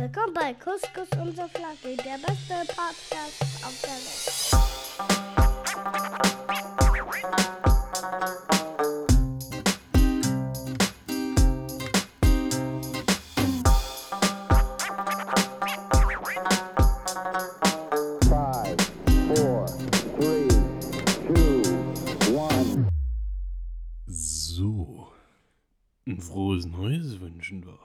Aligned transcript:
Willkommen 0.00 0.32
bei 0.32 0.54
Couscous 0.54 1.10
und 1.20 1.36
Souflaki, 1.36 1.94
der 1.94 2.16
beste 2.16 2.54
Podcast 2.74 3.42
auf 3.62 3.78
der 3.82 3.90
Welt. 4.00 4.30
Five, 18.26 18.80
four, 19.28 19.66
three, 20.16 20.48
two, 21.28 21.60
one. 22.34 22.88
So, 24.06 25.12
ein 26.06 26.20
frohes 26.22 26.64
Neues 26.64 27.20
wünschen 27.20 27.66
wir. 27.66 27.78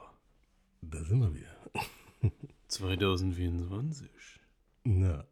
Da 0.80 1.04
sind 1.04 1.20
wir 1.20 1.34
wieder. 1.34 1.56
2024. 2.68 4.10
Na. 4.84 5.26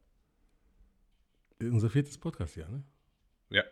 Unser 1.60 1.90
viertes 1.90 2.18
Podcast-Jahr, 2.18 2.70
ne? 2.70 2.84
Ja. 3.50 3.62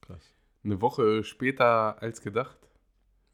Krass. 0.00 0.34
Eine 0.64 0.80
Woche 0.80 1.24
später 1.24 2.02
als 2.02 2.20
gedacht. 2.20 2.58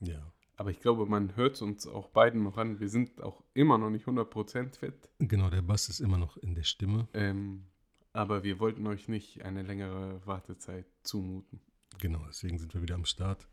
Ja. 0.01 0.33
Aber 0.57 0.71
ich 0.71 0.81
glaube, 0.81 1.07
man 1.07 1.37
hört 1.37 1.57
es 1.57 1.63
uns 1.63 1.87
auch 1.87 2.09
beiden 2.09 2.43
noch 2.43 2.57
an. 2.57 2.81
Wir 2.81 2.89
sind 2.89 3.21
auch 3.21 3.43
immer 3.53 3.79
noch 3.79 3.91
nicht 3.91 4.07
100% 4.07 4.77
fit. 4.77 5.11
Genau, 5.19 5.51
der 5.51 5.63
Bass 5.63 5.89
ist 5.89 6.01
immer 6.01 6.19
noch 6.19 6.37
in 6.39 6.55
der 6.55 6.63
Stimme. 6.63 7.09
Ähm, 7.13 7.67
aber 8.13 8.43
wir 8.43 8.59
wollten 8.59 8.87
euch 8.87 9.09
nicht 9.09 9.45
eine 9.45 9.63
längere 9.63 10.25
Wartezeit 10.27 10.87
zumuten. 11.03 11.61
Genau, 12.01 12.25
deswegen 12.27 12.59
sind 12.59 12.73
wir 12.73 12.81
wieder 12.81 12.95
am 12.95 13.05
Start. 13.05 13.47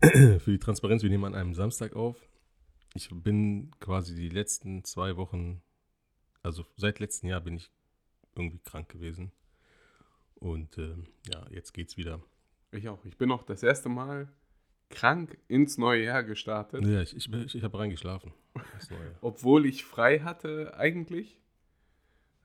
Für 0.02 0.50
die 0.50 0.58
Transparenz, 0.58 1.02
wir 1.02 1.10
nehmen 1.10 1.24
an 1.24 1.34
einem 1.34 1.54
Samstag 1.54 1.96
auf. 1.96 2.16
Ich 2.94 3.08
bin 3.10 3.70
quasi 3.80 4.14
die 4.14 4.28
letzten 4.28 4.84
zwei 4.84 5.16
Wochen, 5.16 5.62
also 6.42 6.66
seit 6.76 6.98
letztem 6.98 7.28
Jahr 7.28 7.40
bin 7.40 7.54
ich 7.54 7.70
irgendwie 8.34 8.58
krank 8.58 8.88
gewesen. 8.88 9.32
Und 10.34 10.78
ähm, 10.78 11.06
ja, 11.26 11.46
jetzt 11.50 11.72
geht's 11.72 11.96
wieder. 11.96 12.20
Ich 12.72 12.88
auch. 12.88 13.04
Ich 13.04 13.16
bin 13.16 13.30
auch 13.30 13.42
das 13.42 13.62
erste 13.62 13.88
Mal 13.88 14.28
krank 14.88 15.38
ins 15.48 15.78
neue 15.78 16.04
Jahr 16.04 16.24
gestartet. 16.24 16.84
Ja, 16.84 17.00
ich, 17.02 17.14
ich, 17.14 17.54
ich 17.54 17.62
habe 17.62 17.78
reingeschlafen. 17.78 18.32
Obwohl 19.20 19.66
ich 19.66 19.84
frei 19.84 20.20
hatte 20.20 20.74
eigentlich. 20.76 21.40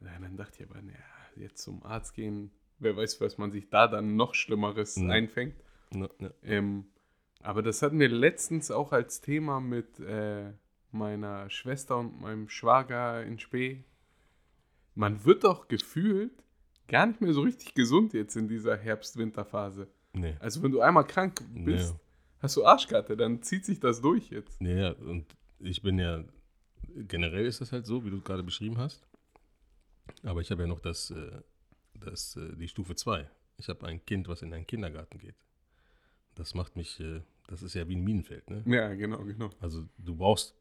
Ja, 0.01 0.19
dann 0.19 0.37
dachte 0.37 0.61
ich 0.63 0.69
aber, 0.69 0.81
naja, 0.81 0.99
jetzt 1.35 1.63
zum 1.63 1.83
Arzt 1.83 2.13
gehen, 2.13 2.51
wer 2.79 2.95
weiß, 2.95 3.19
was 3.21 3.37
man 3.37 3.51
sich 3.51 3.69
da 3.69 3.87
dann 3.87 4.15
noch 4.15 4.35
Schlimmeres 4.35 4.95
Ja. 4.97 5.07
einfängt. 5.09 5.55
Na, 5.91 6.09
na, 6.19 6.31
Ähm, 6.43 6.85
aber 7.45 7.61
das 7.61 7.81
hatten 7.81 7.99
wir 7.99 8.09
letztens 8.09 8.71
auch 8.71 8.91
als 8.91 9.21
Thema 9.21 9.59
mit 9.59 9.99
äh, 9.99 10.51
meiner 10.91 11.49
Schwester 11.49 11.97
und 11.97 12.19
meinem 12.21 12.49
Schwager 12.49 13.23
in 13.23 13.39
Spee. 13.39 13.83
Man 14.95 15.25
wird 15.25 15.43
doch 15.43 15.67
gefühlt 15.67 16.31
gar 16.87 17.05
nicht 17.07 17.21
mehr 17.21 17.33
so 17.33 17.41
richtig 17.41 17.73
gesund 17.73 18.13
jetzt 18.13 18.35
in 18.35 18.47
dieser 18.47 18.77
Herbst-Winter-Phase. 18.77 19.87
nee. 20.13 20.35
Also 20.39 20.61
wenn 20.63 20.71
du 20.71 20.81
einmal 20.81 21.05
krank 21.05 21.41
bist, 21.53 21.93
Ja. 21.93 21.99
hast 22.39 22.55
du 22.57 22.65
Arschkarte, 22.65 23.17
dann 23.17 23.41
zieht 23.41 23.65
sich 23.65 23.79
das 23.79 24.01
durch 24.01 24.29
jetzt. 24.29 24.61
Nee, 24.61 24.79
ja, 24.79 24.91
und 24.91 25.25
ich 25.59 25.81
bin 25.81 25.97
ja, 25.99 26.23
generell 26.95 27.45
ist 27.45 27.59
das 27.61 27.71
halt 27.71 27.85
so, 27.85 28.05
wie 28.05 28.11
du 28.11 28.21
gerade 28.21 28.43
beschrieben 28.43 28.77
hast. 28.77 29.05
Aber 30.23 30.41
ich 30.41 30.51
habe 30.51 30.61
ja 30.61 30.67
noch 30.67 30.79
das, 30.79 31.09
äh, 31.11 31.41
das, 31.99 32.35
äh, 32.37 32.55
die 32.55 32.67
Stufe 32.67 32.95
2. 32.95 33.29
Ich 33.57 33.67
habe 33.69 33.85
ein 33.87 34.05
Kind, 34.05 34.27
was 34.27 34.41
in 34.43 34.53
einen 34.53 34.67
Kindergarten 34.67 35.17
geht. 35.17 35.35
Das 36.35 36.53
macht 36.53 36.75
mich, 36.75 36.99
äh, 36.99 37.21
das 37.47 37.61
ist 37.63 37.73
ja 37.75 37.87
wie 37.87 37.95
ein 37.95 38.03
Minenfeld, 38.03 38.49
ne? 38.49 38.63
Ja, 38.65 38.93
genau, 38.93 39.23
genau. 39.23 39.49
Also 39.59 39.85
du 39.97 40.15
brauchst, 40.15 40.55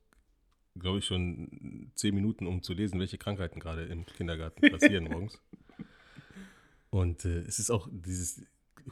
glaube 0.78 0.98
ich, 0.98 1.06
schon 1.06 1.90
zehn 1.94 2.14
Minuten, 2.14 2.46
um 2.46 2.62
zu 2.62 2.72
lesen, 2.74 2.98
welche 3.00 3.18
Krankheiten 3.18 3.60
gerade 3.60 3.84
im 3.84 4.04
Kindergarten 4.06 4.60
passieren 4.70 5.04
morgens. 5.04 5.40
Und 6.90 7.24
äh, 7.24 7.40
es 7.40 7.58
ist 7.58 7.70
auch 7.70 7.88
dieses 7.90 8.42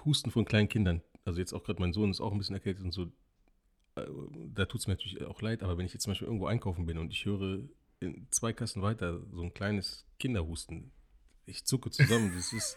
Husten 0.05 0.31
von 0.31 0.45
kleinen 0.45 0.69
Kindern. 0.69 1.03
Also 1.25 1.39
jetzt 1.39 1.53
auch 1.53 1.63
gerade 1.63 1.81
mein 1.81 1.93
Sohn 1.93 2.11
ist 2.11 2.21
auch 2.21 2.33
ein 2.33 2.39
bisschen 2.39 2.55
erkältet 2.57 2.85
und 2.85 2.93
so. 2.93 3.05
Äh, 3.97 4.07
Da 4.55 4.65
tut 4.65 4.81
es 4.81 4.87
mir 4.87 4.95
natürlich 4.95 5.23
auch 5.25 5.41
leid, 5.43 5.63
aber 5.63 5.79
wenn 5.79 5.87
ich 5.87 5.93
jetzt 5.93 6.03
zum 6.05 6.11
Beispiel 6.13 6.27
irgendwo 6.27 6.47
einkaufen 6.47 6.87
bin 6.87 6.99
und 6.99 7.13
ich 7.13 7.25
höre 7.25 7.61
in 8.01 8.27
zwei 8.31 8.53
Kassen 8.53 8.83
weiter 8.83 9.21
so 9.33 9.43
ein 9.43 9.55
kleines 9.55 10.05
Kinderhusten, 10.19 10.91
ich 11.47 11.65
zucke 11.65 11.91
zusammen. 11.91 12.33
Das 12.35 12.53
ist, 12.53 12.77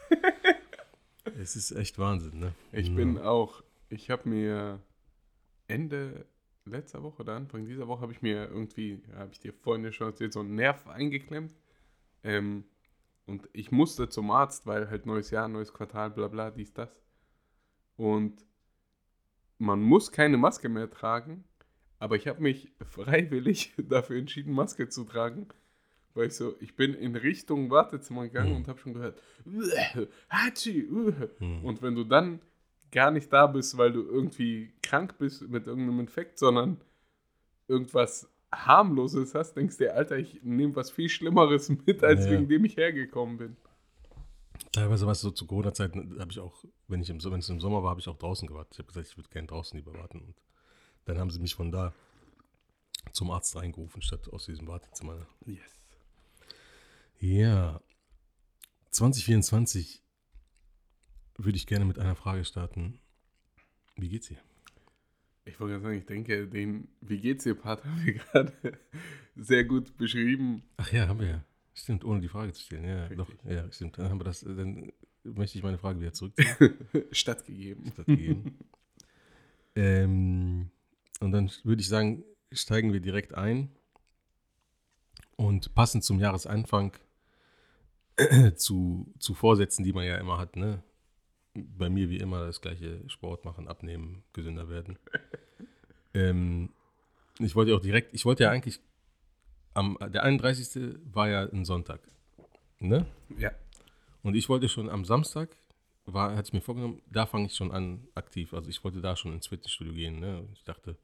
es 1.38 1.56
ist 1.56 1.72
echt 1.72 1.98
Wahnsinn, 1.98 2.38
ne? 2.38 2.54
Ich 2.72 2.94
bin 2.94 3.18
auch, 3.18 3.62
ich 3.88 4.10
habe 4.10 4.28
mir 4.28 4.80
Ende 5.68 6.26
letzter 6.64 7.02
Woche 7.02 7.22
oder 7.22 7.34
Anfang 7.36 7.64
dieser 7.66 7.86
Woche 7.88 8.00
habe 8.02 8.12
ich 8.12 8.22
mir 8.22 8.48
irgendwie, 8.48 9.02
habe 9.14 9.32
ich 9.32 9.38
dir 9.40 9.52
vorhin 9.52 9.84
ja 9.84 9.92
schon 9.92 10.08
erzählt, 10.08 10.32
so 10.32 10.40
einen 10.40 10.54
Nerv 10.54 10.86
eingeklemmt. 10.86 11.52
Ähm, 12.24 12.64
und 13.26 13.48
ich 13.52 13.70
musste 13.72 14.08
zum 14.08 14.30
Arzt, 14.30 14.66
weil 14.66 14.88
halt 14.90 15.06
neues 15.06 15.30
Jahr, 15.30 15.48
neues 15.48 15.72
Quartal, 15.72 16.10
bla 16.10 16.28
bla, 16.28 16.50
dies, 16.50 16.72
das. 16.72 16.90
Und 17.96 18.44
man 19.58 19.80
muss 19.80 20.12
keine 20.12 20.36
Maske 20.36 20.68
mehr 20.68 20.90
tragen, 20.90 21.44
aber 21.98 22.16
ich 22.16 22.28
habe 22.28 22.42
mich 22.42 22.72
freiwillig 22.84 23.74
dafür 23.88 24.18
entschieden, 24.18 24.52
Maske 24.52 24.88
zu 24.88 25.04
tragen. 25.04 25.48
Weil 26.14 26.28
ich 26.28 26.34
so, 26.34 26.56
ich 26.60 26.76
bin 26.76 26.94
in 26.94 27.14
Richtung 27.14 27.68
Wartezimmer 27.70 28.22
gegangen 28.24 28.50
Mhm. 28.50 28.56
und 28.56 28.68
habe 28.68 28.78
schon 28.78 28.94
gehört, 28.94 29.20
"Uäh, 29.44 30.06
Hatschi, 30.30 30.88
uäh." 30.88 31.28
Mhm. 31.40 31.64
und 31.64 31.82
wenn 31.82 31.94
du 31.94 32.04
dann 32.04 32.40
gar 32.90 33.10
nicht 33.10 33.32
da 33.32 33.46
bist, 33.46 33.76
weil 33.76 33.92
du 33.92 34.02
irgendwie 34.02 34.72
krank 34.82 35.18
bist 35.18 35.42
mit 35.48 35.66
irgendeinem 35.66 36.00
Infekt, 36.00 36.38
sondern 36.38 36.80
irgendwas 37.68 38.28
harmloses 38.52 39.34
hast, 39.34 39.54
denkst 39.54 39.76
du 39.78 39.84
dir, 39.84 39.94
Alter, 39.94 40.16
ich 40.16 40.40
nehme 40.42 40.74
was 40.76 40.90
viel 40.90 41.08
Schlimmeres 41.08 41.68
mit, 41.86 42.02
als 42.02 42.24
Ja. 42.24 42.32
wegen 42.32 42.48
dem 42.48 42.64
ich 42.64 42.76
hergekommen 42.76 43.38
bin. 43.38 43.56
Teilweise 44.72 45.04
war 45.06 45.12
es 45.12 45.20
so 45.20 45.30
zu 45.30 45.46
Corona-Zeiten, 45.46 46.18
habe 46.18 46.30
ich 46.30 46.38
auch, 46.38 46.64
wenn 46.88 47.00
ich 47.00 47.10
im, 47.10 47.22
wenn 47.22 47.40
es 47.40 47.48
im 47.48 47.60
Sommer 47.60 47.82
war, 47.82 47.90
habe 47.90 48.00
ich 48.00 48.08
auch 48.08 48.16
draußen 48.16 48.46
gewartet. 48.48 48.74
Ich 48.74 48.78
habe 48.78 48.88
gesagt, 48.88 49.08
ich 49.08 49.16
würde 49.16 49.28
gerne 49.30 49.48
draußen 49.48 49.76
lieber 49.76 49.94
warten. 49.94 50.20
Und 50.20 50.34
dann 51.04 51.18
haben 51.18 51.30
sie 51.30 51.40
mich 51.40 51.54
von 51.54 51.70
da 51.70 51.92
zum 53.12 53.30
Arzt 53.30 53.56
reingerufen, 53.56 54.02
statt 54.02 54.28
aus 54.32 54.46
diesem 54.46 54.66
Wartezimmer. 54.66 55.26
Yes. 55.44 55.86
Ja, 57.18 57.80
2024 58.90 60.02
würde 61.38 61.56
ich 61.56 61.66
gerne 61.66 61.84
mit 61.84 61.98
einer 61.98 62.14
Frage 62.16 62.44
starten. 62.44 62.98
Wie 63.96 64.08
geht's 64.08 64.28
dir? 64.28 64.38
Ich 65.44 65.60
wollte 65.60 65.72
gerade 65.74 65.84
sagen, 65.84 65.98
ich 65.98 66.06
denke, 66.06 66.48
den 66.48 66.88
Wie 67.00 67.18
geht's 67.20 67.44
dir, 67.44 67.54
Part 67.54 67.84
haben 67.84 68.04
wir 68.04 68.14
gerade 68.14 68.52
sehr 69.36 69.64
gut 69.64 69.96
beschrieben. 69.96 70.62
Ach 70.76 70.90
ja, 70.92 71.08
haben 71.08 71.20
wir 71.20 71.28
ja. 71.28 71.44
Stimmt, 71.74 72.04
ohne 72.04 72.20
die 72.20 72.28
Frage 72.28 72.52
zu 72.52 72.62
stellen. 72.62 72.84
Ja, 72.84 73.06
Richtig. 73.06 73.18
doch. 73.18 73.30
Ja, 73.44 73.70
stimmt. 73.70 73.98
Dann 73.98 74.08
haben 74.08 74.18
wir 74.18 74.24
das. 74.24 74.40
Dann 74.40 74.92
möchte 75.24 75.58
ich 75.58 75.64
meine 75.64 75.78
Frage 75.78 76.00
wieder 76.00 76.12
zurück 76.12 76.32
Stattgegeben. 77.12 77.92
geben. 78.06 78.58
ähm, 79.74 80.70
und 81.20 81.32
dann 81.32 81.50
würde 81.64 81.80
ich 81.82 81.88
sagen, 81.88 82.24
steigen 82.50 82.92
wir 82.92 83.00
direkt 83.00 83.34
ein. 83.34 83.70
Und 85.36 85.74
passend 85.74 86.02
zum 86.02 86.18
Jahresanfang 86.18 86.96
zu, 88.56 89.12
zu 89.18 89.34
Vorsätzen, 89.34 89.84
die 89.84 89.92
man 89.92 90.06
ja 90.06 90.16
immer 90.16 90.38
hat, 90.38 90.56
ne? 90.56 90.82
Bei 91.78 91.88
mir 91.88 92.10
wie 92.10 92.18
immer 92.18 92.44
das 92.46 92.60
gleiche 92.60 93.00
Sport 93.08 93.44
machen, 93.44 93.68
abnehmen, 93.68 94.22
gesünder 94.32 94.68
werden. 94.68 94.98
ähm, 96.14 96.70
ich 97.38 97.54
wollte 97.54 97.74
auch 97.74 97.80
direkt, 97.80 98.14
ich 98.14 98.24
wollte 98.24 98.44
ja 98.44 98.50
eigentlich, 98.50 98.80
am, 99.74 99.98
der 100.00 100.22
31. 100.22 100.98
war 101.12 101.28
ja 101.28 101.42
ein 101.42 101.64
Sonntag, 101.64 102.00
ne? 102.78 103.06
Ja. 103.38 103.52
Und 104.22 104.34
ich 104.34 104.48
wollte 104.48 104.68
schon 104.68 104.88
am 104.88 105.04
Samstag, 105.04 105.56
war, 106.06 106.36
hatte 106.36 106.48
ich 106.48 106.52
mir 106.52 106.60
vorgenommen, 106.60 107.02
da 107.10 107.26
fange 107.26 107.46
ich 107.46 107.54
schon 107.54 107.72
an 107.72 108.06
aktiv. 108.14 108.54
Also 108.54 108.70
ich 108.70 108.82
wollte 108.84 109.00
da 109.00 109.16
schon 109.16 109.32
ins 109.32 109.48
Fitnessstudio 109.48 109.92
gehen. 109.92 110.20
Ne? 110.20 110.48
Ich 110.54 110.64
dachte, 110.64 110.96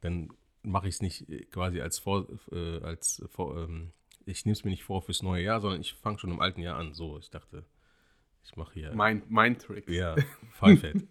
dann 0.00 0.30
mache 0.62 0.88
ich 0.88 0.96
es 0.96 1.02
nicht 1.02 1.28
äh, 1.28 1.44
quasi 1.46 1.80
als 1.80 1.98
vor, 1.98 2.26
äh, 2.52 2.80
als 2.80 3.22
vor, 3.30 3.56
ähm, 3.56 3.92
ich 4.26 4.44
nehme 4.44 4.52
es 4.52 4.64
mir 4.64 4.70
nicht 4.70 4.84
vor 4.84 5.02
fürs 5.02 5.22
neue 5.22 5.42
Jahr, 5.42 5.60
sondern 5.60 5.80
ich 5.80 5.94
fange 5.94 6.18
schon 6.18 6.30
im 6.30 6.40
alten 6.40 6.60
Jahr 6.60 6.78
an. 6.78 6.94
So, 6.94 7.18
ich 7.18 7.30
dachte, 7.30 7.64
ich 8.44 8.56
mache 8.56 8.74
hier. 8.74 8.94
Mein, 8.94 9.22
mein 9.28 9.58
Trick. 9.58 9.88
Ja, 9.88 10.16
Fallfett. 10.52 11.04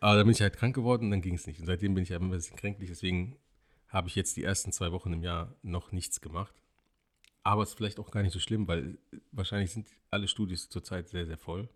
Aber 0.00 0.16
dann 0.16 0.26
bin 0.26 0.32
ich 0.32 0.40
halt 0.40 0.56
krank 0.56 0.74
geworden 0.74 1.04
und 1.06 1.10
dann 1.10 1.22
ging 1.22 1.34
es 1.34 1.46
nicht. 1.46 1.58
Und 1.60 1.66
seitdem 1.66 1.94
bin 1.94 2.02
ich 2.04 2.10
halt 2.12 2.22
ein 2.22 2.30
bisschen 2.30 2.56
kränklich, 2.56 2.88
deswegen 2.88 3.36
habe 3.88 4.08
ich 4.08 4.14
jetzt 4.14 4.36
die 4.36 4.44
ersten 4.44 4.70
zwei 4.72 4.92
Wochen 4.92 5.12
im 5.12 5.22
Jahr 5.22 5.54
noch 5.62 5.92
nichts 5.92 6.20
gemacht. 6.20 6.54
Aber 7.42 7.62
es 7.62 7.70
ist 7.70 7.76
vielleicht 7.76 7.98
auch 7.98 8.10
gar 8.10 8.22
nicht 8.22 8.32
so 8.32 8.38
schlimm, 8.38 8.68
weil 8.68 8.98
wahrscheinlich 9.32 9.72
sind 9.72 9.88
alle 10.10 10.28
Studios 10.28 10.68
zurzeit 10.68 11.08
sehr, 11.08 11.24
sehr 11.26 11.38
voll. 11.38 11.68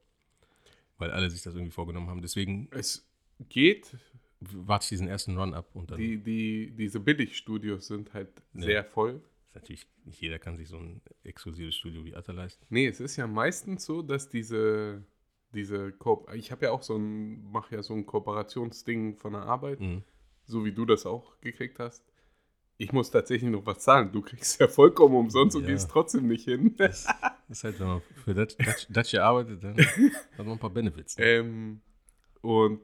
Weil 0.99 1.11
alle 1.11 1.31
sich 1.31 1.43
das 1.43 1.55
irgendwie 1.55 1.73
vorgenommen 1.73 2.09
haben. 2.11 2.21
Deswegen 2.23 2.69
Es 2.71 3.09
geht, 3.49 3.97
warte 4.41 4.85
ich 4.85 4.89
diesen 4.91 5.09
ersten 5.09 5.37
Run 5.37 5.55
ab 5.55 5.71
und 5.75 5.91
dann 5.91 5.99
die, 5.99 6.19
die, 6.19 6.71
diese 6.77 7.01
Billigstudios 7.01 7.87
sind 7.87 8.13
halt 8.13 8.29
Ja. 8.55 8.61
sehr 8.63 8.85
voll. 8.85 9.23
Ist 9.53 9.63
natürlich 9.63 9.87
nicht 10.05 10.21
jeder 10.21 10.39
kann 10.39 10.57
sich 10.57 10.69
so 10.69 10.79
ein 10.79 11.01
exklusives 11.25 11.75
Studio 11.75 12.05
wie 12.05 12.15
Atta 12.17 12.33
leisten. 12.33 12.65
Nee, 12.71 12.87
es 12.87 13.01
ist 13.01 13.17
ja 13.17 13.27
meistens 13.27 13.85
so, 13.85 14.03
dass 14.03 14.29
diese, 14.29 15.05
diese 15.55 15.93
Ko 15.93 16.27
ich 16.35 16.51
habe 16.51 16.67
ja 16.67 16.73
auch 16.73 16.83
so 16.83 16.97
ein, 16.97 17.43
mache 17.51 17.75
ja 17.77 17.83
so 17.83 17.95
ein 17.95 18.07
Kooperationsding 18.07 19.17
von 19.17 19.33
der 19.35 19.43
Arbeit, 19.43 19.81
Mhm. 19.81 20.03
so 20.47 20.65
wie 20.65 20.73
du 20.73 20.87
das 20.87 21.07
auch 21.07 21.39
gekriegt 21.41 21.79
hast. 21.79 22.03
ich 22.79 22.93
muss 22.93 23.11
tatsächlich 23.13 23.49
noch 23.51 23.65
was 23.65 23.79
zahlen. 23.81 24.11
Du 24.11 24.23
kriegst 24.23 24.59
ja 24.61 24.67
vollkommen 24.67 25.15
umsonst 25.15 25.55
und 25.55 25.63
Ja. 25.63 25.69
gehst 25.69 25.89
trotzdem 25.91 26.27
nicht 26.27 26.45
hin. 26.47 26.75
Das 26.79 27.07
ist 27.49 27.63
halt, 27.65 27.79
wenn 27.79 27.87
man 27.87 28.01
für 28.25 28.35
Dutch, 28.35 28.57
Dutch, 28.57 28.87
Dutch 28.89 29.15
arbeitet, 29.15 29.63
dann 29.63 29.77
hat 29.77 30.39
man 30.39 30.49
ein 30.53 30.59
paar 30.59 30.71
Benefits. 30.71 31.17
ne? 31.19 31.25
Ähm, 31.25 31.81
und 32.41 32.81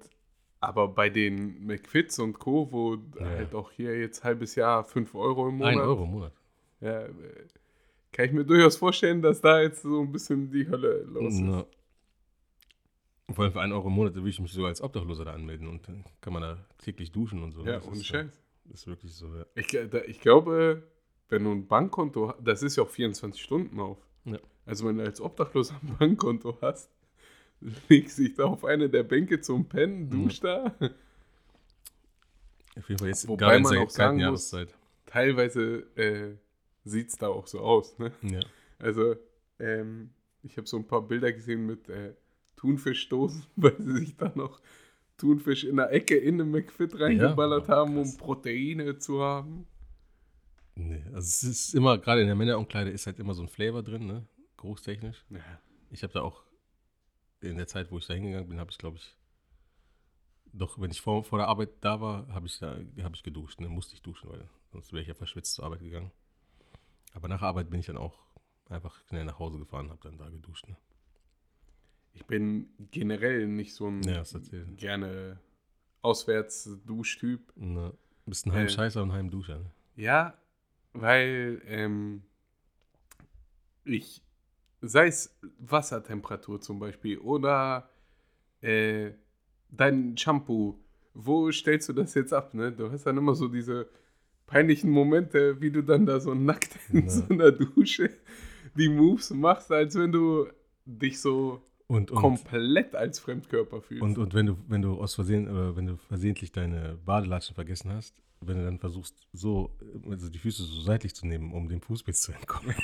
aber 0.61 0.87
bei 0.88 1.09
den 1.09 1.64
McFits 1.67 2.19
und 2.21 2.38
Co., 2.38 2.71
wo 2.71 2.94
Ja. 3.19 3.25
halt 3.25 3.55
auch 3.55 3.71
hier 3.73 3.99
jetzt 3.99 4.23
halbes 4.23 4.55
Jahr 4.56 4.85
5 4.85 5.14
Euro 5.17 5.49
im 5.49 5.56
Monat. 5.56 5.73
Ein 5.73 5.81
Euro 5.81 6.05
im 6.05 6.11
Monat. 6.11 6.32
Ja, 6.81 7.03
äh, 7.03 7.13
kann 8.13 8.27
ich 8.27 8.33
mir 8.33 8.45
durchaus 8.45 8.77
vorstellen, 8.77 9.21
dass 9.23 9.41
da 9.41 9.61
jetzt 9.61 9.83
so 9.83 10.01
ein 10.01 10.11
bisschen 10.13 10.51
die 10.51 10.69
Hölle 10.69 11.03
los 11.05 11.35
ist. 11.35 11.41
Na. 11.41 11.67
Vor 13.35 13.45
allem 13.45 13.53
für 13.53 13.61
einen 13.61 13.73
Euro 13.75 13.89
im 13.89 13.95
Monat 13.95 14.15
würde 14.15 14.29
ich 14.29 14.41
mich 14.41 14.53
sogar 14.53 14.69
als 14.69 14.81
Obdachloser 14.81 15.25
da 15.27 15.35
anmelden 15.35 15.69
und 15.69 15.87
dann 15.87 16.05
kann 16.21 16.33
man 16.33 16.43
da 16.43 16.65
täglich 16.79 17.13
duschen 17.13 17.43
und 17.43 17.53
so. 17.53 17.63
Ja, 17.65 17.83
ohne 17.83 17.97
ist, 17.97 18.07
Scheiß. 18.07 18.27
Das 18.65 18.81
ist 18.81 18.87
wirklich 18.87 19.15
so, 19.15 19.27
ja. 19.35 19.45
Ich, 19.55 19.75
äh, 19.75 20.05
ich 20.07 20.21
glaube, 20.21 20.83
wenn 21.29 21.45
du 21.45 21.53
ein 21.53 21.67
Bankkonto 21.67 22.29
hast, 22.29 22.39
das 22.43 22.63
ist 22.63 22.77
ja 22.77 22.85
auch 22.85 22.89
24 22.89 23.43
Stunden 23.43 23.79
auf. 23.81 23.99
Ja. 24.25 24.39
Also 24.65 24.87
wenn 24.87 24.97
du 24.97 25.05
als 25.05 25.21
Obdachloser 25.21 25.79
ein 25.83 25.97
Bankkonto 25.99 26.57
hast, 26.63 26.91
legst 27.89 28.19
dich 28.19 28.35
da 28.35 28.45
auf 28.45 28.65
eine 28.65 28.89
der 28.89 29.03
Bänke 29.03 29.41
zum 29.41 29.67
Pennen, 29.67 30.09
dusch 30.09 30.41
da. 30.41 30.75
Auf 32.77 32.89
jeden 32.89 32.99
Fall 32.99 33.09
jetzt 33.09 33.29
Wobei 33.29 33.59
man 33.59 33.77
auch 33.79 33.91
sagen 33.91 34.17
muss- 34.17 34.23
Jahreszeit. 34.53 34.75
Teilweise 35.07 35.87
äh, 35.97 36.37
sieht 36.85 37.09
es 37.09 37.17
da 37.17 37.29
auch 37.29 37.47
so 37.47 37.61
aus. 37.61 37.99
Ne? 37.99 38.13
Ja. 38.23 38.41
Also, 38.79 39.17
ähm, 39.59 40.11
ich 40.43 40.57
habe 40.57 40.67
so 40.67 40.77
ein 40.77 40.87
paar 40.87 41.03
Bilder 41.03 41.33
gesehen 41.33 41.67
mit 41.67 41.89
äh, 41.89 42.15
Thunfischdosen, 42.57 43.45
weil 43.57 43.77
sie 43.81 43.99
sich 43.99 44.17
da 44.17 44.33
noch 44.35 44.61
Thunfisch 45.17 45.65
in 45.65 45.77
der 45.77 45.93
Ecke 45.93 46.17
in 46.17 46.39
den 46.39 46.51
McFit 46.51 46.99
reingeballert 46.99 47.69
Ja, 47.69 47.77
haben, 47.77 47.99
um. 47.99 48.17
Proteine 48.17 48.99
zu 48.99 49.21
haben. 49.21 49.67
Nee, 50.77 51.03
also 51.07 51.19
es 51.19 51.43
ist 51.43 51.75
immer, 51.75 51.99
gerade 51.99 52.21
in 52.21 52.29
der 52.29 52.37
Männerumkleide 52.37 52.91
ist 52.91 53.07
halt 53.07 53.19
immer 53.19 53.35
so 53.35 53.43
ein 53.43 53.49
Flavor 53.49 53.83
drin, 53.83 54.07
ne? 54.07 54.29
Geruchstechnisch. 54.57 55.25
Ja. 55.31 55.41
Ich 55.91 56.05
habe 56.05 56.13
da 56.13 56.23
auch, 56.23 56.45
in 57.41 57.57
der 57.57 57.67
Zeit, 57.67 57.91
wo 57.91 57.99
ich 57.99 58.07
da 58.07 58.15
hingegangen 58.15 58.49
bin, 58.49 58.61
habe 58.61 58.71
ich, 58.71 58.79
glaube 58.79 58.97
ich, 58.97 59.17
doch, 60.53 60.81
wenn 60.81 60.91
ich 60.91 61.01
vor, 61.01 61.25
vor 61.25 61.39
der 61.39 61.49
Arbeit 61.49 61.71
da 61.81 62.01
war, 62.01 62.29
habe 62.29 62.47
ich, 62.47 62.59
da, 62.59 62.79
hab 63.03 63.15
ich 63.15 63.23
geduscht, 63.25 63.61
ne? 63.61 63.69
Musste 63.69 63.95
ich 63.95 64.03
duschen, 64.03 64.31
weil 64.31 64.49
sonst 64.71 64.93
wäre 64.93 65.03
ich 65.03 65.09
ja 65.09 65.15
verschwitzt 65.15 65.55
zur 65.55 65.65
Arbeit 65.65 65.81
gegangen. 65.81 66.13
Aber 67.15 67.29
nach 67.29 67.43
Arbeit 67.43 67.71
bin 67.71 67.81
ich 67.81 67.87
dann 67.87 67.97
auch 67.97 68.19
einfach 68.69 69.01
schnell 69.09 69.25
nach 69.25 69.39
Hause 69.39 69.59
gefahren, 69.59 69.91
habe 69.91 70.01
dann 70.03 70.19
da 70.19 70.29
geduscht, 70.29 70.69
ne? 70.69 70.77
Ich 72.15 72.27
bin 72.27 72.69
generell 72.91 73.47
nicht 73.47 73.75
so 73.75 73.87
ein 73.89 74.03
Ja, 74.03 74.25
gerne 74.77 75.39
Auswärts-Duschtyp. 76.03 77.53
Ne? 77.57 77.95
Bist 78.27 78.47
ein. 78.47 78.53
Heimscheißer 78.53 79.03
und 79.03 79.13
Heimduscher, 79.13 79.59
ne? 79.59 79.71
Ja, 79.95 80.37
weil 80.93 81.63
ähm, 81.67 82.23
ich, 83.85 84.23
sei 84.81 85.07
es 85.07 85.39
Wassertemperatur 85.59 86.61
zum 86.61 86.79
Beispiel 86.79 87.19
oder 87.19 87.89
äh, 88.61 89.13
dein 89.71 90.17
Shampoo, 90.17 90.79
wo 91.15 91.51
stellst 91.51 91.89
du 91.89 91.93
das 91.93 92.15
jetzt 92.15 92.33
ab? 92.33 92.55
Ne? 92.55 92.73
Du 92.73 92.91
hast 92.91 93.05
dann 93.05 93.17
immer 93.17 93.35
so 93.35 93.49
diese 93.49 93.89
peinlichen 94.49 94.91
Momente, 94.91 95.61
wie 95.61 95.71
du 95.71 95.83
dann 95.83 96.06
da 96.06 96.19
so 96.19 96.35
nackt 96.35 96.77
in 96.93 97.05
Ja. 97.05 97.09
so 97.11 97.23
einer 97.29 97.53
Dusche 97.53 98.11
die 98.77 98.89
Moves 98.89 99.31
machst, 99.31 99.71
als 99.71 99.95
wenn 99.95 100.11
du 100.11 100.49
dich 100.85 101.21
so 101.21 101.62
Und, 101.87 102.11
und, 102.11 102.21
komplett 102.21 102.95
als 102.97 103.21
Fremdkörper 103.21 103.81
fühlst. 103.81 104.03
Und, 104.03 104.19
und 104.19 104.35
wenn 104.35 104.47
du, 104.47 104.56
wenn 104.67 104.83
du 104.83 105.00
aus 105.00 105.15
Versehen 105.15 105.49
oder 105.49 105.77
wenn 105.77 105.87
du 105.87 105.97
versehentlich 105.97 106.50
deine 106.53 106.99
Badelatschen 107.05 107.55
vergessen 107.55 107.93
hast, 107.93 108.15
wenn 108.41 108.59
du 108.59 108.65
dann 108.65 108.79
versuchst, 108.79 109.17
so, 109.33 109.77
also 110.09 110.29
die 110.29 110.39
Füße 110.39 110.62
so 110.62 110.81
seitlich 110.83 111.15
zu 111.15 111.27
nehmen, 111.27 111.53
um 111.53 111.69
dem 111.69 111.81
Fußpilz 111.81 112.23
zu 112.23 112.33
entkommen. 112.33 112.75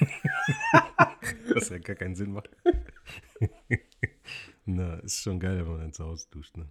Was 1.55 1.69
ja 1.69 1.79
gar 1.79 1.95
keinen 1.97 2.15
Sinn 2.17 2.33
macht. 2.33 2.51
Na, 4.67 4.95
ist 4.95 5.23
schon 5.23 5.39
geil, 5.39 5.59
wenn 5.59 5.73
man 5.73 5.81
dann 5.81 5.93
zu 5.93 6.05
Hause 6.05 6.27
duscht, 6.31 6.57
ne? 6.57 6.67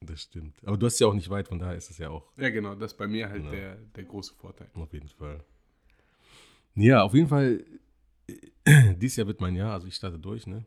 Das 0.00 0.22
stimmt. 0.22 0.56
Aber 0.64 0.76
du 0.76 0.86
hast 0.86 0.98
ja 1.00 1.06
auch 1.08 1.14
nicht 1.14 1.28
weit, 1.28 1.48
von 1.48 1.58
daher 1.58 1.76
ist 1.76 1.90
es 1.90 1.98
ja 1.98 2.08
auch 2.10 2.30
ja, 2.36 2.50
genau, 2.50 2.74
das 2.74 2.92
ist 2.92 2.98
bei 2.98 3.06
mir 3.08 3.28
halt 3.28 3.44
Ja. 3.44 3.50
der, 3.50 3.76
der 3.76 4.04
große 4.04 4.34
Vorteil. 4.34 4.68
auf 4.74 4.92
jeden 4.92 5.08
Fall. 5.08 5.42
Ja, 6.74 7.02
auf 7.02 7.14
jeden 7.14 7.28
Fall, 7.28 7.64
äh, 8.64 8.94
dieses 8.94 9.16
Jahr 9.16 9.26
wird 9.26 9.40
mein 9.40 9.56
Jahr, 9.56 9.72
also 9.72 9.86
ich 9.88 9.96
starte 9.96 10.18
durch, 10.18 10.46
ne? 10.46 10.64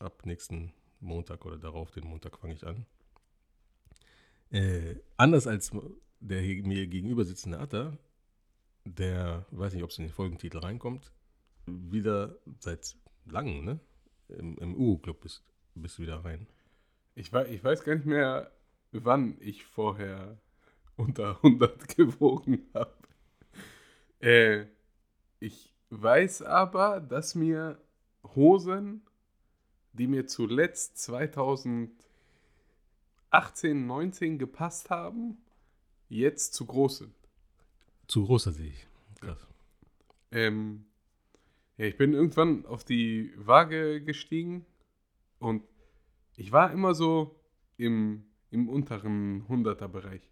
Ab 0.00 0.26
nächsten 0.26 0.72
Montag 1.00 1.44
oder 1.46 1.56
darauf, 1.56 1.92
den 1.92 2.04
Montag 2.04 2.36
fange 2.38 2.54
ich 2.54 2.66
an. 2.66 2.84
Äh, 4.50 4.96
anders 5.16 5.46
als 5.46 5.70
der 6.20 6.40
mir 6.42 6.86
gegenüber 6.86 7.24
sitzende 7.24 7.58
Atta, 7.60 7.96
der, 8.84 9.46
weiß 9.50 9.74
nicht, 9.74 9.82
ob 9.84 9.90
es 9.90 9.98
in 9.98 10.04
den 10.04 10.12
Folgentitel 10.12 10.58
reinkommt, 10.58 11.12
wieder 11.66 12.36
seit 12.58 12.96
langem, 13.26 13.64
ne? 13.64 13.80
Im, 14.28 14.56
im 14.58 14.74
U-Club 14.74 15.20
bist, 15.20 15.44
bist 15.74 15.98
du 15.98 16.02
wieder 16.02 16.24
rein. 16.24 16.46
Ich, 17.14 17.32
wei- 17.32 17.46
ich 17.46 17.62
weiß 17.62 17.84
gar 17.84 17.94
nicht 17.94 18.06
mehr, 18.06 18.50
wann 19.02 19.36
ich 19.40 19.64
vorher 19.64 20.38
unter 20.96 21.36
100 21.36 21.88
gewogen 21.96 22.68
habe. 22.74 22.94
Äh, 24.20 24.66
ich 25.40 25.72
weiß 25.90 26.42
aber, 26.42 27.00
dass 27.00 27.34
mir 27.34 27.80
Hosen, 28.34 29.02
die 29.92 30.06
mir 30.06 30.26
zuletzt 30.26 30.98
2018, 30.98 31.96
19 33.86 34.38
gepasst 34.38 34.90
haben, 34.90 35.38
jetzt 36.08 36.54
zu 36.54 36.66
groß 36.66 36.98
sind. 36.98 37.14
Zu 38.06 38.24
großer 38.24 38.52
sehe 38.52 38.68
ich. 38.68 38.86
Krass. 39.20 39.46
Ähm, 40.30 40.86
ja, 41.76 41.86
ich 41.86 41.96
bin 41.96 42.12
irgendwann 42.12 42.66
auf 42.66 42.84
die 42.84 43.32
Waage 43.36 44.02
gestiegen 44.02 44.64
und 45.38 45.62
ich 46.36 46.52
war 46.52 46.72
immer 46.72 46.94
so 46.94 47.40
im, 47.76 48.24
im 48.54 48.68
unteren 48.68 49.44
100er-Bereich. 49.48 50.30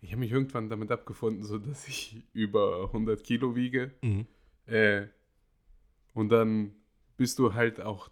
Ich 0.00 0.10
habe 0.12 0.20
mich 0.20 0.32
irgendwann 0.32 0.68
damit 0.68 0.90
abgefunden, 0.90 1.44
so 1.44 1.58
dass 1.58 1.88
ich 1.88 2.22
über 2.32 2.84
100 2.86 3.22
Kilo 3.24 3.56
wiege. 3.56 3.92
Mhm. 4.02 4.26
Äh, 4.66 5.06
und 6.14 6.30
dann 6.30 6.74
bist 7.16 7.38
du 7.38 7.54
halt 7.54 7.80
auch 7.80 8.10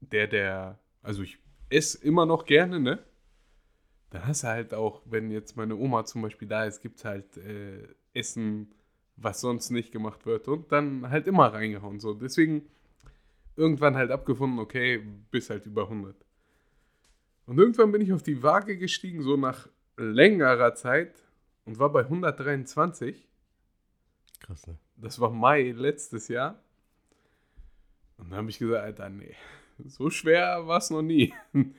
der, 0.00 0.26
der, 0.26 0.78
also 1.02 1.22
ich 1.22 1.38
esse 1.70 2.04
immer 2.04 2.26
noch 2.26 2.44
gerne, 2.44 2.80
ne? 2.80 2.98
Dann 4.10 4.26
hast 4.26 4.42
du 4.42 4.48
halt 4.48 4.74
auch, 4.74 5.02
wenn 5.06 5.30
jetzt 5.30 5.56
meine 5.56 5.76
Oma 5.76 6.04
zum 6.04 6.22
Beispiel 6.22 6.48
da 6.48 6.64
ist, 6.64 6.82
gibt 6.82 6.98
es 6.98 7.04
halt 7.04 7.36
äh, 7.38 7.88
Essen, 8.12 8.74
was 9.16 9.40
sonst 9.40 9.70
nicht 9.70 9.92
gemacht 9.92 10.26
wird 10.26 10.48
und 10.48 10.70
dann 10.70 11.08
halt 11.08 11.26
immer 11.26 11.46
reingehauen. 11.46 11.98
So. 11.98 12.12
Deswegen 12.12 12.68
irgendwann 13.56 13.96
halt 13.96 14.10
abgefunden, 14.10 14.58
okay, 14.58 14.98
bis 15.30 15.48
halt 15.48 15.66
über 15.66 15.84
100. 15.84 16.14
Und 17.46 17.58
irgendwann 17.58 17.92
bin 17.92 18.00
ich 18.02 18.12
auf 18.12 18.22
die 18.22 18.42
Waage 18.42 18.76
gestiegen, 18.76 19.22
so 19.22 19.36
nach 19.36 19.68
längerer 19.96 20.74
Zeit 20.74 21.14
und 21.64 21.78
war 21.78 21.90
bei 21.90 22.00
123. 22.00 23.28
Krass, 24.40 24.66
ne? 24.66 24.78
Das 24.96 25.20
war 25.20 25.30
Mai 25.30 25.72
letztes 25.72 26.28
Jahr. 26.28 26.62
Und 28.18 28.30
dann 28.30 28.38
habe 28.38 28.50
ich 28.50 28.58
gesagt, 28.58 28.84
Alter, 28.84 29.08
nee, 29.08 29.34
so 29.84 30.10
schwer 30.10 30.66
war 30.66 30.78
es 30.78 30.90
noch 30.90 31.02
nie. 31.02 31.34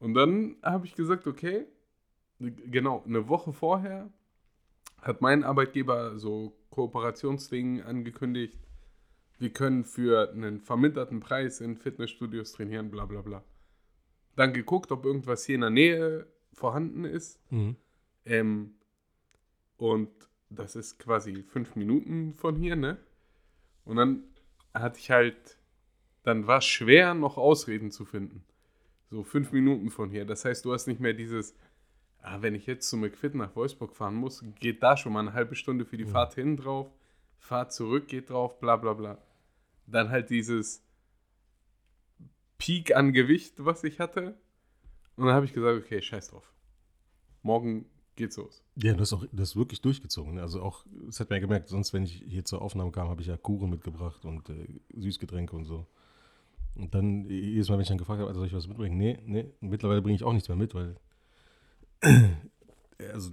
Und 0.00 0.14
dann 0.14 0.56
habe 0.62 0.84
ich 0.86 0.96
gesagt, 0.96 1.28
okay, 1.28 1.64
genau, 2.40 3.04
eine 3.06 3.28
Woche 3.28 3.52
vorher 3.52 4.10
hat 5.00 5.20
mein 5.20 5.44
Arbeitgeber 5.44 6.18
so 6.18 6.56
Kooperationsdingen 6.70 7.84
angekündigt. 7.84 8.58
Wir 9.38 9.50
können 9.50 9.84
für 9.84 10.32
einen 10.32 10.60
verminderten 10.60 11.20
Preis 11.20 11.60
in 11.60 11.76
Fitnessstudios 11.76 12.52
trainieren, 12.52 12.90
bla 12.90 13.06
bla 13.06 13.20
bla. 13.22 13.44
Dann 14.36 14.52
geguckt, 14.52 14.92
ob 14.92 15.04
irgendwas 15.04 15.44
hier 15.44 15.56
in 15.56 15.60
der 15.62 15.70
Nähe 15.70 16.26
vorhanden 16.52 17.04
ist. 17.04 17.40
Mhm. 17.50 17.76
Ähm, 18.24 18.74
und 19.76 20.10
das 20.48 20.76
ist 20.76 20.98
quasi 20.98 21.42
fünf 21.42 21.76
Minuten 21.76 22.34
von 22.34 22.56
hier, 22.56 22.76
ne? 22.76 22.98
Und 23.84 23.96
dann 23.96 24.24
hatte 24.74 24.98
ich 24.98 25.10
halt, 25.10 25.58
dann 26.22 26.46
war 26.46 26.58
es 26.58 26.64
schwer, 26.64 27.14
noch 27.14 27.36
Ausreden 27.36 27.90
zu 27.90 28.04
finden. 28.04 28.44
So 29.10 29.24
fünf 29.24 29.52
Minuten 29.52 29.90
von 29.90 30.10
hier. 30.10 30.24
Das 30.24 30.44
heißt, 30.44 30.64
du 30.64 30.72
hast 30.72 30.86
nicht 30.86 31.00
mehr 31.00 31.12
dieses, 31.12 31.54
ah, 32.22 32.40
wenn 32.40 32.54
ich 32.54 32.66
jetzt 32.66 32.88
zu 32.88 32.96
McFit 32.96 33.34
nach 33.34 33.54
Wolfsburg 33.56 33.94
fahren 33.94 34.14
muss, 34.14 34.44
geht 34.60 34.82
da 34.82 34.96
schon 34.96 35.12
mal 35.12 35.20
eine 35.20 35.32
halbe 35.32 35.54
Stunde 35.54 35.84
für 35.84 35.96
die 35.96 36.06
Fahrt 36.06 36.34
hin 36.34 36.56
drauf, 36.56 36.90
Fahrt 37.38 37.72
zurück 37.72 38.06
geht 38.06 38.30
drauf, 38.30 38.60
bla 38.60 38.76
bla 38.76 38.92
bla. 38.94 39.18
Dann 39.86 40.10
halt 40.10 40.30
dieses 40.30 40.82
Peak 42.62 42.94
an 42.94 43.12
Gewicht, 43.12 43.54
was 43.58 43.82
ich 43.82 43.98
hatte. 43.98 44.36
Und 45.16 45.26
dann 45.26 45.34
habe 45.34 45.44
ich 45.44 45.52
gesagt, 45.52 45.84
okay, 45.84 46.00
scheiß 46.00 46.28
drauf. 46.28 46.52
Morgen 47.42 47.86
geht's 48.14 48.36
los. 48.36 48.62
Ja, 48.76 48.92
du 48.94 49.00
hast 49.00 49.12
auch 49.12 49.24
das 49.32 49.56
wirklich 49.56 49.80
durchgezogen. 49.80 50.34
ne? 50.34 50.42
Also 50.42 50.62
auch, 50.62 50.86
das 51.06 51.18
hat 51.18 51.28
man 51.28 51.38
ja 51.38 51.40
gemerkt, 51.40 51.68
sonst, 51.68 51.92
wenn 51.92 52.04
ich 52.04 52.22
hier 52.28 52.44
zur 52.44 52.62
Aufnahme 52.62 52.92
kam, 52.92 53.08
habe 53.08 53.20
ich 53.20 53.26
ja 53.26 53.36
Kuchen 53.36 53.68
mitgebracht 53.68 54.24
und 54.24 54.48
äh, 54.48 54.68
Süßgetränke 54.94 55.56
und 55.56 55.64
so. 55.64 55.88
Und 56.76 56.94
dann, 56.94 57.28
jedes 57.28 57.68
Mal, 57.68 57.74
wenn 57.74 57.82
ich 57.82 57.88
dann 57.88 57.98
gefragt 57.98 58.20
habe, 58.20 58.28
also 58.28 58.38
soll 58.38 58.46
ich 58.46 58.54
was 58.54 58.68
mitbringen? 58.68 58.96
Nee, 58.96 59.18
nee. 59.26 59.46
Und 59.60 59.70
mittlerweile 59.70 60.00
bringe 60.00 60.14
ich 60.14 60.22
auch 60.22 60.32
nichts 60.32 60.48
mehr 60.48 60.56
mit, 60.56 60.72
weil, 60.72 60.94
also 63.12 63.32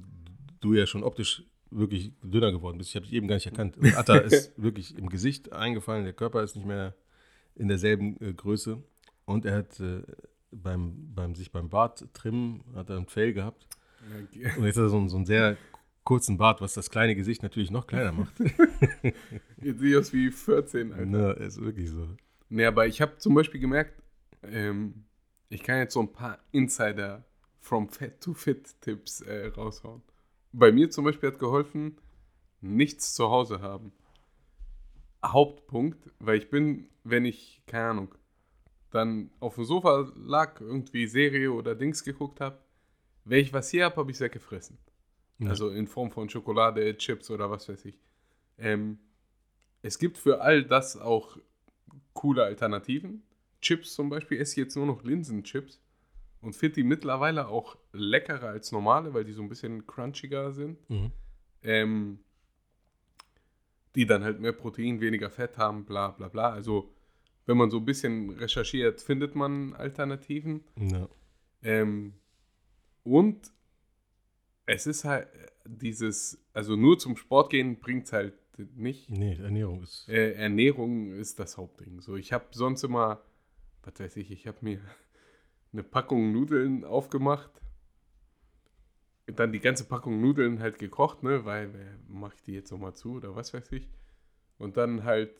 du 0.59 0.73
ja 0.73 0.87
schon 0.87 1.03
optisch 1.03 1.43
wirklich 1.69 2.13
dünner 2.23 2.51
geworden 2.51 2.79
bist. 2.79 2.89
Ich 2.89 2.95
habe 2.95 3.05
dich 3.05 3.13
eben 3.13 3.27
gar 3.27 3.35
nicht 3.35 3.45
erkannt. 3.45 3.77
Und 3.77 3.95
Atta 3.95 4.17
ist 4.17 4.51
wirklich 4.61 4.97
im 4.97 5.07
Gesicht 5.07 5.53
eingefallen, 5.53 6.03
der 6.03 6.13
Körper 6.13 6.41
ist 6.41 6.55
nicht 6.55 6.65
mehr 6.65 6.95
in 7.55 7.67
derselben 7.67 8.19
äh, 8.21 8.33
Größe. 8.33 8.81
Und 9.29 9.45
er 9.45 9.57
hat 9.57 9.79
äh, 9.79 10.01
beim, 10.51 11.13
beim 11.13 11.35
sich 11.35 11.51
beim 11.51 11.69
Bart 11.69 12.05
trimmen, 12.13 12.63
hat 12.75 12.89
er 12.89 12.97
ein 12.97 13.07
Fail 13.07 13.33
gehabt. 13.33 13.67
Und 14.57 14.65
jetzt 14.65 14.77
hat 14.77 14.83
er 14.83 14.89
so, 14.89 14.97
einen- 14.97 15.09
so 15.09 15.17
einen 15.17 15.25
sehr 15.25 15.55
kurzen 16.03 16.37
Bart, 16.37 16.61
was 16.61 16.73
das 16.73 16.89
kleine 16.89 17.15
Gesicht 17.15 17.43
natürlich 17.43 17.69
noch 17.69 17.85
kleiner 17.85 18.11
macht. 18.11 18.33
Jetzt 19.61 19.81
ich 19.83 19.95
aus 19.97 20.11
wie 20.13 20.31
14, 20.31 20.93
Alter. 20.93 21.05
ne, 21.05 21.31
ist 21.33 21.61
wirklich 21.61 21.89
so. 21.89 22.07
Nee, 22.49 22.65
aber 22.65 22.87
ich 22.87 23.01
habe 23.01 23.17
zum 23.17 23.35
Beispiel 23.35 23.59
gemerkt, 23.59 24.01
ähm, 24.41 25.03
ich 25.49 25.61
kann 25.61 25.77
jetzt 25.77 25.93
so 25.93 25.99
ein 26.01 26.11
paar 26.11 26.39
Insider 26.51 27.23
from 27.59 27.89
Fat 27.89 28.21
to 28.21 28.33
Fit 28.33 28.81
Tipps 28.81 29.21
äh, 29.21 29.47
raushauen. 29.47 30.01
Bei 30.51 30.71
mir 30.71 30.89
zum 30.89 31.05
Beispiel 31.05 31.29
hat 31.31 31.37
geholfen, 31.39 31.97
nichts 32.61 33.13
zu 33.13 33.29
Hause 33.29 33.61
haben. 33.61 33.91
Hauptpunkt, 35.23 36.09
weil 36.19 36.37
ich 36.37 36.49
bin, 36.49 36.87
wenn 37.03 37.25
ich, 37.25 37.61
keine 37.67 37.89
Ahnung, 37.89 38.15
dann 38.91 39.31
auf 39.39 39.55
dem 39.55 39.65
Sofa 39.65 40.11
lag, 40.15 40.59
irgendwie 40.61 41.07
Serie 41.07 41.51
oder 41.51 41.75
Dings 41.75 42.03
geguckt 42.03 42.41
habe, 42.41 42.59
wenn 43.25 43.39
ich 43.39 43.53
was 43.53 43.69
hier 43.69 43.85
habe, 43.85 43.97
habe 43.97 44.11
ich 44.11 44.17
es 44.17 44.21
weggefressen. 44.21 44.77
Ja. 45.39 45.49
Also 45.49 45.69
in 45.69 45.87
Form 45.87 46.11
von 46.11 46.29
Schokolade, 46.29 46.97
Chips 46.97 47.29
oder 47.29 47.49
was 47.49 47.69
weiß 47.69 47.85
ich. 47.85 47.99
Ähm, 48.57 48.99
es 49.81 49.99
gibt 49.99 50.17
für 50.17 50.41
all 50.41 50.63
das 50.63 50.97
auch 50.97 51.37
coole 52.13 52.43
Alternativen. 52.43 53.23
Chips 53.61 53.93
zum 53.93 54.09
Beispiel 54.09 54.39
esse 54.39 54.53
ich 54.53 54.65
jetzt 54.65 54.75
nur 54.75 54.85
noch 54.85 55.03
Linsenchips 55.03 55.81
und 56.41 56.55
finde 56.55 56.75
die 56.75 56.83
mittlerweile 56.83 57.47
auch 57.47 57.77
leckerer 57.93 58.49
als 58.49 58.71
normale, 58.71 59.13
weil 59.13 59.23
die 59.23 59.33
so 59.33 59.41
ein 59.41 59.49
bisschen 59.49 59.85
crunchiger 59.85 60.51
sind. 60.51 60.89
Mhm. 60.89 61.11
Ähm, 61.63 62.19
die 63.95 64.05
dann 64.05 64.23
halt 64.23 64.39
mehr 64.39 64.53
Protein, 64.53 65.01
weniger 65.01 65.29
Fett 65.29 65.57
haben, 65.57 65.85
bla 65.85 66.09
bla 66.09 66.27
bla. 66.27 66.51
Also 66.51 66.93
wenn 67.49 67.57
man 67.57 67.71
so 67.71 67.77
ein 67.77 67.85
bisschen 67.85 68.29
recherchiert, 68.29 69.01
findet 69.01 69.33
man 69.33 69.73
Alternativen. 69.73 70.63
Ja. 70.75 71.09
Ähm, 71.63 72.13
und 73.01 73.51
es 74.67 74.85
ist 74.85 75.03
halt 75.03 75.27
dieses, 75.65 76.45
also 76.53 76.75
nur 76.75 76.99
zum 76.99 77.17
Sport 77.17 77.49
gehen 77.49 77.79
bringt 77.79 78.05
es 78.05 78.13
halt 78.13 78.35
nicht. 78.75 79.09
Nee, 79.09 79.35
Ernährung 79.41 79.81
ist. 79.81 80.07
Äh, 80.07 80.33
Ernährung 80.33 81.13
ist 81.13 81.39
das 81.39 81.57
Hauptding. 81.57 82.01
So, 82.01 82.17
ich 82.17 82.33
habe 82.33 82.45
sonst 82.51 82.83
immer, 82.83 83.23
was 83.81 83.99
weiß 83.99 84.17
ich, 84.17 84.29
ich 84.29 84.45
habe 84.45 84.59
mir 84.61 84.79
eine 85.73 85.81
Packung 85.81 86.31
Nudeln 86.31 86.85
aufgemacht, 86.85 87.49
dann 89.25 89.51
die 89.51 89.59
ganze 89.59 89.85
Packung 89.85 90.21
Nudeln 90.21 90.59
halt 90.59 90.77
gekocht, 90.77 91.23
ne, 91.23 91.45
weil 91.45 91.97
mache 92.07 92.35
ich 92.35 92.43
die 92.43 92.53
jetzt 92.53 92.71
nochmal 92.71 92.93
zu 92.93 93.13
oder 93.13 93.35
was 93.35 93.55
weiß 93.55 93.71
ich. 93.71 93.89
Und 94.59 94.77
dann 94.77 95.03
halt, 95.03 95.33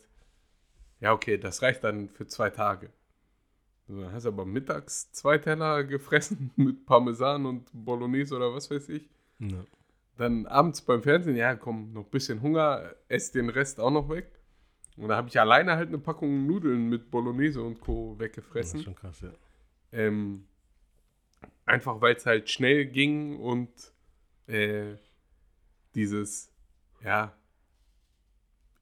ja 1.00 1.12
okay, 1.12 1.38
das 1.38 1.62
reicht 1.62 1.84
dann 1.84 2.08
für 2.08 2.26
zwei 2.26 2.50
Tage. 2.50 2.90
Dann 3.88 4.12
hast 4.12 4.24
du 4.24 4.28
aber 4.28 4.44
mittags 4.44 5.10
zwei 5.12 5.38
Teller 5.38 5.84
gefressen 5.84 6.50
mit 6.56 6.86
Parmesan 6.86 7.46
und 7.46 7.68
Bolognese 7.72 8.36
oder 8.36 8.54
was 8.54 8.70
weiß 8.70 8.88
ich. 8.90 9.08
Ja. 9.38 9.64
Dann 10.16 10.46
abends 10.46 10.82
beim 10.82 11.02
Fernsehen, 11.02 11.36
ja, 11.36 11.54
komm, 11.56 11.92
noch 11.92 12.04
ein 12.04 12.10
bisschen 12.10 12.42
Hunger, 12.42 12.94
ess 13.08 13.32
den 13.32 13.48
Rest 13.48 13.80
auch 13.80 13.90
noch 13.90 14.08
weg. 14.10 14.30
Und 14.96 15.08
da 15.08 15.16
habe 15.16 15.28
ich 15.28 15.40
alleine 15.40 15.76
halt 15.76 15.88
eine 15.88 15.98
Packung 15.98 16.46
Nudeln 16.46 16.88
mit 16.88 17.10
Bolognese 17.10 17.62
und 17.62 17.80
Co. 17.80 18.16
Das 18.18 18.26
weggefressen. 18.26 18.80
ist 18.80 18.84
schon 18.84 18.94
krass, 18.94 19.20
ja. 19.22 19.30
Ähm, 19.92 20.44
einfach 21.64 22.00
weil 22.00 22.16
es 22.16 22.26
halt 22.26 22.50
schnell 22.50 22.84
ging 22.84 23.38
und 23.38 23.70
äh, 24.46 24.96
dieses, 25.94 26.52
ja, 27.02 27.32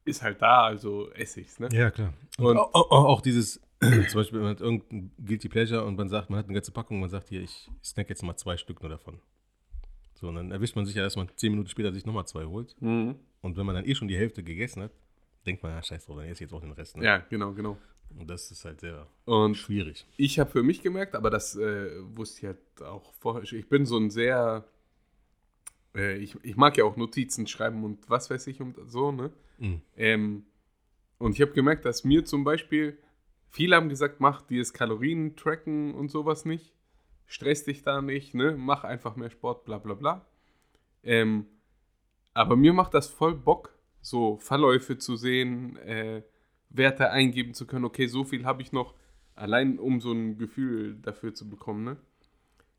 ist 0.09 0.23
halt 0.23 0.41
da, 0.43 0.63
also 0.65 1.11
esse 1.13 1.41
ich's, 1.41 1.59
ne? 1.61 1.69
Ja, 1.73 1.91
klar. 1.91 2.13
Und, 2.39 2.47
Und- 2.47 2.57
auch, 2.59 2.75
auch, 2.91 3.05
auch 3.05 3.21
dieses, 3.21 3.61
zum 3.81 4.15
Beispiel, 4.15 4.41
man 4.41 4.51
hat 4.51 4.61
irgendein 4.61 5.11
Guilty 5.25 5.49
Pleasure 5.49 5.85
und 5.85 5.97
man 5.97 6.09
sagt, 6.09 6.31
man 6.31 6.39
hat 6.39 6.47
eine 6.47 6.55
ganze 6.55 6.73
Packung, 6.73 7.01
man 7.01 7.11
sagt 7.11 7.29
hier, 7.29 7.43
ich 7.43 7.71
snack 7.85 8.09
jetzt 8.09 8.23
mal 8.23 8.37
zwei 8.37 8.57
Stück 8.57 8.81
nur 8.83 8.91
davon. 8.91 9.21
So, 10.15 10.29
und 10.29 10.35
dann 10.35 10.51
erwischt 10.51 10.75
man 10.75 10.85
sich 10.85 10.97
ja, 10.97 11.03
dass 11.05 11.15
man 11.17 11.29
zehn 11.37 11.53
Minuten 11.53 11.69
später 11.69 11.93
sich 11.93 12.05
nochmal 12.05 12.27
zwei 12.27 12.45
holt. 12.45 12.75
Mhm. 12.81 13.15
Und 13.41 13.57
wenn 13.57 13.65
man 13.67 13.77
dann 13.77 13.85
eh 13.87 13.95
schon 13.95 14.09
die 14.09 14.17
Hälfte 14.17 14.43
gegessen 14.43 14.83
hat, 14.83 14.91
denkt 15.47 15.63
man, 15.63 15.71
ja, 15.73 15.81
scheiß 15.83 16.07
drauf, 16.07 16.17
dann 16.17 16.25
esse 16.25 16.35
ich 16.35 16.41
jetzt 16.41 16.53
auch 16.53 16.61
den 16.61 16.73
Rest. 16.73 16.97
Ne? 16.97 17.05
Ja, 17.05 17.19
genau, 17.19 17.53
genau. 17.53 17.79
Und 18.19 18.29
das 18.29 18.51
ist 18.51 18.65
halt 18.65 18.81
sehr 18.81 19.07
Und 19.27 19.55
schwierig. 19.57 20.07
ich 20.17 20.39
habe 20.41 20.51
für 20.51 20.63
mich 20.65 20.83
gemerkt, 20.83 21.15
aber 21.15 21.31
das 21.31 21.55
äh, 21.57 21.91
wusste 22.17 22.39
ich 22.41 22.45
halt 22.47 22.83
auch 22.89 23.13
vorher. 23.21 23.47
schon, 23.47 23.59
Ich 23.61 23.69
bin 23.69 23.87
so 23.87 23.97
ein 23.97 24.11
sehr, 24.11 24.65
äh, 25.99 26.17
ich, 26.17 26.37
ich 26.43 26.57
mag 26.57 26.77
ja 26.79 26.85
auch 26.85 26.97
Notizen 26.97 27.47
schreiben 27.47 27.85
und 27.85 28.09
was 28.09 28.31
weiß 28.31 28.47
ich 28.47 28.61
und 28.61 28.77
so, 28.87 29.13
ne? 29.13 29.31
Mhm. 29.59 29.81
Ähm, 29.97 30.47
und 31.19 31.33
ich 31.35 31.41
habe 31.41 31.53
gemerkt, 31.53 31.85
dass 31.85 32.05
mir 32.05 32.25
zum 32.25 32.45
Beispiel, 32.45 32.97
viele 33.51 33.77
haben 33.77 33.89
gesagt, 33.89 34.21
mach 34.21 34.43
dieses 34.43 34.73
Kalorien-Tracken 34.73 35.93
und 35.95 36.11
sowas 36.11 36.45
nicht. 36.45 36.73
Stress 37.27 37.65
dich 37.65 37.83
da 37.83 38.01
nicht, 38.01 38.35
ne? 38.35 38.57
Mach 38.57 38.85
einfach 38.85 39.17
mehr 39.17 39.31
Sport, 39.31 39.65
bla 39.65 39.79
bla 39.79 39.95
bla. 39.95 40.27
Ähm, 41.03 41.47
aber 42.33 42.57
mir 42.57 42.73
macht 42.73 42.95
das 42.95 43.09
voll 43.09 43.35
Bock, 43.35 43.75
so 44.01 44.37
Verläufe 44.39 44.97
zu 44.97 45.17
sehen, 45.17 45.77
äh, 45.79 46.23
Werte 46.71 47.11
eingeben 47.11 47.55
zu 47.55 47.67
können. 47.67 47.85
Okay, 47.85 48.07
so 48.07 48.25
viel 48.25 48.45
habe 48.45 48.63
ich 48.63 48.73
noch, 48.73 48.95
allein 49.35 49.79
um 49.79 50.01
so 50.01 50.13
ein 50.13 50.39
Gefühl 50.39 50.97
dafür 51.03 51.35
zu 51.35 51.49
bekommen, 51.49 51.85
ne? 51.85 51.97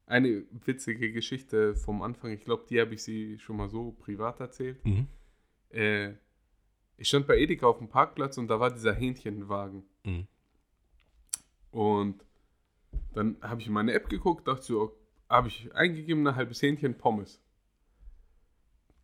Eine 0.10 0.44
witzige 0.66 1.12
Geschichte 1.12 1.76
vom 1.76 2.02
Anfang, 2.02 2.32
ich 2.32 2.44
glaube, 2.44 2.66
die 2.68 2.82
habe 2.82 2.96
ich 2.96 3.04
sie 3.04 3.38
schon 3.38 3.58
mal 3.58 3.70
so 3.70 3.92
privat 3.92 4.40
erzählt 4.40 4.84
Mhm. 4.84 5.08
äh, 5.70 6.14
ich 6.98 7.08
stand 7.08 7.28
bei 7.28 7.38
Edeka 7.38 7.68
auf 7.68 7.78
dem 7.78 7.88
Parkplatz 7.88 8.38
und 8.38 8.48
da 8.50 8.60
war 8.60 8.72
dieser 8.72 8.94
Hähnchenwagen. 8.94 9.84
Mhm. 10.04 10.28
Und 11.72 12.26
dann 13.14 13.38
habe 13.42 13.62
ich 13.62 13.68
in 13.68 13.74
meine 13.74 13.94
App 13.94 14.10
geguckt, 14.10 14.48
dachte 14.48 14.64
so, 14.64 14.98
habe 15.30 15.48
ich 15.48 15.74
eingegeben, 15.76 16.28
ein 16.28 16.36
halbes 16.36 16.62
Hähnchen 16.62 16.98
Pommes. 16.98 17.40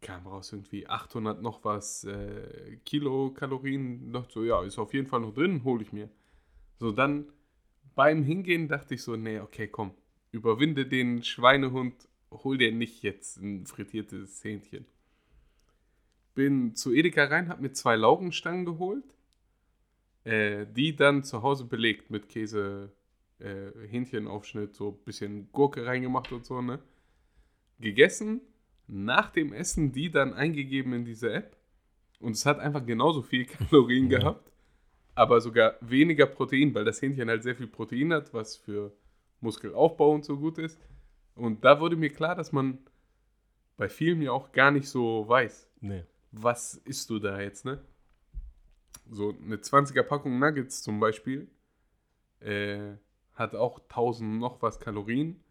Kam 0.02 0.28
raus 0.28 0.52
irgendwie 0.52 0.88
800 0.88 1.42
noch 1.42 1.64
was 1.64 2.04
äh, 2.04 2.78
Kilokalorien. 2.84 4.12
Dachte 4.12 4.34
so, 4.34 4.44
ja, 4.44 4.62
ist 4.64 4.78
auf 4.80 4.94
jeden 4.94 5.08
Fall 5.08 5.22
noch 5.22 5.34
drin, 5.34 5.64
hole 5.64 5.84
ich 5.84 5.94
mir. 5.94 6.10
So, 6.78 6.92
dann 6.92 7.32
beim 7.96 8.24
Hingehen 8.24 8.68
dachte 8.68 8.96
ich 8.96 9.04
so, 9.04 9.16
nee, 9.16 9.40
okay, 9.40 9.68
komm, 9.68 9.92
überwinde 10.36 10.86
den 10.86 11.24
Schweinehund, 11.24 12.08
hol 12.32 12.58
dir 12.58 12.72
nicht 12.72 13.02
jetzt 13.04 13.38
ein 13.38 13.66
frittiertes 13.66 14.44
Hähnchen 14.44 14.86
bin 16.36 16.76
zu 16.76 16.94
Edeka 16.94 17.24
rein, 17.24 17.50
habe 17.50 17.64
mir 17.64 17.72
zwei 17.72 17.96
Laugenstangen 17.96 18.66
geholt, 18.66 19.06
äh, 20.26 20.68
die 20.68 20.96
dann 20.96 21.24
zu 21.24 21.42
Hause 21.42 21.66
belegt 21.66 22.12
mit 22.12 22.30
Käse, 22.30 22.92
äh, 23.40 23.72
Hähnchenaufschnitt, 23.88 24.76
so 24.76 24.90
ein 24.90 25.04
bisschen 25.06 25.52
Gurke 25.52 25.86
reingemacht 25.86 26.32
und 26.32 26.46
so, 26.46 26.62
ne? 26.62 26.80
Gegessen, 27.80 28.42
nach 28.88 29.32
dem 29.32 29.52
Essen 29.54 29.92
die 29.92 30.12
dann 30.12 30.34
eingegeben 30.34 30.94
in 30.94 31.06
diese 31.06 31.34
App 31.34 31.58
und 32.20 32.34
es 32.34 32.46
hat 32.46 32.60
einfach 32.60 32.86
genauso 32.86 33.22
viel 33.22 33.46
Kalorien 33.70 34.12
Ja. 34.12 34.20
gehabt, 34.20 34.52
aber 35.16 35.42
sogar 35.42 35.76
weniger 35.82 36.26
Protein, 36.26 36.76
weil 36.76 36.86
das 36.86 37.02
Hähnchen 37.02 37.30
halt 37.30 37.44
sehr 37.44 37.56
viel 37.56 37.68
Protein 37.68 38.14
hat, 38.14 38.34
was 38.34 38.58
für 38.58 38.94
Muskelaufbau 39.46 40.12
und 40.12 40.26
so 40.26 40.38
gut 40.38 40.58
ist. 40.58 40.78
Und 41.36 41.64
da 41.64 41.80
wurde 41.80 41.96
mir 41.96 42.10
klar, 42.10 42.36
dass 42.36 42.52
man 42.52 42.80
bei 43.78 43.88
vielen 43.90 44.22
ja 44.22 44.32
auch 44.32 44.52
gar 44.52 44.72
nicht 44.72 44.88
so 44.90 45.28
weiß 45.28 45.70
Nee. 45.82 46.04
was 46.32 46.76
isst 46.86 47.10
du 47.10 47.20
da 47.20 47.40
jetzt, 47.40 47.66
ne? 47.66 47.82
So 49.10 49.34
eine 49.44 49.58
20er 49.58 50.04
Packung 50.04 50.40
Nuggets 50.40 50.82
zum 50.82 51.00
Beispiel 51.00 51.48
äh, 52.40 52.94
hat 53.34 53.54
auch 53.56 53.80
1000 53.80 54.40
noch 54.40 54.62
was 54.62 54.80
Kalorien. 54.80 55.44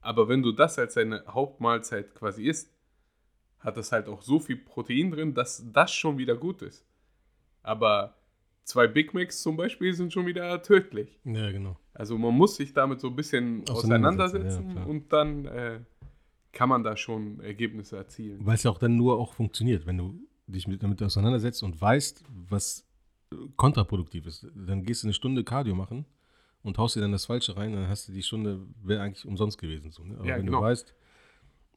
Aber 0.00 0.28
wenn 0.28 0.42
du 0.42 0.52
das 0.52 0.78
als 0.78 0.94
deine 0.94 1.24
Hauptmahlzeit 1.26 2.14
quasi 2.14 2.44
isst, 2.46 2.74
hat 3.60 3.76
das 3.76 3.92
halt 3.92 4.08
auch 4.08 4.22
so 4.22 4.38
viel 4.40 4.56
Protein 4.56 5.10
drin, 5.10 5.34
dass 5.34 5.62
das 5.72 5.92
schon 5.92 6.18
wieder 6.18 6.36
gut 6.36 6.62
ist. 6.62 6.84
Aber 7.62 8.16
zwei 8.64 8.86
Big 8.86 9.14
Macs 9.14 9.42
zum 9.42 9.56
Beispiel 9.56 9.92
sind 9.94 10.12
schon 10.12 10.26
wieder 10.26 10.62
tödlich. 10.62 11.20
Ja, 11.24 11.50
genau. 11.52 11.76
Also 12.00 12.16
man 12.16 12.34
muss 12.34 12.56
sich 12.56 12.72
damit 12.72 12.98
so 12.98 13.08
ein 13.08 13.14
bisschen 13.16 13.68
Auseinandersetzen, 13.68 14.74
ja, 14.74 14.84
und 14.84 15.12
dann 15.12 15.44
äh, 15.44 15.80
kann 16.50 16.70
man 16.70 16.82
da 16.82 16.96
schon 16.96 17.40
Ergebnisse 17.40 17.98
erzielen. 17.98 18.38
Weil 18.46 18.54
es 18.54 18.62
ja 18.62 18.70
auch 18.70 18.78
dann 18.78 18.96
nur 18.96 19.18
auch 19.18 19.34
funktioniert, 19.34 19.84
wenn 19.84 19.98
du 19.98 20.14
dich 20.46 20.66
mit, 20.66 20.82
damit 20.82 21.02
auseinandersetzt 21.02 21.62
und 21.62 21.78
weißt, 21.78 22.24
was 22.48 22.86
äh, 23.32 23.36
kontraproduktiv 23.56 24.26
ist. 24.26 24.46
Dann 24.54 24.82
gehst 24.82 25.02
du 25.02 25.08
eine 25.08 25.12
Stunde 25.12 25.44
Cardio 25.44 25.74
machen 25.74 26.06
und 26.62 26.78
haust 26.78 26.96
dir 26.96 27.02
dann 27.02 27.12
das 27.12 27.26
Falsche 27.26 27.54
rein, 27.58 27.74
dann 27.74 27.86
hast 27.88 28.08
du 28.08 28.12
die 28.12 28.22
Stunde, 28.22 28.60
wäre 28.82 29.02
eigentlich 29.02 29.26
umsonst 29.26 29.58
gewesen. 29.58 29.90
So, 29.90 30.02
ne? 30.02 30.14
Aber 30.16 30.26
Ja, 30.26 30.38
wenn 30.38 30.46
genau. 30.46 30.60
du 30.60 30.64
weißt, 30.64 30.94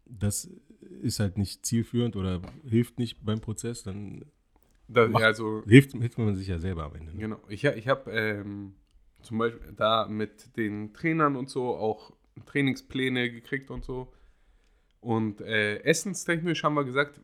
das 0.05 0.49
ist 1.01 1.19
halt 1.19 1.37
nicht 1.37 1.65
zielführend 1.65 2.15
oder 2.15 2.41
hilft 2.65 2.97
nicht 2.97 3.23
beim 3.25 3.41
Prozess, 3.41 3.83
dann 3.83 4.23
Da, 4.87 5.05
Macht- 5.09 5.23
also 5.23 5.63
hilft, 5.67 5.91
hilft 5.91 6.17
man 6.17 6.33
sich 6.37 6.47
ja 6.47 6.59
selber 6.59 6.85
am 6.85 6.95
Ende. 6.95 7.11
Ne? 7.13 7.19
Genau. 7.19 7.39
Ich, 7.49 7.65
ich 7.65 7.87
habe 7.89 8.09
ähm, 8.11 8.73
zum 9.23 9.37
Beispiel 9.37 9.73
da 9.75 10.07
mit 10.07 10.55
den 10.57 10.93
Trainern 10.93 11.35
und 11.35 11.49
so 11.49 11.75
auch 11.75 12.11
Trainingspläne 12.45 13.31
gekriegt 13.31 13.69
und 13.69 13.83
so. 13.83 14.13
Und 14.99 15.41
äh, 15.41 15.79
essenstechnisch 15.83 16.63
haben 16.63 16.75
wir 16.75 16.85
gesagt, 16.85 17.19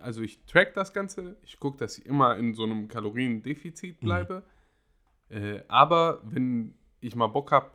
also 0.00 0.22
ich 0.22 0.44
track 0.46 0.74
das 0.74 0.92
Ganze, 0.92 1.36
ich 1.42 1.58
gucke, 1.58 1.78
dass 1.78 1.98
ich 1.98 2.06
immer 2.06 2.36
in 2.36 2.54
so 2.54 2.64
einem 2.64 2.88
Kaloriendefizit 2.88 4.00
bleibe. 4.00 4.42
Äh, 5.28 5.60
aber 5.68 6.20
wenn 6.24 6.74
ich 7.00 7.14
mal 7.16 7.26
Bock 7.26 7.52
habe, 7.52 7.70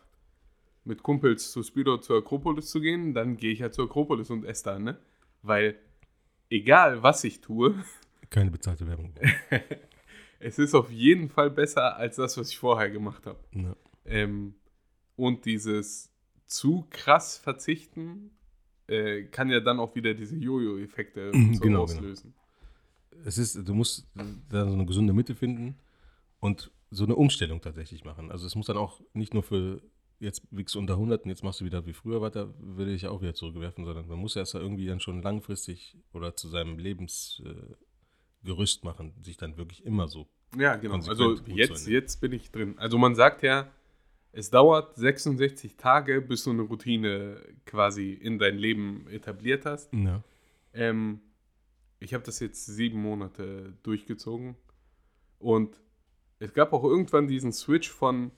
mit 0.84 1.04
Kumpels 1.04 1.52
zu 1.52 1.62
Speedo 1.64 1.98
zur 1.98 2.20
Akropolis 2.20 2.70
zu 2.70 2.82
gehen, 2.82 3.14
dann 3.14 3.38
gehe 3.38 3.52
ich 3.52 3.62
halt 3.62 3.74
zur 3.74 3.86
Akropolis 3.86 4.30
und 4.30 4.46
esse 4.46 4.64
da, 4.64 4.80
ne? 4.80 4.98
Weil 5.44 5.78
egal 6.50 7.04
was 7.04 7.24
ich 7.24 7.42
tue, 7.42 7.76
Keine 8.30 8.50
bezahlte 8.50 8.88
Werbung. 8.88 9.14
es 10.42 10.60
ist 10.60 10.74
auf 10.74 10.92
jeden 10.92 11.30
Fall 11.30 11.50
besser 11.50 11.96
als 11.96 12.18
das, 12.18 12.38
was 12.38 12.50
ich 12.50 12.58
vorher 12.58 12.90
gemacht 12.90 13.26
habe. 13.26 13.40
Ja. 13.54 13.76
Ähm, 14.06 14.56
und 15.16 15.46
dieses 15.46 16.12
zu 16.46 16.86
krass 16.90 17.38
verzichten 17.38 18.32
äh, 18.88 19.24
kann 19.24 19.50
ja 19.50 19.60
dann 19.60 19.80
auch 19.80 19.96
wieder 19.96 20.14
diese 20.14 20.36
Jojo-Effekte 20.36 21.32
Mhm, 21.34 21.54
so 21.56 21.62
genau, 21.62 21.84
auslösen. 21.84 22.34
Es 23.24 23.38
ist, 23.38 23.56
du 23.56 23.74
musst 23.74 24.08
da 24.50 24.68
so 24.68 24.74
eine 24.74 24.86
gesunde 24.86 25.14
Mitte 25.14 25.36
finden 25.36 25.78
und 26.40 26.72
so 26.90 27.04
eine 27.06 27.16
Umstellung 27.16 27.62
tatsächlich 27.62 28.04
machen. 28.04 28.32
Also 28.32 28.48
es 28.48 28.56
muss 28.56 28.66
dann 28.66 28.78
auch 28.78 29.02
nicht 29.14 29.34
nur 29.34 29.44
für 29.44 29.82
jetzt 30.20 30.44
wiegst 30.52 30.76
du 30.76 30.80
unter 30.80 30.94
100 30.94 31.24
und 31.24 31.30
jetzt 31.30 31.44
machst 31.44 31.62
du 31.62 31.66
wieder 31.66 31.86
wie 31.86 31.94
früher 31.94 32.22
weiter, 32.22 32.54
würde 32.60 32.94
ich 32.94 33.08
auch 33.08 33.22
wieder 33.22 33.34
zurückwerfen, 33.34 33.86
sondern 33.86 34.08
man 34.08 34.20
muss 34.20 34.36
erst 34.36 34.54
irgendwie 34.54 34.86
dann 34.86 35.00
schon 35.00 35.22
langfristig 35.22 35.98
oder 36.14 36.36
zu 36.36 36.48
seinem 36.48 36.78
Lebensgerüst 36.78 37.72
äh, 37.72 37.76
Gerüst 38.44 38.84
machen, 38.84 39.14
sich 39.22 39.38
dann 39.38 39.58
wirklich 39.58 39.86
immer 39.86 40.08
so. 40.08 40.28
Ja, 40.58 40.76
genau. 40.76 40.96
Also 40.96 41.36
jetzt, 41.46 41.88
jetzt 41.88 42.22
bin 42.22 42.34
ich 42.34 42.52
drin. 42.52 42.78
Also 42.78 42.98
man 42.98 43.16
sagt 43.16 43.44
ja, 43.44 43.70
es 44.34 44.50
dauert 44.50 44.96
66 44.96 45.78
Tage, 45.78 46.22
bis 46.22 46.44
du 46.44 46.52
eine 46.52 46.64
Routine 46.64 47.42
quasi 47.66 48.14
in 48.14 48.40
dein 48.40 48.58
Leben 48.58 49.08
etabliert 49.10 49.66
hast. 49.66 49.94
Ja. 49.94 50.24
Ähm, 50.74 51.22
ich 52.00 52.14
habe 52.14 52.24
das 52.24 52.40
jetzt 52.40 52.66
sieben 52.66 53.02
Monate 53.02 53.74
durchgezogen 53.84 54.56
und 55.38 55.80
es 56.40 56.54
gab 56.54 56.74
auch 56.74 56.84
irgendwann 56.84 57.28
diesen 57.28 57.52
Switch 57.52 57.90
von 57.90 58.32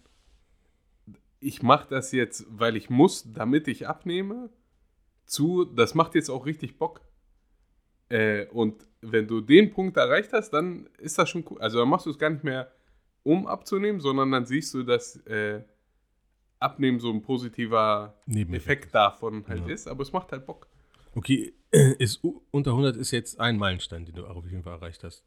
ich 1.40 1.62
mache 1.62 1.90
das 1.90 2.12
jetzt, 2.14 2.46
weil 2.50 2.78
ich 2.78 2.90
muss, 2.90 3.32
damit 3.34 3.68
ich 3.68 3.88
abnehme, 3.88 4.50
zu 5.26 5.66
das 5.66 5.94
macht 5.94 6.16
jetzt 6.16 6.30
auch 6.30 6.46
richtig 6.46 6.78
Bock. 6.78 7.02
Äh, 8.10 8.46
und 8.48 8.86
wenn 9.02 9.28
du 9.28 9.42
den 9.42 9.72
Punkt 9.72 9.98
erreicht 9.98 10.32
hast, 10.34 10.52
dann 10.52 10.88
ist 10.98 11.18
das 11.18 11.30
schon 11.30 11.44
cool. 11.50 11.60
Also 11.60 11.80
dann 11.80 11.90
machst 11.90 12.06
du 12.06 12.10
es 12.10 12.20
gar 12.20 12.30
nicht 12.30 12.44
mehr, 12.44 12.72
um 13.24 13.48
abzunehmen, 13.48 14.02
sondern 14.02 14.32
dann 14.32 14.46
siehst 14.46 14.74
du, 14.74 14.84
dass 14.84 15.16
äh, 15.26 15.62
Abnehmen 16.60 17.00
so 17.00 17.10
ein 17.12 17.22
positiver. 17.22 18.18
Effekt 18.28 18.94
davon 18.96 19.46
halt 19.48 19.68
Ja. 19.68 19.74
ist, 19.74 19.88
aber 19.88 20.02
es 20.04 20.14
macht 20.14 20.32
halt 20.32 20.46
Bock. 20.46 20.68
Okay, 21.16 21.54
ist 22.00 22.24
u- 22.24 22.42
unter 22.52 22.72
100 22.72 22.96
ist 22.98 23.12
jetzt 23.12 23.40
ein 23.40 23.58
Meilenstein, 23.58 24.06
den 24.06 24.16
du 24.16 24.26
auf 24.26 24.46
jeden 24.46 24.64
Fall 24.64 24.74
erreicht 24.74 25.04
hast. 25.04 25.24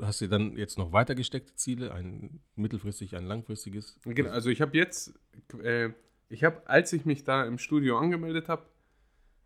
Hast 0.00 0.20
du 0.20 0.28
dann 0.28 0.56
jetzt 0.56 0.78
noch 0.78 0.92
weiter 0.92 1.14
gesteckte 1.14 1.54
Ziele, 1.56 1.92
ein 1.92 2.40
mittelfristig, 2.56 3.16
ein 3.16 3.24
langfristiges? 3.24 3.98
Genau, 4.04 4.30
also 4.30 4.50
ich 4.50 4.60
habe 4.60 4.76
jetzt, 4.76 5.14
äh, 5.62 5.90
ich 6.28 6.44
habe, 6.44 6.62
als 6.68 6.92
ich 6.92 7.04
mich 7.04 7.24
da 7.24 7.44
im 7.44 7.58
Studio 7.58 7.98
angemeldet 7.98 8.48
habe, 8.48 8.62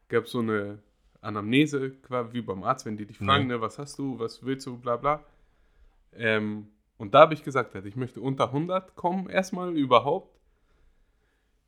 gab 0.09 0.25
es 0.25 0.31
so 0.33 0.41
eine 0.41 0.83
Anamnese, 1.25 1.91
quasi 2.03 2.33
wie 2.35 2.43
beim 2.43 2.63
Arzt, 2.65 2.87
wenn 2.87 2.97
die 2.97 3.07
dich 3.07 3.19
fragen, 3.19 3.49
Ja. 3.51 3.57
ne, 3.57 3.61
was 3.61 3.79
hast 3.79 3.99
du, 3.99 4.19
was 4.19 4.45
willst 4.45 4.67
du, 4.67 4.77
bla 4.79 4.97
bla. 4.97 5.25
Ähm, 6.13 6.69
und 6.97 7.15
da 7.15 7.21
habe 7.21 7.35
ich 7.35 7.43
gesagt, 7.43 7.75
ich 7.75 7.97
möchte 7.97 8.21
unter 8.21 8.47
100 8.53 8.95
kommen, 8.95 9.29
erstmal 9.29 9.77
überhaupt. 9.77 10.39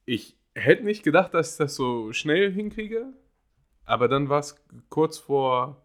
Ich 0.05 0.37
hätte 0.55 0.85
nicht 0.85 1.03
gedacht, 1.03 1.35
dass 1.35 1.53
ich 1.53 1.59
das 1.59 1.75
so 1.75 2.13
schnell 2.13 2.53
hinkriege, 2.53 3.13
aber 3.85 4.09
dann 4.09 4.29
war 4.29 4.39
es 4.41 4.57
kurz 4.89 5.19
vor, 5.19 5.83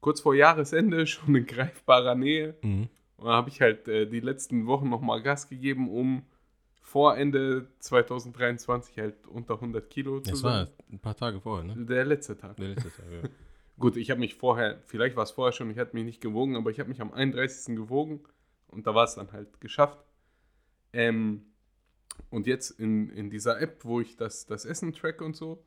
kurz 0.00 0.20
vor 0.20 0.34
Jahresende 0.34 1.06
schon 1.08 1.34
in 1.34 1.46
greifbarer 1.46 2.14
Nähe. 2.14 2.54
Mhm. 2.62 2.88
Und 3.16 3.26
da 3.26 3.32
habe 3.32 3.48
ich 3.48 3.60
halt 3.60 3.88
äh, 3.88 4.06
die 4.06 4.20
letzten 4.20 4.66
Wochen 4.66 4.88
nochmal 4.88 5.22
Gas 5.22 5.48
gegeben, 5.48 5.90
um 5.90 6.22
vor 6.88 7.18
Ende 7.18 7.68
2023 7.80 8.98
halt 8.98 9.26
unter 9.26 9.54
100 9.54 9.90
Kilo 9.90 10.20
zu 10.20 10.30
Das 10.30 10.42
war 10.42 10.68
ein 10.90 10.98
paar 10.98 11.14
Tage 11.14 11.38
vorher, 11.38 11.64
ne? 11.64 11.84
Der 11.84 12.06
letzte 12.06 12.34
Tag. 12.34 12.56
Der 12.56 12.68
letzte 12.68 12.90
Tag, 12.90 13.04
ja. 13.12 13.28
Gut, 13.78 13.98
ich 13.98 14.10
habe 14.10 14.20
mich 14.20 14.36
vorher, 14.36 14.80
vielleicht 14.86 15.14
war 15.14 15.24
es 15.24 15.30
vorher 15.30 15.52
schon, 15.52 15.70
ich 15.70 15.78
hatte 15.78 15.94
mich 15.94 16.06
nicht 16.06 16.22
gewogen, 16.22 16.56
aber 16.56 16.70
ich 16.70 16.80
habe 16.80 16.88
mich 16.88 17.02
am 17.02 17.12
31. 17.12 17.76
gewogen 17.76 18.24
und 18.68 18.86
da 18.86 18.94
war 18.94 19.04
es 19.04 19.14
dann 19.16 19.30
halt 19.32 19.60
geschafft. 19.60 20.02
Ähm, 20.94 21.44
und 22.30 22.46
jetzt 22.46 22.70
in, 22.70 23.10
in 23.10 23.28
dieser 23.28 23.60
App, 23.60 23.84
wo 23.84 24.00
ich 24.00 24.16
das, 24.16 24.46
das 24.46 24.64
Essen 24.64 24.94
track 24.94 25.20
und 25.20 25.36
so, 25.36 25.62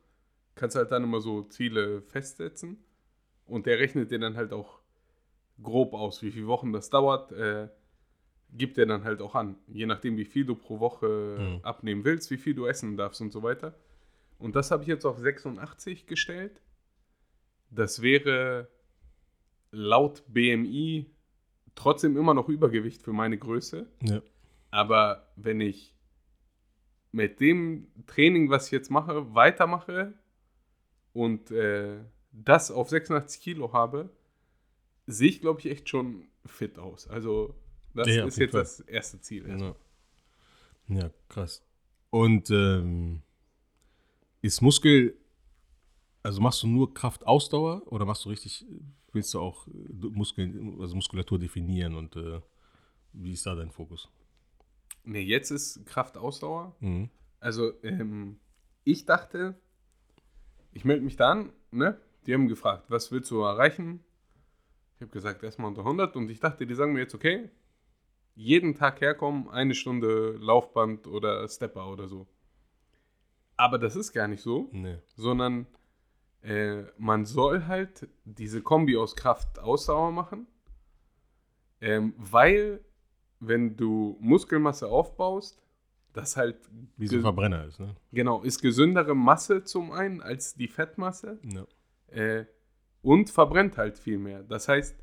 kannst 0.56 0.74
du 0.74 0.80
halt 0.80 0.90
dann 0.90 1.04
immer 1.04 1.20
so 1.20 1.42
Ziele 1.44 2.02
festsetzen 2.02 2.82
und 3.46 3.66
der 3.66 3.78
rechnet 3.78 4.10
dir 4.10 4.18
dann 4.18 4.36
halt 4.36 4.52
auch 4.52 4.80
grob 5.62 5.94
aus, 5.94 6.20
wie 6.22 6.32
viele 6.32 6.48
Wochen 6.48 6.72
das 6.72 6.90
dauert, 6.90 7.30
äh, 7.30 7.68
gibt 8.52 8.76
er 8.78 8.86
dann 8.86 9.04
halt 9.04 9.22
auch 9.22 9.34
an, 9.34 9.56
je 9.68 9.86
nachdem, 9.86 10.16
wie 10.16 10.24
viel 10.26 10.44
du 10.44 10.54
pro 10.54 10.78
Woche 10.80 11.36
Mhm. 11.38 11.64
abnehmen 11.64 12.04
willst, 12.04 12.30
wie 12.30 12.36
viel 12.36 12.54
du 12.54 12.66
essen 12.66 12.96
darfst 12.96 13.20
und 13.20 13.32
so 13.32 13.42
weiter. 13.42 13.74
Und 14.38 14.56
das 14.56 14.70
habe 14.70 14.82
ich 14.82 14.88
jetzt 14.88 15.04
auf 15.06 15.18
86 15.18 16.06
gestellt. 16.06 16.60
Das 17.70 18.02
wäre 18.02 18.68
laut 19.70 20.22
BMI 20.28 21.06
trotzdem 21.74 22.16
immer 22.16 22.34
noch 22.34 22.48
Übergewicht 22.48 23.02
für 23.02 23.12
meine 23.12 23.38
Größe. 23.38 23.86
ja. 24.02 24.20
Aber 24.70 25.28
wenn 25.36 25.60
ich 25.60 25.94
mit 27.10 27.40
dem 27.40 27.88
Training, 28.06 28.48
was 28.50 28.66
ich 28.66 28.72
jetzt 28.72 28.90
mache, 28.90 29.34
weitermache 29.34 30.14
und 31.12 31.50
äh, 31.50 31.98
das 32.32 32.70
auf 32.70 32.88
86 32.88 33.40
Kilo 33.42 33.72
habe, 33.74 34.08
sehe 35.06 35.28
ich, 35.28 35.40
glaube 35.42 35.60
ich, 35.60 35.66
echt 35.70 35.88
schon 35.90 36.26
fit 36.46 36.78
aus. 36.78 37.06
Also 37.06 37.54
das 37.94 38.08
Ja, 38.08 38.26
ist 38.26 38.38
jetzt 38.38 38.52
Fall. 38.52 38.60
das 38.62 38.80
erste 38.80 39.20
Ziel. 39.20 39.48
Ja. 39.48 39.74
ja, 40.88 41.10
krass. 41.28 41.62
Und 42.10 42.50
ähm, 42.50 43.22
ist 44.42 44.60
Muskel, 44.60 45.16
also 46.22 46.40
machst 46.40 46.62
du 46.62 46.66
nur 46.66 46.92
Kraftausdauer 46.92 47.82
oder 47.86 48.04
machst 48.04 48.24
du 48.24 48.28
richtig, 48.30 48.64
willst 49.12 49.32
du 49.34 49.40
auch 49.40 49.66
äh, 49.68 49.70
Muskeln, 50.10 50.80
also 50.80 50.94
Muskulatur 50.94 51.38
definieren 51.38 51.94
und 51.94 52.16
äh, 52.16 52.40
wie 53.12 53.32
ist 53.32 53.46
da 53.46 53.54
dein 53.54 53.70
Fokus? 53.70 54.08
Nee, 55.04 55.22
jetzt 55.22 55.50
ist 55.50 55.84
Kraftausdauer. 55.86 56.74
Mhm. 56.80 57.10
Also, 57.40 57.72
ähm, 57.82 58.38
ich 58.84 59.04
dachte, 59.04 59.54
ich 60.72 60.84
melde 60.84 61.04
mich 61.04 61.16
da 61.16 61.30
an, 61.32 61.52
ne? 61.70 62.00
Die 62.26 62.34
haben 62.34 62.46
gefragt, 62.46 62.84
was 62.88 63.10
willst 63.10 63.30
du 63.32 63.40
erreichen? 63.40 64.00
Ich 64.94 65.00
habe 65.02 65.10
gesagt, 65.10 65.42
erstmal 65.42 65.68
unter 65.68 65.82
100 65.82 66.14
und 66.14 66.30
ich 66.30 66.38
dachte, 66.38 66.66
die 66.66 66.74
sagen 66.74 66.92
mir 66.92 67.00
jetzt, 67.00 67.14
okay, 67.16 67.50
jeden 68.34 68.74
Tag 68.74 69.00
herkommen, 69.00 69.48
eine 69.50 69.74
Stunde 69.74 70.36
Laufband 70.40 71.06
oder 71.06 71.46
Stepper 71.48 71.90
oder 71.90 72.08
so. 72.08 72.26
Aber 73.56 73.78
das 73.78 73.94
ist 73.96 74.12
gar 74.12 74.28
nicht 74.28 74.42
so, 74.42 74.68
Nee. 74.72 74.98
sondern 75.16 75.66
äh, 76.42 76.82
man 76.98 77.24
soll 77.24 77.66
halt 77.66 78.08
diese 78.24 78.62
Kombi 78.62 78.96
aus 78.96 79.14
Kraft 79.14 79.58
Ausdauer 79.58 80.10
machen, 80.10 80.46
ähm, 81.80 82.14
weil 82.16 82.80
wenn 83.40 83.76
du 83.76 84.16
Muskelmasse 84.20 84.88
aufbaust, 84.88 85.60
das 86.12 86.36
halt 86.36 86.56
Wie 86.96 87.06
so 87.06 87.16
ein 87.16 87.22
Verbrenner 87.22 87.64
ist, 87.64 87.80
ne? 87.80 87.94
genau 88.12 88.42
ist 88.42 88.60
gesündere 88.60 89.14
Masse 89.14 89.64
zum 89.64 89.92
einen 89.92 90.20
als 90.20 90.54
die 90.54 90.68
Fettmasse 90.68 91.38
Ja. 91.44 91.66
äh, 92.08 92.46
und 93.02 93.30
verbrennt 93.30 93.78
halt 93.78 93.98
viel 93.98 94.18
mehr. 94.18 94.42
Das 94.42 94.68
heißt, 94.68 94.96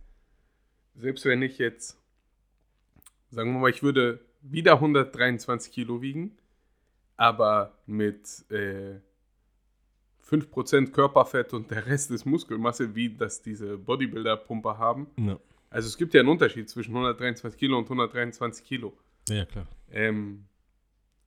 selbst 0.96 1.26
wenn 1.26 1.42
ich 1.42 1.58
jetzt, 1.58 1.99
sagen 3.30 3.54
wir 3.54 3.60
mal, 3.60 3.70
ich 3.70 3.84
würde 3.84 4.20
wieder 4.42 4.74
123 4.74 5.72
Kilo 5.72 6.02
wiegen, 6.02 6.38
aber 7.18 7.78
mit 7.86 8.46
äh, 8.50 9.00
5% 10.30 10.92
Körperfett 10.92 11.54
und 11.54 11.72
der 11.72 11.86
Rest 11.86 12.12
ist 12.12 12.26
Muskelmasse, 12.26 12.96
wie 12.96 13.10
das 13.10 13.42
diese 13.42 13.78
Bodybuilder-Pumper 13.78 14.78
haben. 14.78 15.08
Ja. 15.18 15.40
Also 15.70 15.88
es 15.88 15.98
gibt 15.98 16.14
ja 16.14 16.22
einen 16.22 16.30
Unterschied 16.30 16.70
zwischen 16.70 16.92
123 16.92 17.60
Kilo 17.60 17.78
und 17.78 17.86
123 17.86 18.66
Kilo. 18.66 18.98
ja, 19.28 19.46
klar. 19.46 19.68
Ähm, 19.92 20.46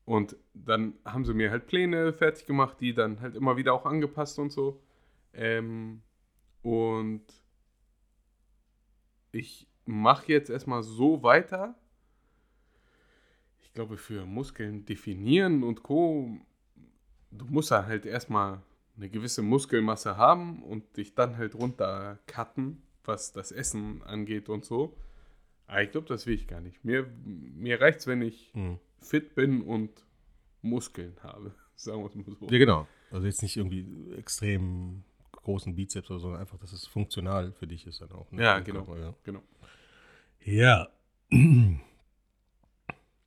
und 0.05 0.37
dann 0.55 0.95
haben 1.05 1.25
sie 1.25 1.35
mir 1.35 1.51
halt 1.51 1.67
Pläne 1.67 2.13
fertig 2.13 2.47
gemacht, 2.47 2.79
die 2.81 2.93
dann 2.93 3.21
halt 3.21 3.37
immer 3.37 3.57
wieder 3.57 3.73
auch 3.73 3.87
angepasst 3.87 4.39
und 4.39 4.51
so. 4.51 4.83
Ähm, 5.33 6.03
und 6.63 7.23
ich 9.31 9.69
mache 9.85 10.33
jetzt 10.33 10.51
erstmal 10.51 10.83
so 10.83 11.23
weiter. 11.23 11.77
Ich 13.73 13.75
glaube, 13.75 13.97
für 13.97 14.27
Muskeln 14.27 14.85
definieren 14.85 15.63
und 15.63 15.83
Co. 15.83 16.29
Du 17.31 17.47
musst 17.47 17.71
ja 17.71 17.87
halt 17.87 18.05
erstmal 18.05 18.61
eine 18.99 19.09
gewisse 19.09 19.41
Muskelmasse 19.41 20.19
haben 20.19 20.63
und 20.63 20.95
dich 20.99 21.15
dann 21.15 21.39
halt 21.39 21.55
runter 21.55 22.19
cutten, 22.27 22.83
was 23.05 23.33
das 23.33 23.51
Essen 23.51 24.03
angeht 24.03 24.51
und 24.51 24.67
so. 24.67 24.95
Aber 25.67 25.83
ich 25.83 25.91
glaube, 25.91 26.07
das 26.07 26.27
will 26.27 26.35
ich 26.35 26.47
gar 26.47 26.61
nicht. 26.61 26.85
Mir, 26.85 27.07
mir 27.25 27.81
reicht 27.81 28.01
es, 28.01 28.07
wenn 28.07 28.21
ich 28.21 28.53
Mhm. 28.55 28.79
fit 29.01 29.35
bin 29.35 29.63
und 29.63 30.05
Muskeln 30.61 31.17
habe. 31.23 31.55
Sagen 31.75 32.03
wir 32.03 32.09
es 32.11 32.15
mal 32.15 32.37
so. 32.39 32.49
Ja, 32.51 32.59
genau. 32.59 32.87
Also 33.11 33.27
jetzt 33.27 33.41
nicht 33.41 33.57
irgendwie 33.57 33.87
extrem 34.19 35.03
großen 35.33 35.75
Bizeps 35.75 36.11
oder 36.11 36.19
so, 36.19 36.25
sondern 36.25 36.43
einfach, 36.43 36.59
dass 36.59 36.75
es 36.75 36.87
funktional 36.87 37.53
für 37.53 37.67
dich 37.67 37.87
ist 37.87 38.03
dann 38.03 38.13
auch. 38.13 38.31
ne? 38.33 38.43
Ja, 38.43 38.59
genau. 38.61 38.85
Körper, 38.85 39.01
ja. 39.01 39.15
Genau. 39.25 39.43
Ja. 40.45 40.89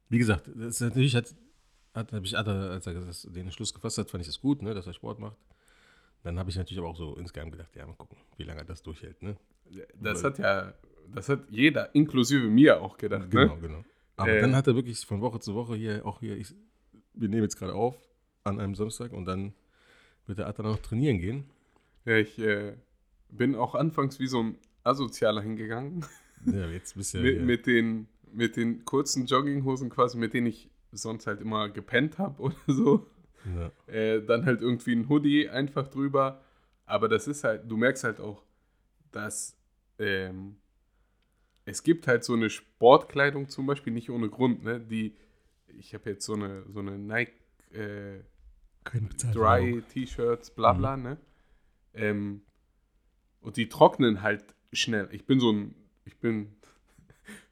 Wie 0.09 0.17
gesagt, 0.17 0.47
das 0.55 0.75
ist 0.75 0.81
natürlich 0.81 1.15
hat, 1.15 1.33
hat 1.93 2.11
hab 2.13 2.23
ich, 2.23 2.37
als 2.37 2.87
er 2.87 2.93
das, 2.93 3.27
den 3.31 3.51
Schluss 3.51 3.73
gefasst 3.73 3.97
hat, 3.97 4.09
fand 4.11 4.21
ich 4.21 4.27
das 4.27 4.39
gut, 4.39 4.61
ne, 4.61 4.73
dass 4.73 4.87
er 4.87 4.93
Sport 4.93 5.19
macht. 5.19 5.37
Dann 6.23 6.39
habe 6.39 6.49
ich 6.49 6.55
natürlich 6.55 6.79
aber 6.79 6.89
auch 6.89 6.97
so 6.97 7.15
insgeheim 7.17 7.51
gedacht, 7.51 7.75
ja, 7.75 7.85
mal 7.85 7.93
gucken, 7.93 8.17
wie 8.37 8.43
lange 8.43 8.61
er 8.61 8.65
das 8.65 8.81
durchhält, 8.81 9.21
ne? 9.21 9.37
Das 9.99 10.23
hat 10.23 10.39
ja, 10.39 10.73
das 11.13 11.29
hat 11.29 11.41
jeder, 11.49 11.93
inklusive 11.93 12.47
mir, 12.47 12.81
auch 12.81 12.97
gedacht. 12.97 13.29
Genau, 13.29 13.55
Ne? 13.55 13.61
genau. 13.61 13.85
Aber 14.17 14.31
Äh, 14.31 14.41
dann 14.41 14.55
hat 14.55 14.67
er 14.67 14.75
wirklich 14.75 15.05
von 15.05 15.21
Woche 15.21 15.39
zu 15.39 15.53
Woche 15.55 15.75
hier, 15.75 16.05
auch 16.05 16.19
hier, 16.19 16.35
ich, 16.37 16.53
wir 17.13 17.29
nehmen 17.29 17.43
jetzt 17.43 17.57
gerade 17.57 17.73
auf 17.73 17.95
an 18.43 18.59
einem 18.59 18.75
Samstag 18.75 19.11
und 19.11 19.25
dann 19.25 19.53
wird 20.25 20.39
der 20.39 20.47
Atta 20.47 20.63
noch 20.63 20.79
trainieren 20.79 21.19
gehen. 21.19 21.45
Ja, 22.05 22.17
ich 22.17 22.37
äh, 22.39 22.73
bin 23.29 23.55
auch 23.55 23.75
anfangs 23.75 24.19
wie 24.19 24.27
so 24.27 24.41
ein 24.41 24.57
Asozialer 24.83 25.41
hingegangen. 25.41 26.05
Ja, 26.45 26.67
jetzt 26.67 26.95
bist 26.95 27.13
du 27.13 27.17
ja 27.19 27.23
mit, 27.23 27.33
hier. 27.35 27.43
mit, 27.43 27.67
den, 27.67 28.07
mit 28.35 28.57
den 28.57 28.85
kurzen 28.85 29.25
Jogginghosen 29.25 29.89
quasi, 29.89 30.17
mit 30.17 30.33
denen 30.33 30.47
ich 30.47 30.69
sonst 30.91 31.27
halt 31.27 31.41
immer 31.41 31.69
gepennt 31.69 32.17
habe 32.17 32.41
oder 32.41 32.55
so. 32.67 33.07
ja. 33.45 33.93
Äh, 33.93 34.25
dann 34.25 34.45
halt 34.45 34.61
irgendwie 34.61 34.93
ein 34.93 35.09
Hoodie 35.09 35.49
einfach 35.49 35.87
drüber. 35.87 36.41
Aber 36.85 37.07
das 37.07 37.27
ist 37.27 37.43
halt, 37.43 37.69
du 37.69 37.77
merkst 37.77 38.03
halt 38.03 38.19
auch, 38.19 38.43
dass 39.11 39.57
ähm, 39.97 40.57
es 41.65 41.81
gibt 41.81 42.07
halt 42.07 42.23
so 42.23 42.33
eine 42.33 42.49
Sportkleidung 42.49 43.49
zum 43.49 43.65
Beispiel, 43.65 43.91
nicht 43.91 44.09
ohne 44.09 44.29
Grund, 44.29 44.63
ne? 44.63 44.79
Die, 44.79 45.15
ich 45.67 45.93
habe 45.93 46.11
jetzt 46.11 46.25
so 46.25 46.33
eine, 46.33 46.63
so 46.71 46.79
eine 46.79 46.97
Nike 46.97 47.33
äh, 47.71 48.19
Dry 49.33 49.81
T-Shirts, 49.89 50.51
bla 50.51 50.73
bla, 50.73 50.95
ne? 50.95 51.17
Ähm, 51.93 52.41
und 53.41 53.57
die 53.57 53.67
trocknen 53.67 54.21
halt 54.21 54.43
schnell. 54.73 55.09
Ich 55.11 55.25
bin 55.25 55.39
so 55.39 55.51
ein, 55.51 55.75
ich 56.05 56.17
bin 56.17 56.55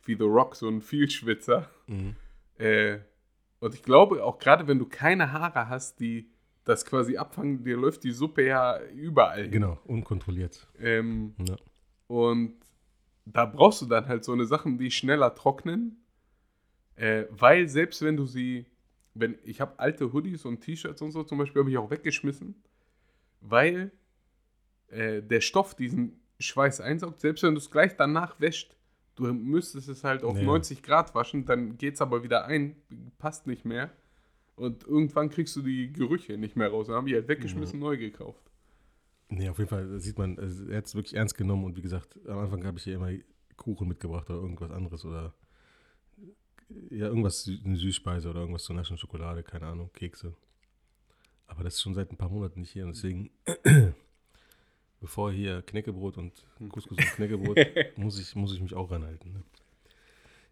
wie 0.05 0.15
The 0.15 0.23
Rock, 0.23 0.55
so 0.55 0.67
ein 0.69 0.81
Vielschwitzer. 0.81 1.69
Mhm. 1.87 2.15
Äh, 2.57 2.99
und 3.59 3.73
ich 3.75 3.83
glaube, 3.83 4.23
auch 4.23 4.39
gerade 4.39 4.67
wenn 4.67 4.79
du 4.79 4.85
keine 4.85 5.31
Haare 5.31 5.69
hast, 5.69 5.99
die 5.99 6.29
das 6.65 6.85
quasi 6.85 7.17
abfangen, 7.17 7.63
dir 7.63 7.77
läuft 7.77 8.03
die 8.03 8.11
Suppe 8.11 8.45
ja 8.45 8.79
überall 8.93 9.43
hin. 9.43 9.51
Genau, 9.51 9.79
unkontrolliert. 9.85 10.67
Ähm, 10.79 11.35
Ja. 11.47 11.55
und 12.07 12.55
da 13.25 13.45
brauchst 13.45 13.81
du 13.81 13.85
dann 13.85 14.07
halt 14.07 14.23
so 14.25 14.33
eine 14.33 14.45
Sachen, 14.45 14.77
die 14.77 14.91
schneller 14.91 15.33
trocknen. 15.35 16.03
Äh, 16.95 17.25
weil 17.31 17.67
selbst 17.69 18.01
wenn 18.01 18.17
du 18.17 18.25
sie, 18.25 18.65
wenn 19.13 19.37
ich 19.43 19.61
habe 19.61 19.79
alte 19.79 20.11
Hoodies 20.13 20.45
und 20.45 20.59
T-Shirts 20.61 21.01
und 21.01 21.11
so 21.11 21.23
zum 21.23 21.37
Beispiel, 21.37 21.61
habe 21.61 21.71
ich 21.71 21.77
auch 21.77 21.89
weggeschmissen, 21.89 22.61
weil 23.41 23.91
äh, 24.89 25.21
der 25.21 25.41
Stoff 25.41 25.73
diesen 25.75 26.19
Schweiß 26.39 26.81
einsaugt. 26.81 27.19
Selbst 27.21 27.43
wenn 27.43 27.55
du 27.55 27.59
es 27.59 27.71
gleich 27.71 27.95
danach 27.95 28.39
wäscht, 28.39 28.75
du 29.15 29.33
müsstest 29.33 29.89
es 29.89 30.03
halt 30.03 30.23
auf 30.23 30.37
Ja. 30.37 30.43
90 30.43 30.83
Grad 30.83 31.13
waschen, 31.15 31.45
dann 31.45 31.77
geht 31.77 31.95
es 31.95 32.01
aber 32.01 32.23
wieder 32.23 32.45
ein, 32.45 32.75
passt 33.17 33.47
nicht 33.47 33.65
mehr. 33.65 33.91
Und 34.55 34.83
irgendwann 34.85 35.29
kriegst 35.29 35.55
du 35.55 35.61
die 35.61 35.91
Gerüche 35.91 36.37
nicht 36.37 36.55
mehr 36.55 36.69
raus. 36.69 36.87
Dann 36.87 36.95
habe 36.95 37.09
ich 37.09 37.15
halt 37.15 37.27
weggeschmissen, 37.27 37.79
neu 37.79 37.97
gekauft. 37.97 38.43
Nee, 39.29 39.49
auf 39.49 39.57
jeden 39.57 39.69
Fall 39.69 39.99
sieht 39.99 40.17
man, 40.17 40.37
also 40.37 40.67
er 40.67 40.77
hat 40.77 40.85
es 40.85 40.93
wirklich 40.93 41.15
ernst 41.15 41.35
genommen 41.35 41.63
und 41.63 41.75
wie 41.75 41.81
gesagt, 41.81 42.19
am 42.27 42.37
Anfang 42.37 42.63
habe 42.65 42.77
ich 42.77 42.83
hier 42.83 42.95
immer 42.95 43.11
Kuchen 43.57 43.87
mitgebracht 43.87 44.29
oder 44.29 44.39
irgendwas 44.39 44.69
anderes 44.69 45.05
oder 45.05 45.33
ja, 46.89 47.07
irgendwas, 47.07 47.49
eine 47.65 47.75
Süßspeise 47.75 48.29
oder 48.29 48.41
irgendwas 48.41 48.63
zu 48.63 48.73
naschen, 48.73 48.97
Schokolade, 48.97 49.43
keine 49.43 49.67
Ahnung, 49.67 49.89
Kekse. 49.93 50.35
Aber 51.47 51.63
das 51.63 51.75
ist 51.75 51.81
schon 51.81 51.93
seit 51.93 52.11
ein 52.11 52.17
paar 52.17 52.29
Monaten 52.29 52.61
nicht 52.61 52.71
hier 52.71 52.85
und 52.85 52.95
deswegen, 52.95 53.31
bevor 55.03 55.33
hier 55.33 55.61
Knäckebrot 55.63 56.17
und 56.17 56.31
Couscous 56.69 56.97
und 56.97 57.05
Knäckebrot, 57.15 57.57
muss 57.97 58.17
ich, 58.17 58.33
muss 58.35 58.53
ich 58.53 58.61
mich 58.61 58.73
auch 58.73 58.89
ranhalten. 58.89 59.33
Ne? 59.33 59.43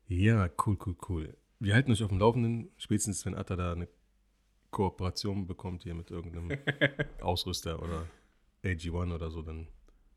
Ja, 0.10 0.50
cool, 0.66 0.78
cool, 0.86 0.96
cool. 1.08 1.38
Wir 1.60 1.74
halten 1.74 1.90
euch 1.90 2.04
auf 2.04 2.10
dem 2.10 2.20
Laufenden, 2.20 2.70
spätestens 2.76 3.26
wenn 3.26 3.34
Atta 3.34 3.56
da 3.56 3.72
eine 3.72 3.88
Kooperation 4.70 5.48
bekommt 5.48 5.84
hier 5.84 5.96
mit 5.96 6.12
irgendeinem 6.12 6.60
Ausrüster 7.22 7.82
oder 7.82 8.08
AG1 8.66 9.16
oder 9.16 9.32
so, 9.32 9.42
dann 9.42 9.70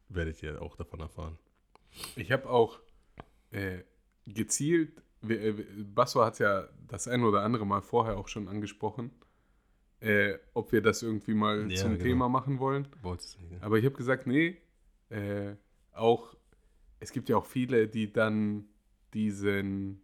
werdet 0.08 0.42
ihr 0.42 0.60
auch 0.60 0.74
davon 0.74 0.98
erfahren. 0.98 1.38
Ich 2.16 2.32
habe 2.32 2.50
auch 2.50 2.80
äh, 3.52 3.84
gezielt, 4.26 5.00
äh, 5.28 5.52
Basso 5.94 6.24
hat 6.24 6.40
ja 6.40 6.66
das 6.88 7.06
ein 7.06 7.22
oder 7.22 7.42
andere 7.42 7.66
Mal 7.66 7.82
vorher 7.82 8.18
auch 8.18 8.26
schon 8.26 8.48
angesprochen, 8.48 9.12
äh, 10.04 10.38
ob 10.52 10.72
wir 10.72 10.82
das 10.82 11.02
irgendwie 11.02 11.34
mal 11.34 11.70
Ja, 11.70 11.76
zum 11.76 11.92
genau. 11.92 12.02
Thema 12.04 12.28
machen 12.28 12.58
wollen. 12.58 12.88
Wolltest 13.02 13.36
du 13.36 13.40
nicht, 13.40 13.52
ne? 13.52 13.58
Aber 13.62 13.78
ich 13.78 13.84
habe 13.84 13.96
gesagt, 13.96 14.26
nee, 14.26 14.56
äh, 15.10 15.54
auch, 15.92 16.34
es 17.00 17.12
gibt 17.12 17.28
ja 17.28 17.36
auch 17.36 17.46
viele, 17.46 17.88
die 17.88 18.12
dann 18.12 18.66
diesen 19.14 20.00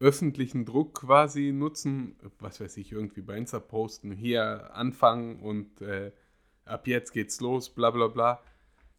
öffentlichen 0.00 0.64
Druck 0.64 0.94
quasi 0.94 1.52
nutzen, 1.52 2.16
was 2.38 2.60
weiß 2.60 2.76
ich, 2.76 2.92
irgendwie 2.92 3.22
bei 3.22 3.36
Insta 3.36 3.60
posten, 3.60 4.12
hier 4.12 4.74
anfangen 4.74 5.40
und 5.40 5.80
äh, 5.80 6.12
ab 6.64 6.86
jetzt 6.86 7.12
geht's 7.12 7.40
los, 7.40 7.70
bla 7.70 7.90
bla 7.90 8.08
bla. 8.08 8.42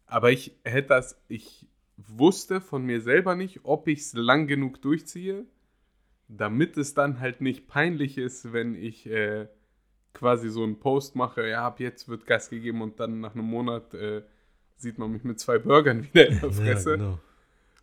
Aber 0.06 0.30
ich 0.32 0.58
hätte 0.64 0.88
das, 0.88 1.20
ich 1.28 1.68
wusste 1.96 2.60
von 2.60 2.84
mir 2.84 3.00
selber 3.00 3.34
nicht, 3.36 3.60
ob 3.64 3.88
ich 3.88 4.00
es 4.00 4.12
lang 4.14 4.46
genug 4.46 4.80
durchziehe, 4.82 5.46
damit 6.28 6.76
es 6.76 6.94
dann 6.94 7.20
halt 7.20 7.40
nicht 7.40 7.68
peinlich 7.68 8.18
ist, 8.18 8.52
wenn 8.52 8.74
ich 8.74 9.06
äh, 9.06 9.48
quasi 10.16 10.48
so 10.48 10.62
einen 10.64 10.80
Post 10.80 11.14
mache, 11.14 11.46
ja, 11.46 11.66
ab 11.66 11.78
jetzt 11.78 12.08
wird 12.08 12.26
Gas 12.26 12.48
gegeben 12.48 12.80
und 12.80 12.98
dann 12.98 13.20
nach 13.20 13.34
einem 13.34 13.44
Monat 13.44 13.92
äh, 13.92 14.22
sieht 14.78 14.96
man 14.98 15.12
mich 15.12 15.24
mit 15.24 15.38
zwei 15.38 15.58
Burgern 15.58 16.04
wieder 16.04 16.26
in 16.28 16.40
der 16.40 16.52
Fresse. 16.52 16.90
Ja, 16.92 16.96
genau. 16.96 17.18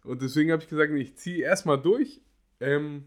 Und 0.04 0.22
deswegen 0.22 0.52
habe 0.52 0.62
ich 0.64 0.68
gesagt, 0.68 0.92
ich 0.94 1.16
ziehe 1.16 1.44
erstmal 1.44 1.80
durch, 1.82 2.22
ähm, 2.60 3.06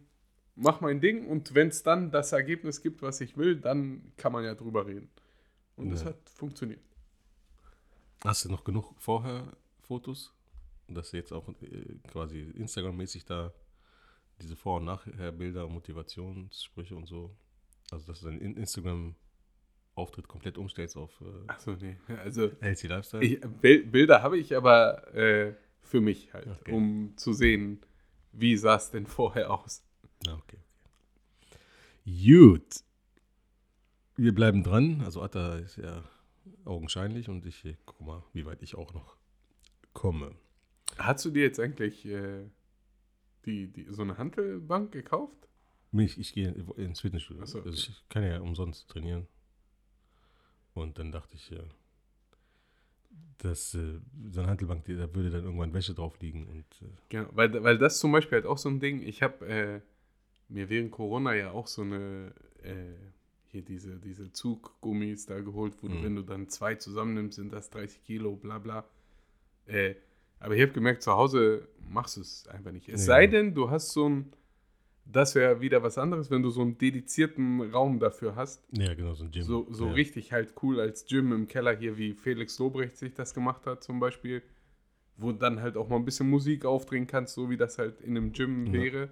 mach 0.55 0.81
mein 0.81 1.01
Ding 1.01 1.27
und 1.27 1.55
wenn 1.55 1.69
es 1.69 1.83
dann 1.83 2.11
das 2.13 2.33
Ergebnis 2.33 2.81
gibt, 2.83 3.03
was 3.03 3.21
ich 3.21 3.37
will, 3.37 3.57
dann 3.57 4.13
kann 4.17 4.33
man 4.33 4.45
ja 4.45 4.55
drüber 4.55 4.87
reden. 4.87 5.11
Und 5.75 5.91
das 5.91 6.03
Ja. 6.03 6.11
hat 6.11 6.31
funktioniert. 6.31 6.81
Hast 8.25 8.45
du 8.45 8.49
noch 8.51 8.65
genug 8.65 8.95
Vorher-Fotos? 8.99 10.33
Dass 10.89 11.11
du 11.11 11.17
jetzt 11.17 11.33
auch 11.33 11.49
äh, 11.49 11.97
quasi 12.11 12.41
Instagram-mäßig 12.55 13.25
da 13.27 13.53
diese 14.41 14.55
Vor- 14.57 14.77
und 14.79 14.85
Nachher-Bilder, 14.85 15.67
Motivationssprüche 15.69 16.95
und 16.95 17.07
so, 17.07 17.35
also 17.91 18.07
dass 18.07 18.21
du 18.21 18.27
deinen 18.27 18.41
In- 18.41 18.57
Instagram-Auftritt 18.57 20.29
komplett 20.29 20.59
umstellst 20.59 20.97
auf 20.97 21.21
äh, 21.21 21.49
Achso, 21.49 21.73
nee. 21.73 21.97
Also 22.19 22.49
LC 22.61 22.85
Lifestyle? 22.85 23.25
ich, 23.25 23.41
Bil- 23.41 23.87
Bilder 23.87 24.23
habe 24.23 24.39
ich 24.39 24.57
aber 24.57 25.15
äh, 25.15 25.55
für 25.83 26.01
mich 26.01 26.33
halt, 26.35 26.47
Okay. 26.49 26.73
um 26.73 27.17
zu 27.17 27.33
sehen, 27.33 27.81
wie 28.33 28.57
sah 28.57 28.77
es 28.77 28.91
denn 28.91 29.07
vorher 29.07 29.51
aus. 29.51 29.83
Ah, 30.27 30.35
okay, 30.35 30.59
okay. 30.59 30.59
Gut. 32.41 32.83
Wir 34.17 34.35
bleiben 34.35 34.63
dran. 34.63 35.03
Also 35.05 35.23
Atta 35.23 35.57
ist 35.59 35.77
ja 35.77 36.03
augenscheinlich 36.65 37.29
und 37.29 37.45
ich 37.47 37.65
guck 37.85 38.01
mal, 38.01 38.23
wie 38.33 38.47
weit 38.47 38.63
ich 38.63 38.75
auch 38.77 38.95
noch 38.95 39.17
komme. 39.93 40.35
Hast 40.99 41.25
du 41.25 41.31
dir 41.31 41.43
jetzt 41.43 41.61
eigentlich 41.61 42.07
äh, 42.07 42.45
die, 43.45 43.69
die, 43.73 43.87
so 43.91 44.03
eine 44.03 44.17
Handelbank 44.19 44.93
gekauft? 44.93 45.49
Ich, 45.93 46.19
ich 46.19 46.33
gehe 46.35 46.49
ins 46.77 47.01
Fitnessstudio. 47.01 47.47
So, 47.47 47.59
also 47.63 47.71
ich 47.71 47.91
kann 48.09 48.23
ja 48.23 48.41
umsonst 48.41 48.89
trainieren. 48.89 49.27
Und 50.75 50.99
dann 50.99 51.11
dachte 51.13 51.37
ich, 51.37 51.49
ja, 51.51 51.61
dass 53.39 53.75
äh, 53.75 54.01
so 54.31 54.41
eine 54.41 54.51
Handelbank, 54.51 54.85
da 54.87 55.15
würde 55.15 55.31
dann 55.31 55.45
irgendwann 55.45 55.73
Wäsche 55.73 55.95
drauf 55.95 56.19
liegen. 56.21 56.47
Und 56.47 56.65
äh, 56.83 56.91
Genau, 57.09 57.29
weil, 57.33 57.63
weil 57.63 57.79
das 57.79 57.99
zum 57.99 58.13
Beispiel 58.13 58.37
halt 58.37 58.47
auch 58.47 58.59
so 58.59 58.69
ein 58.69 58.81
Ding, 58.81 59.03
ich 59.03 59.23
habe 59.23 59.47
äh, 59.47 59.81
mir 60.49 60.69
während 60.69 60.91
Corona 60.91 61.35
ja 61.35 61.51
auch 61.53 61.67
so 61.67 61.83
eine, 61.83 62.33
äh, 62.63 62.95
hier 63.49 63.63
diese, 63.63 63.99
diese 63.99 64.33
Zuggummis 64.33 65.27
da 65.27 65.41
geholt, 65.41 65.75
wo 65.83 65.89
du, 65.89 65.95
Mhm. 65.95 66.03
wenn 66.03 66.17
du 66.17 66.23
dann 66.23 66.49
zwei 66.49 66.75
zusammennimmst, 66.75 67.37
sind 67.37 67.53
das 67.53 67.71
30 67.71 68.03
Kilo, 68.05 68.37
bla 68.37 68.59
bla. 68.59 68.85
Äh, 69.67 69.95
aber 70.41 70.55
ich 70.57 70.63
habe 70.63 70.73
gemerkt, 70.73 71.03
zu 71.03 71.13
Hause 71.13 71.69
machst 71.89 72.17
du 72.17 72.21
es 72.21 72.47
einfach 72.49 72.73
nicht. 72.73 72.89
Es 72.89 73.01
Nee, 73.01 73.07
sei 73.07 73.25
ja. 73.25 73.31
denn, 73.31 73.55
du 73.55 73.71
hast 73.71 73.93
so 73.93 74.09
ein, 74.09 74.33
das 75.13 75.35
wäre 75.35 75.61
wieder 75.61 75.83
was 75.83 75.99
anderes, 75.99 76.31
wenn 76.31 76.43
du 76.43 76.51
so 76.51 76.63
einen 76.63 76.79
dedizierten 76.79 77.61
Raum 77.73 77.99
dafür 78.01 78.35
hast. 78.37 78.65
ja, 78.73 78.93
genau, 78.95 79.15
so 79.15 79.25
ein 79.25 79.31
Gym. 79.31 79.43
So, 79.45 79.67
so 79.71 79.87
ja. 79.87 79.93
richtig 79.93 80.33
halt 80.33 80.55
cool 80.63 80.81
als 80.81 81.07
Gym 81.07 81.33
im 81.33 81.47
Keller 81.49 81.77
hier, 81.77 81.97
wie 81.97 82.15
Felix 82.15 82.59
Lobrecht 82.59 82.97
sich 82.97 83.15
das 83.15 83.33
gemacht 83.35 83.67
hat 83.67 83.85
zum 83.85 84.01
Beispiel. 84.01 84.43
Wo 85.17 85.33
dann 85.33 85.61
halt 85.63 85.77
auch 85.77 85.89
mal 85.89 85.97
ein 85.97 86.05
bisschen 86.05 86.29
Musik 86.29 86.65
aufdrehen 86.65 87.07
kannst, 87.07 87.35
so 87.35 87.49
wie 87.49 87.57
das 87.57 87.79
halt 87.79 88.01
in 88.03 88.17
einem 88.17 88.33
Gym 88.33 88.67
Ja. 88.67 88.73
wäre. 88.75 89.09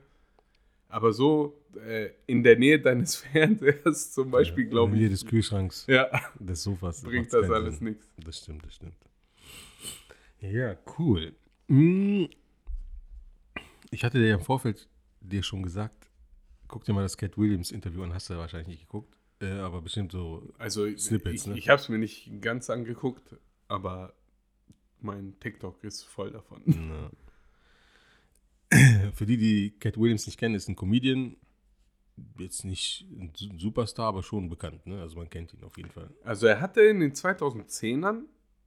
Aber 0.89 1.13
so 1.13 1.61
äh, 1.87 2.11
in 2.27 2.43
der 2.43 2.57
Nähe 2.59 2.79
deines 2.81 3.17
Fernsehers 3.33 4.13
zum 4.13 4.31
Beispiel, 4.31 4.65
Ja, 4.65 4.71
glaube 4.71 4.93
in 4.93 4.99
der 4.99 5.09
Nähe 5.09 5.15
ich, 5.15 5.21
des 5.23 5.29
Kühlschranks, 5.29 5.87
ja, 5.89 6.09
des 6.39 6.63
Sofas. 6.63 7.03
bringt 7.03 7.33
das 7.33 7.51
alles 7.51 7.81
nichts. 7.81 8.07
Das 8.25 8.39
stimmt, 8.39 8.65
das 8.67 8.75
stimmt. 8.75 8.95
Ja, 10.41 10.77
cool. 10.99 11.33
Mm. 11.69 12.25
Ich 13.91 14.05
hatte 14.05 14.19
dir 14.19 14.29
ja 14.29 14.35
im 14.35 14.43
Vorfeld 14.43 14.89
dir 15.29 15.43
schon 15.43 15.63
gesagt, 15.63 16.09
guck 16.69 16.85
dir 16.85 16.93
mal 16.93 17.03
das 17.03 17.17
Cat 17.17 17.37
Williams 17.39 17.71
Interview 17.71 18.03
an, 18.03 18.13
hast 18.15 18.31
du 18.31 18.37
wahrscheinlich 18.37 18.69
nicht 18.69 18.81
geguckt, 18.83 19.17
äh, 19.41 19.51
aber 19.61 19.83
bestimmt 19.83 20.13
so, 20.13 20.53
Also 20.59 20.87
Snippets, 20.97 21.43
ich, 21.43 21.47
ne? 21.49 21.59
ich 21.59 21.69
habe 21.69 21.81
es 21.81 21.89
mir 21.89 21.99
nicht 21.99 22.31
ganz 22.41 22.71
angeguckt, 22.71 23.37
aber 23.69 24.15
mein 25.01 25.39
TikTok 25.41 25.83
ist 25.85 26.03
voll 26.05 26.31
davon. 26.31 26.63
Na. 26.67 27.11
Für 29.15 29.27
die, 29.27 29.37
die 29.37 29.71
Cat 29.79 29.97
Williams 29.99 30.27
nicht 30.27 30.39
kennen, 30.39 30.55
ist 30.55 30.69
ein 30.69 30.77
Comedian. 30.77 31.37
Jetzt 32.39 32.65
nicht 32.65 33.07
ein 33.11 33.33
Su- 33.37 33.59
Superstar, 33.59 34.07
aber 34.07 34.23
schon 34.23 34.49
bekannt. 34.49 34.87
Ne? 34.87 35.01
Also 35.01 35.17
man 35.17 35.29
kennt 35.29 35.53
ihn 35.53 35.63
auf 35.65 35.77
jeden 35.77 35.91
Fall. 35.91 36.11
Also 36.25 36.47
er 36.47 36.61
hatte 36.61 36.81
in 36.83 37.01
den 37.01 37.13
2010ern 37.13 38.23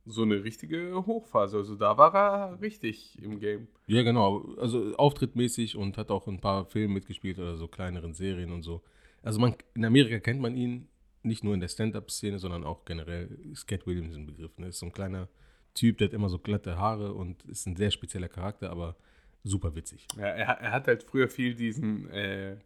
so 0.07 0.23
eine 0.23 0.43
richtige 0.43 1.05
Hochphase. 1.05 1.57
Also 1.57 1.75
da 1.75 1.97
war 1.97 2.15
er 2.15 2.61
richtig 2.61 3.21
im 3.21 3.39
Game. 3.39 3.67
Ja, 3.87 4.03
genau. 4.03 4.55
Also 4.57 4.95
auftrittmäßig 4.95 5.75
und 5.75 5.97
hat 5.97 6.09
auch 6.09 6.27
ein 6.27 6.39
paar 6.39 6.65
Filme 6.65 6.95
mitgespielt 6.95 7.37
oder 7.39 7.57
so 7.57 7.67
kleineren 7.67 8.13
Serien 8.13 8.51
und 8.51 8.63
so. 8.63 8.81
Also 9.21 9.39
man, 9.39 9.55
in 9.75 9.85
Amerika 9.85 10.19
kennt 10.19 10.41
man 10.41 10.55
ihn 10.55 10.87
nicht 11.23 11.43
nur 11.43 11.53
in 11.53 11.59
der 11.59 11.67
Stand-Up-Szene, 11.67 12.39
sondern 12.39 12.63
auch 12.63 12.85
generell 12.85 13.37
ist 13.51 13.67
Cat 13.67 13.85
Williams 13.85 14.15
ein 14.15 14.25
Begriff. 14.25 14.57
Ne? 14.57 14.67
Ist 14.67 14.79
so 14.79 14.85
ein 14.85 14.93
kleiner 14.93 15.27
Typ, 15.73 15.97
der 15.97 16.07
hat 16.07 16.13
immer 16.13 16.29
so 16.29 16.39
glatte 16.39 16.77
Haare 16.77 17.13
und 17.13 17.43
ist 17.43 17.67
ein 17.67 17.75
sehr 17.75 17.91
spezieller 17.91 18.29
Charakter, 18.29 18.71
aber 18.71 18.95
super 19.43 19.75
witzig. 19.75 20.07
Ja, 20.17 20.27
er, 20.27 20.47
er 20.59 20.71
hat 20.71 20.87
halt 20.87 21.03
früher 21.03 21.27
viel 21.27 21.53
diesen, 21.53 22.09
äh, 22.09 22.57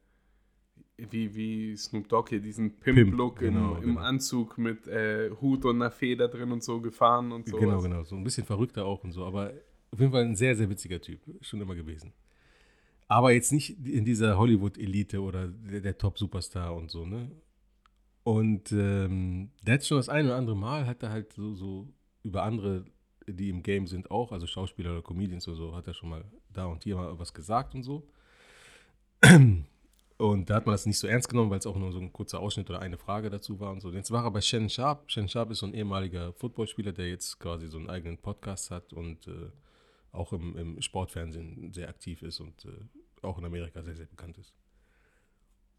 wie, 1.09 1.35
wie 1.35 1.75
Snoop 1.75 2.07
Dogg 2.09 2.29
hier, 2.29 2.39
diesen 2.39 2.77
Pimp-Look 2.77 3.39
Pimp, 3.39 3.53
genau, 3.53 3.75
im, 3.75 3.83
im 3.83 3.89
genau. 3.95 4.01
Anzug 4.01 4.57
mit 4.57 4.87
äh, 4.87 5.31
Hut 5.41 5.65
und 5.65 5.75
einer 5.75 5.91
Feder 5.91 6.27
drin 6.27 6.51
und 6.51 6.63
so 6.63 6.81
gefahren 6.81 7.31
und 7.31 7.47
so. 7.47 7.57
Genau, 7.57 7.81
genau. 7.81 8.03
So 8.03 8.15
ein 8.15 8.23
bisschen 8.23 8.45
verrückter 8.45 8.85
auch 8.85 9.03
und 9.03 9.11
so. 9.11 9.25
Aber 9.25 9.51
auf 9.91 9.99
jeden 9.99 10.11
Fall 10.11 10.23
ein 10.23 10.35
sehr, 10.35 10.55
sehr 10.55 10.69
witziger 10.69 11.01
Typ. 11.01 11.19
Schon 11.41 11.61
immer 11.61 11.75
gewesen. 11.75 12.13
Aber 13.07 13.33
jetzt 13.33 13.51
nicht 13.51 13.85
in 13.85 14.05
dieser 14.05 14.37
Hollywood-Elite 14.37 15.21
oder 15.21 15.47
der, 15.47 15.81
der 15.81 15.97
Top-Superstar 15.97 16.73
und 16.73 16.89
so, 16.89 17.05
ne? 17.05 17.29
Und 18.23 18.71
ähm, 18.71 19.49
der 19.63 19.73
hat 19.75 19.85
schon 19.85 19.97
das 19.97 20.07
eine 20.07 20.29
oder 20.29 20.37
andere 20.37 20.55
Mal, 20.55 20.85
hat 20.85 21.03
er 21.03 21.09
halt 21.09 21.33
so, 21.33 21.53
so 21.55 21.87
über 22.23 22.43
andere, 22.43 22.85
die 23.27 23.49
im 23.49 23.63
Game 23.63 23.87
sind 23.87 24.11
auch, 24.11 24.31
also 24.31 24.47
Schauspieler 24.47 24.91
oder 24.91 25.01
Comedians 25.01 25.47
oder 25.47 25.57
so, 25.57 25.75
hat 25.75 25.87
er 25.87 25.93
schon 25.93 26.09
mal 26.09 26.23
da 26.53 26.65
und 26.65 26.83
hier 26.83 26.95
mal 26.95 27.17
was 27.17 27.33
gesagt 27.33 27.73
und 27.75 27.83
so. 27.83 28.07
Und 30.21 30.51
da 30.51 30.57
hat 30.57 30.67
man 30.67 30.73
das 30.73 30.85
nicht 30.85 30.99
so 30.99 31.07
ernst 31.07 31.29
genommen, 31.29 31.49
weil 31.49 31.57
es 31.57 31.65
auch 31.65 31.75
nur 31.75 31.91
so 31.91 31.97
ein 31.97 32.13
kurzer 32.13 32.41
Ausschnitt 32.41 32.69
oder 32.69 32.79
eine 32.79 32.99
Frage 32.99 33.31
dazu 33.31 33.59
war 33.59 33.71
und 33.71 33.81
so. 33.81 33.91
Jetzt 33.91 34.11
war 34.11 34.23
er 34.23 34.29
bei 34.29 34.39
Shannon 34.39 34.69
Sharp. 34.69 35.09
Shannon 35.09 35.29
Sharp 35.29 35.49
ist 35.49 35.59
so 35.59 35.65
ein 35.65 35.73
ehemaliger 35.73 36.31
Footballspieler, 36.33 36.91
der 36.91 37.09
jetzt 37.09 37.39
quasi 37.39 37.67
so 37.67 37.79
einen 37.79 37.89
eigenen 37.89 38.19
Podcast 38.19 38.69
hat 38.69 38.93
und 38.93 39.25
äh, 39.27 39.49
auch 40.11 40.31
im, 40.31 40.55
im 40.57 40.79
Sportfernsehen 40.79 41.73
sehr 41.73 41.89
aktiv 41.89 42.21
ist 42.21 42.39
und 42.39 42.65
äh, 42.65 43.25
auch 43.25 43.39
in 43.39 43.45
Amerika 43.45 43.81
sehr, 43.81 43.95
sehr 43.95 44.05
bekannt 44.05 44.37
ist. 44.37 44.53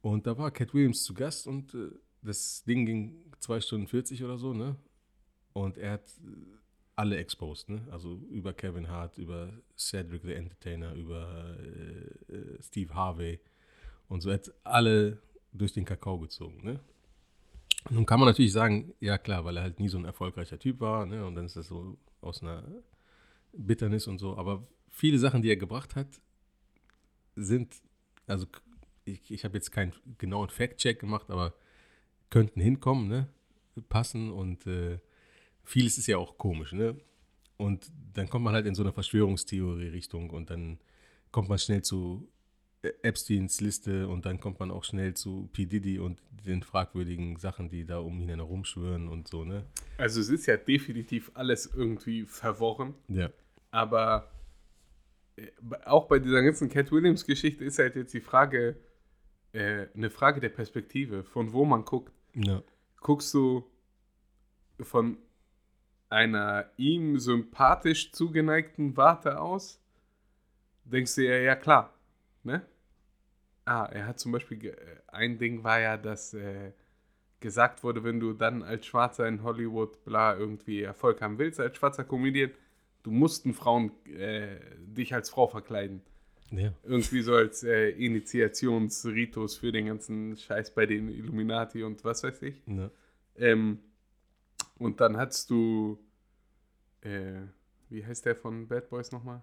Und 0.00 0.26
da 0.26 0.36
war 0.36 0.50
Cat 0.50 0.74
Williams 0.74 1.04
zu 1.04 1.14
Gast 1.14 1.46
und 1.46 1.72
äh, 1.74 1.90
das 2.22 2.64
Ding 2.64 2.84
ging 2.84 3.32
2 3.38 3.60
Stunden 3.60 3.86
40 3.86 4.24
oder 4.24 4.38
so, 4.38 4.52
ne? 4.54 4.74
Und 5.52 5.78
er 5.78 5.92
hat 5.92 6.08
äh, 6.18 6.56
alle 6.96 7.16
exposed, 7.18 7.68
ne? 7.68 7.86
Also 7.92 8.16
über 8.28 8.52
Kevin 8.54 8.88
Hart, 8.88 9.18
über 9.18 9.52
Cedric 9.78 10.22
the 10.22 10.32
Entertainer, 10.32 10.94
über 10.94 11.56
äh, 11.60 12.34
äh, 12.34 12.60
Steve 12.60 12.92
Harvey 12.92 13.38
und 14.12 14.20
so. 14.20 14.30
Hat 14.30 14.52
alle 14.62 15.18
durch 15.52 15.72
den 15.72 15.84
Kakao 15.84 16.18
gezogen, 16.18 16.62
ne? 16.62 16.80
Nun 17.90 18.06
kann 18.06 18.20
man 18.20 18.28
natürlich 18.28 18.52
sagen, 18.52 18.94
ja 19.00 19.18
klar, 19.18 19.44
weil 19.44 19.56
er 19.56 19.64
halt 19.64 19.80
nie 19.80 19.88
so 19.88 19.98
ein 19.98 20.04
erfolgreicher 20.04 20.58
Typ 20.58 20.80
war, 20.80 21.06
ne? 21.06 21.26
Und 21.26 21.34
dann 21.34 21.46
ist 21.46 21.56
das 21.56 21.66
so 21.66 21.96
aus 22.20 22.42
einer 22.42 22.62
Bitternis 23.52 24.06
und 24.06 24.18
so. 24.18 24.36
Aber 24.36 24.66
viele 24.88 25.18
Sachen, 25.18 25.42
die 25.42 25.48
er 25.48 25.56
gebracht 25.56 25.96
hat, 25.96 26.20
sind, 27.34 27.74
also 28.26 28.46
ich, 29.04 29.30
ich 29.30 29.44
habe 29.44 29.54
jetzt 29.56 29.72
keinen 29.72 29.94
genauen 30.18 30.48
Fact-Check 30.48 31.00
gemacht, 31.00 31.30
aber 31.30 31.54
könnten 32.30 32.60
hinkommen, 32.60 33.08
ne? 33.08 33.28
Passen 33.88 34.30
und 34.30 34.66
äh, 34.66 34.98
vieles 35.64 35.96
ist 35.96 36.06
ja 36.06 36.18
auch 36.18 36.36
komisch, 36.36 36.72
ne? 36.72 36.96
Und 37.56 37.90
dann 38.12 38.28
kommt 38.28 38.44
man 38.44 38.54
halt 38.54 38.66
in 38.66 38.74
so 38.74 38.82
eine 38.82 38.92
Verschwörungstheorie-Richtung 38.92 40.30
und 40.30 40.50
dann 40.50 40.78
kommt 41.30 41.48
man 41.48 41.58
schnell 41.58 41.82
zu 41.82 42.28
Epsteins 42.82 43.60
Liste 43.60 44.08
und 44.08 44.26
dann 44.26 44.40
kommt 44.40 44.58
man 44.58 44.70
auch 44.70 44.84
schnell 44.84 45.14
zu 45.14 45.48
P. 45.52 45.66
Diddy 45.66 45.98
und 45.98 46.20
den 46.46 46.62
fragwürdigen 46.62 47.36
Sachen, 47.36 47.68
die 47.68 47.84
da 47.84 47.98
um 47.98 48.20
ihn 48.20 48.28
herum 48.28 48.64
schwören 48.64 49.08
und 49.08 49.28
so, 49.28 49.44
ne? 49.44 49.64
Also 49.98 50.20
es 50.20 50.28
ist 50.28 50.46
ja 50.46 50.56
definitiv 50.56 51.30
alles 51.34 51.66
irgendwie 51.66 52.24
verworren. 52.24 52.94
Ja. 53.08 53.30
Aber 53.70 54.30
äh, 55.36 55.46
auch 55.84 56.08
bei 56.08 56.18
dieser 56.18 56.42
ganzen 56.42 56.68
Cat 56.68 56.90
Williams-Geschichte 56.90 57.64
ist 57.64 57.78
halt 57.78 57.94
jetzt 57.94 58.12
die 58.14 58.20
Frage, 58.20 58.76
äh, 59.52 59.86
eine 59.94 60.10
Frage 60.10 60.40
der 60.40 60.48
Perspektive, 60.48 61.22
von 61.22 61.52
wo 61.52 61.64
man 61.64 61.84
guckt. 61.84 62.12
Ja. 62.34 62.62
Guckst 63.00 63.32
du 63.34 63.64
von 64.80 65.18
einer 66.08 66.70
ihm 66.76 67.18
sympathisch 67.18 68.12
zugeneigten 68.12 68.96
Warte 68.96 69.40
aus? 69.40 69.80
Denkst 70.84 71.14
du 71.14 71.24
ja, 71.24 71.36
ja 71.36 71.54
klar, 71.54 71.94
ne? 72.42 72.66
Ah, 73.64 73.88
er 73.92 74.06
hat 74.06 74.18
zum 74.18 74.32
Beispiel, 74.32 74.64
äh, 74.66 74.76
ein 75.08 75.38
Ding 75.38 75.62
war 75.62 75.80
ja, 75.80 75.96
dass 75.96 76.34
äh, 76.34 76.72
gesagt 77.40 77.82
wurde, 77.84 78.02
wenn 78.04 78.20
du 78.20 78.32
dann 78.32 78.62
als 78.62 78.86
Schwarzer 78.86 79.28
in 79.28 79.42
Hollywood 79.42 80.04
bla 80.04 80.36
irgendwie 80.36 80.82
Erfolg 80.82 81.20
haben 81.20 81.38
willst, 81.38 81.60
als 81.60 81.76
schwarzer 81.76 82.04
Comedian, 82.04 82.50
du 83.02 83.10
mussten 83.10 83.52
Frauen 83.52 83.92
äh, 84.06 84.58
dich 84.78 85.12
als 85.14 85.30
Frau 85.30 85.48
verkleiden. 85.48 86.02
Ja. 86.50 86.72
Irgendwie 86.82 87.22
so 87.22 87.34
als 87.34 87.62
äh, 87.62 87.90
Initiationsritus 87.90 89.56
für 89.56 89.72
den 89.72 89.86
ganzen 89.86 90.36
Scheiß 90.36 90.74
bei 90.74 90.86
den 90.86 91.08
Illuminati 91.08 91.82
und 91.82 92.04
was 92.04 92.22
weiß 92.22 92.42
ich. 92.42 92.62
ja. 92.66 92.90
Ähm, 93.36 93.78
und 94.78 95.00
dann 95.00 95.16
hattest 95.16 95.48
du, 95.48 95.98
äh, 97.02 97.40
wie 97.88 98.04
heißt 98.04 98.26
der 98.26 98.36
von 98.36 98.66
Bad 98.66 98.90
Boys 98.90 99.12
nochmal? 99.12 99.42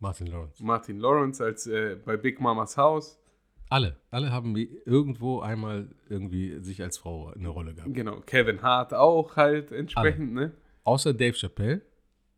Martin 0.00 0.26
Lawrence. 0.26 0.62
Martin 0.64 0.98
Lawrence 0.98 1.44
als 1.44 1.66
äh, 1.66 1.96
bei 1.96 2.16
Big 2.16 2.40
Mamas 2.40 2.76
Haus. 2.76 3.20
Alle. 3.68 3.96
Alle 4.10 4.30
haben 4.30 4.54
wie 4.54 4.80
irgendwo 4.84 5.40
einmal 5.40 5.88
irgendwie 6.08 6.60
sich 6.60 6.82
als 6.82 6.98
Frau 6.98 7.32
eine 7.32 7.48
Rolle 7.48 7.74
gehabt. 7.74 7.92
Genau, 7.92 8.20
Kevin 8.20 8.62
Hart 8.62 8.94
auch 8.94 9.36
halt 9.36 9.72
entsprechend, 9.72 10.34
ne? 10.34 10.52
Außer 10.84 11.12
Dave 11.12 11.36
Chappelle. 11.36 11.82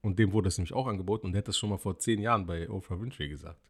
Und 0.01 0.19
dem 0.19 0.33
wurde 0.33 0.49
es 0.49 0.57
nämlich 0.57 0.73
auch 0.73 0.87
angeboten. 0.87 1.27
Und 1.27 1.33
der 1.33 1.41
hat 1.41 1.49
das 1.49 1.59
schon 1.59 1.71
mal 1.71 1.79
vor 1.79 1.99
zehn 1.99 2.21
Jahren 2.21 2.47
bei 2.47 2.71
Oprah 2.71 3.01
Winfrey 3.01 3.29
gesagt. 3.29 3.61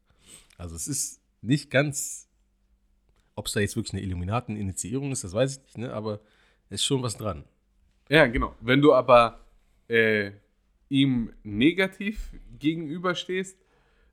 Also 0.56 0.76
es 0.76 0.86
ist 0.86 1.22
nicht 1.40 1.70
ganz, 1.70 2.28
ob 3.34 3.46
es 3.46 3.52
da 3.52 3.60
jetzt 3.60 3.76
wirklich 3.76 3.94
eine 3.94 4.02
Illuminaten-Initiierung 4.02 5.10
ist, 5.12 5.24
das 5.24 5.32
weiß 5.32 5.56
ich 5.56 5.64
nicht, 5.64 5.78
ne? 5.78 5.92
aber 5.92 6.20
es 6.68 6.80
ist 6.80 6.84
schon 6.84 7.02
was 7.02 7.16
dran. 7.16 7.44
Ja, 8.08 8.26
genau. 8.26 8.54
Wenn 8.60 8.80
du 8.80 8.92
aber 8.92 9.40
äh, 9.88 10.32
ihm 10.88 11.32
negativ 11.42 12.34
gegenüberstehst, 12.58 13.58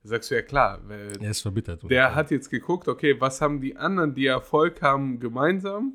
sagst 0.07 0.31
du 0.31 0.35
ja 0.35 0.41
klar, 0.41 0.79
weil 0.87 1.11
Er 1.21 1.31
ist 1.31 1.41
verbittert. 1.41 1.89
der 1.89 2.15
hat 2.15 2.31
jetzt 2.31 2.49
geguckt, 2.49 2.87
okay, 2.87 3.19
was 3.19 3.41
haben 3.41 3.59
die 3.61 3.75
anderen, 3.75 4.13
die 4.13 4.25
Erfolg 4.27 4.81
haben, 4.81 5.19
gemeinsam? 5.19 5.93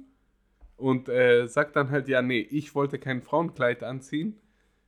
Und 0.77 1.09
äh, 1.09 1.47
sagt 1.47 1.77
dann 1.77 1.91
halt, 1.91 2.09
ja, 2.09 2.23
nee, 2.23 2.41
ich 2.41 2.75
wollte 2.75 2.99
kein 2.99 3.21
Frauenkleid 3.23 3.83
anziehen. 3.83 4.39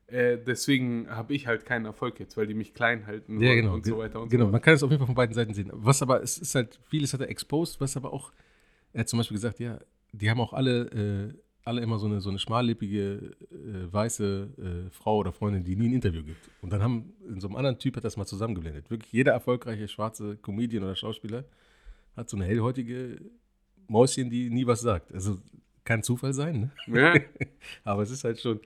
Äh, 0.07 0.39
deswegen 0.39 1.09
habe 1.11 1.35
ich 1.35 1.47
halt 1.47 1.65
keinen 1.67 1.85
Erfolg 1.85 2.19
jetzt, 2.19 2.37
weil 2.37 2.47
die 2.47 2.55
mich 2.55 2.75
klein 2.75 3.07
halten 3.07 3.41
Ja, 3.41 3.55
genau. 3.55 3.75
und 3.75 3.85
so 3.87 3.99
weiter 3.99 4.21
und 4.21 4.31
genau, 4.31 4.47
so 4.47 4.51
man 4.53 4.61
kann 4.61 4.75
es 4.75 4.83
auf 4.83 4.91
jeden 4.91 5.01
Fall 5.01 5.07
von 5.07 5.15
beiden 5.15 5.35
Seiten 5.35 5.55
sehen. 5.55 5.71
Was 5.73 6.03
aber, 6.03 6.23
es 6.23 6.39
ist 6.39 6.55
halt, 6.55 6.79
vieles 6.89 7.13
hat 7.15 7.21
er 7.21 7.29
exposed, 7.31 7.81
was 7.81 7.97
aber 7.97 8.13
auch, 8.13 8.33
er 8.93 9.01
hat 9.01 9.09
zum 9.09 9.19
Beispiel 9.19 9.37
gesagt, 9.37 9.59
ja, 9.61 9.79
die 10.13 10.29
haben 10.31 10.41
auch 10.41 10.53
alle, 10.53 11.31
äh, 11.31 11.35
alle 11.65 11.81
immer 11.81 11.99
so 11.99 12.07
eine, 12.07 12.21
so 12.21 12.29
eine 12.29 12.39
schmallippige, 12.39 13.35
äh, 13.51 13.93
weiße 13.93 14.49
äh, 14.59 14.91
Frau 14.91 15.19
oder 15.19 15.33
Freundin, 15.33 15.65
die 15.65 15.77
nie 15.77 15.89
ein 15.89 15.95
Interview 15.95 16.23
gibt. 16.23 16.51
Und 16.61 16.73
dann 16.73 16.83
haben, 16.83 17.13
in 17.29 17.41
so 17.41 17.49
einem 17.49 17.57
anderen 17.57 17.79
Typ 17.79 17.97
hat 17.97 18.05
das 18.05 18.17
mal 18.17 18.27
zusammengeblendet. 18.27 18.91
Wirklich 18.91 19.13
jeder 19.13 19.33
erfolgreiche 19.33 19.87
schwarze 19.89 20.37
Comedian 20.37 20.85
oder 20.85 20.97
Schauspieler 20.97 21.45
hat 22.17 22.29
so 22.29 22.37
eine 22.37 22.47
hellhäutige 22.47 23.21
Mäuschen, 23.89 24.31
die 24.31 24.51
nie 24.51 24.67
was 24.67 24.81
sagt. 24.81 25.13
Also 25.13 25.39
kann 25.85 26.03
Zufall 26.03 26.33
sein, 26.33 26.71
ne? 26.87 27.01
Ja, 27.01 27.21
Aber 27.85 28.03
es 28.03 28.11
ist 28.11 28.25
halt 28.25 28.41
schon. 28.41 28.61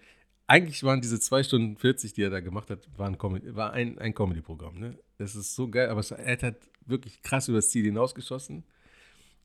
Eigentlich 0.48 0.84
waren 0.84 1.00
diese 1.00 1.18
2 1.18 1.42
Stunden 1.42 1.76
40, 1.76 2.12
die 2.12 2.22
er 2.22 2.30
da 2.30 2.38
gemacht 2.38 2.70
hat, 2.70 2.88
war 2.96 3.08
ein, 3.08 3.18
Comedy, 3.18 3.56
war 3.56 3.72
ein, 3.72 3.98
ein 3.98 4.14
Comedy-Programm. 4.14 4.78
Ne? 4.78 4.96
Das 5.18 5.34
ist 5.34 5.56
so 5.56 5.68
geil, 5.68 5.88
aber 5.88 6.00
es, 6.00 6.12
er 6.12 6.32
hat 6.32 6.42
halt 6.44 6.56
wirklich 6.86 7.20
krass 7.22 7.48
übers 7.48 7.68
Ziel 7.70 7.84
hinausgeschossen. 7.84 8.62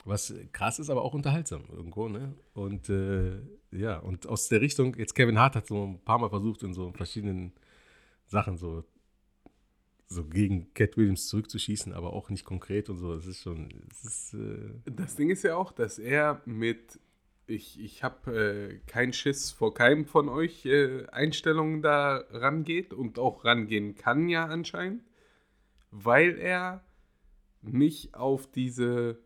Was 0.04 0.34
krass 0.52 0.78
ist, 0.78 0.90
aber 0.90 1.02
auch 1.02 1.14
unterhaltsam 1.14 1.64
irgendwo. 1.70 2.08
Ne? 2.08 2.34
Und 2.54 2.88
äh, 2.88 3.40
ja, 3.70 3.98
und 3.98 4.26
aus 4.26 4.48
der 4.48 4.60
Richtung, 4.60 4.96
jetzt 4.96 5.14
Kevin 5.14 5.38
Hart 5.38 5.54
hat 5.54 5.66
so 5.66 5.86
ein 5.86 6.00
paar 6.04 6.18
Mal 6.18 6.28
versucht, 6.28 6.62
in 6.62 6.74
so 6.74 6.92
verschiedenen 6.92 7.52
Sachen 8.26 8.56
so, 8.56 8.84
so 10.08 10.24
gegen 10.24 10.74
Cat 10.74 10.96
Williams 10.96 11.28
zurückzuschießen, 11.28 11.92
aber 11.92 12.12
auch 12.12 12.30
nicht 12.30 12.44
konkret 12.44 12.90
und 12.90 12.98
so. 12.98 13.14
Es 13.14 13.26
ist 13.26 13.42
schon, 13.42 13.68
es 13.90 14.04
ist, 14.04 14.34
äh, 14.34 14.90
das 14.90 15.14
Ding 15.14 15.30
ist 15.30 15.44
ja 15.44 15.56
auch, 15.56 15.70
dass 15.70 16.00
er 16.00 16.42
mit, 16.46 16.98
ich, 17.46 17.80
ich 17.80 18.02
habe 18.02 18.36
äh, 18.36 18.78
keinen 18.86 19.12
Schiss 19.12 19.52
vor 19.52 19.72
keinem 19.72 20.04
von 20.04 20.28
euch 20.28 20.66
äh, 20.66 21.06
Einstellungen 21.12 21.80
da 21.80 22.24
rangeht 22.30 22.92
und 22.92 23.20
auch 23.20 23.44
rangehen 23.44 23.94
kann 23.94 24.28
ja 24.28 24.46
anscheinend, 24.46 25.04
weil 25.92 26.38
er 26.38 26.84
nicht 27.62 28.14
auf 28.14 28.50
diese 28.50 29.18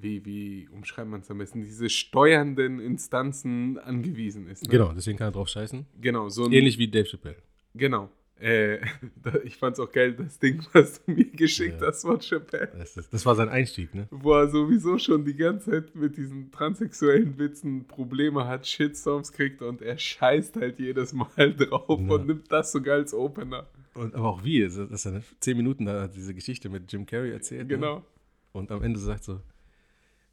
wie, 0.00 0.24
wie 0.24 0.68
umschreibt 0.72 1.08
man 1.08 1.20
es 1.20 1.30
am 1.30 1.38
besten, 1.38 1.62
diese 1.62 1.88
steuernden 1.88 2.80
Instanzen 2.80 3.78
angewiesen 3.78 4.46
ist. 4.48 4.64
Ne? 4.64 4.68
Genau, 4.70 4.92
deswegen 4.92 5.18
kann 5.18 5.28
er 5.28 5.32
drauf 5.32 5.48
scheißen. 5.48 5.86
Genau, 6.00 6.28
so 6.28 6.44
ein, 6.44 6.52
Ähnlich 6.52 6.78
wie 6.78 6.88
Dave 6.88 7.06
Chappelle. 7.08 7.36
Genau. 7.74 8.10
Äh, 8.40 8.78
da, 9.22 9.34
ich 9.44 9.56
fand's 9.56 9.78
auch 9.78 9.92
geil, 9.92 10.14
das 10.14 10.38
Ding, 10.40 10.64
was 10.72 11.04
du 11.04 11.12
mir 11.12 11.26
geschickt 11.26 11.80
Ja. 11.80 11.86
hast 11.88 12.02
von 12.02 12.18
Chappelle. 12.20 12.72
Das, 12.76 12.96
ist, 12.96 13.12
das 13.14 13.24
war 13.24 13.36
sein 13.36 13.48
Einstieg, 13.48 13.94
ne? 13.94 14.08
Wo 14.10 14.32
er 14.34 14.48
sowieso 14.48 14.98
schon 14.98 15.24
die 15.24 15.36
ganze 15.36 15.70
Zeit 15.70 15.94
mit 15.94 16.16
diesen 16.16 16.50
transsexuellen 16.50 17.38
Witzen 17.38 17.86
Probleme 17.86 18.46
hat, 18.48 18.66
Shitstorms 18.66 19.30
kriegt 19.30 19.62
und 19.62 19.80
er 19.82 19.96
scheißt 19.96 20.56
halt 20.56 20.80
jedes 20.80 21.12
Mal 21.12 21.28
drauf 21.56 22.00
Ja. 22.00 22.14
und 22.14 22.26
nimmt 22.26 22.50
das 22.50 22.72
sogar 22.72 22.96
als 22.96 23.14
Opener. 23.14 23.68
Und, 23.94 24.14
aber 24.16 24.30
auch 24.30 24.42
wie, 24.42 24.60
dass 24.62 25.06
er 25.06 25.22
zehn 25.38 25.56
Minuten 25.56 25.84
da 25.84 26.08
diese 26.08 26.34
Geschichte 26.34 26.68
mit 26.68 26.90
Jim 26.92 27.06
Carrey 27.06 27.30
erzählt. 27.30 27.68
Ne? 27.68 27.74
Genau. 27.76 28.04
Und 28.52 28.72
am 28.72 28.82
Ende 28.82 28.98
sagt 28.98 29.22
so, 29.24 29.40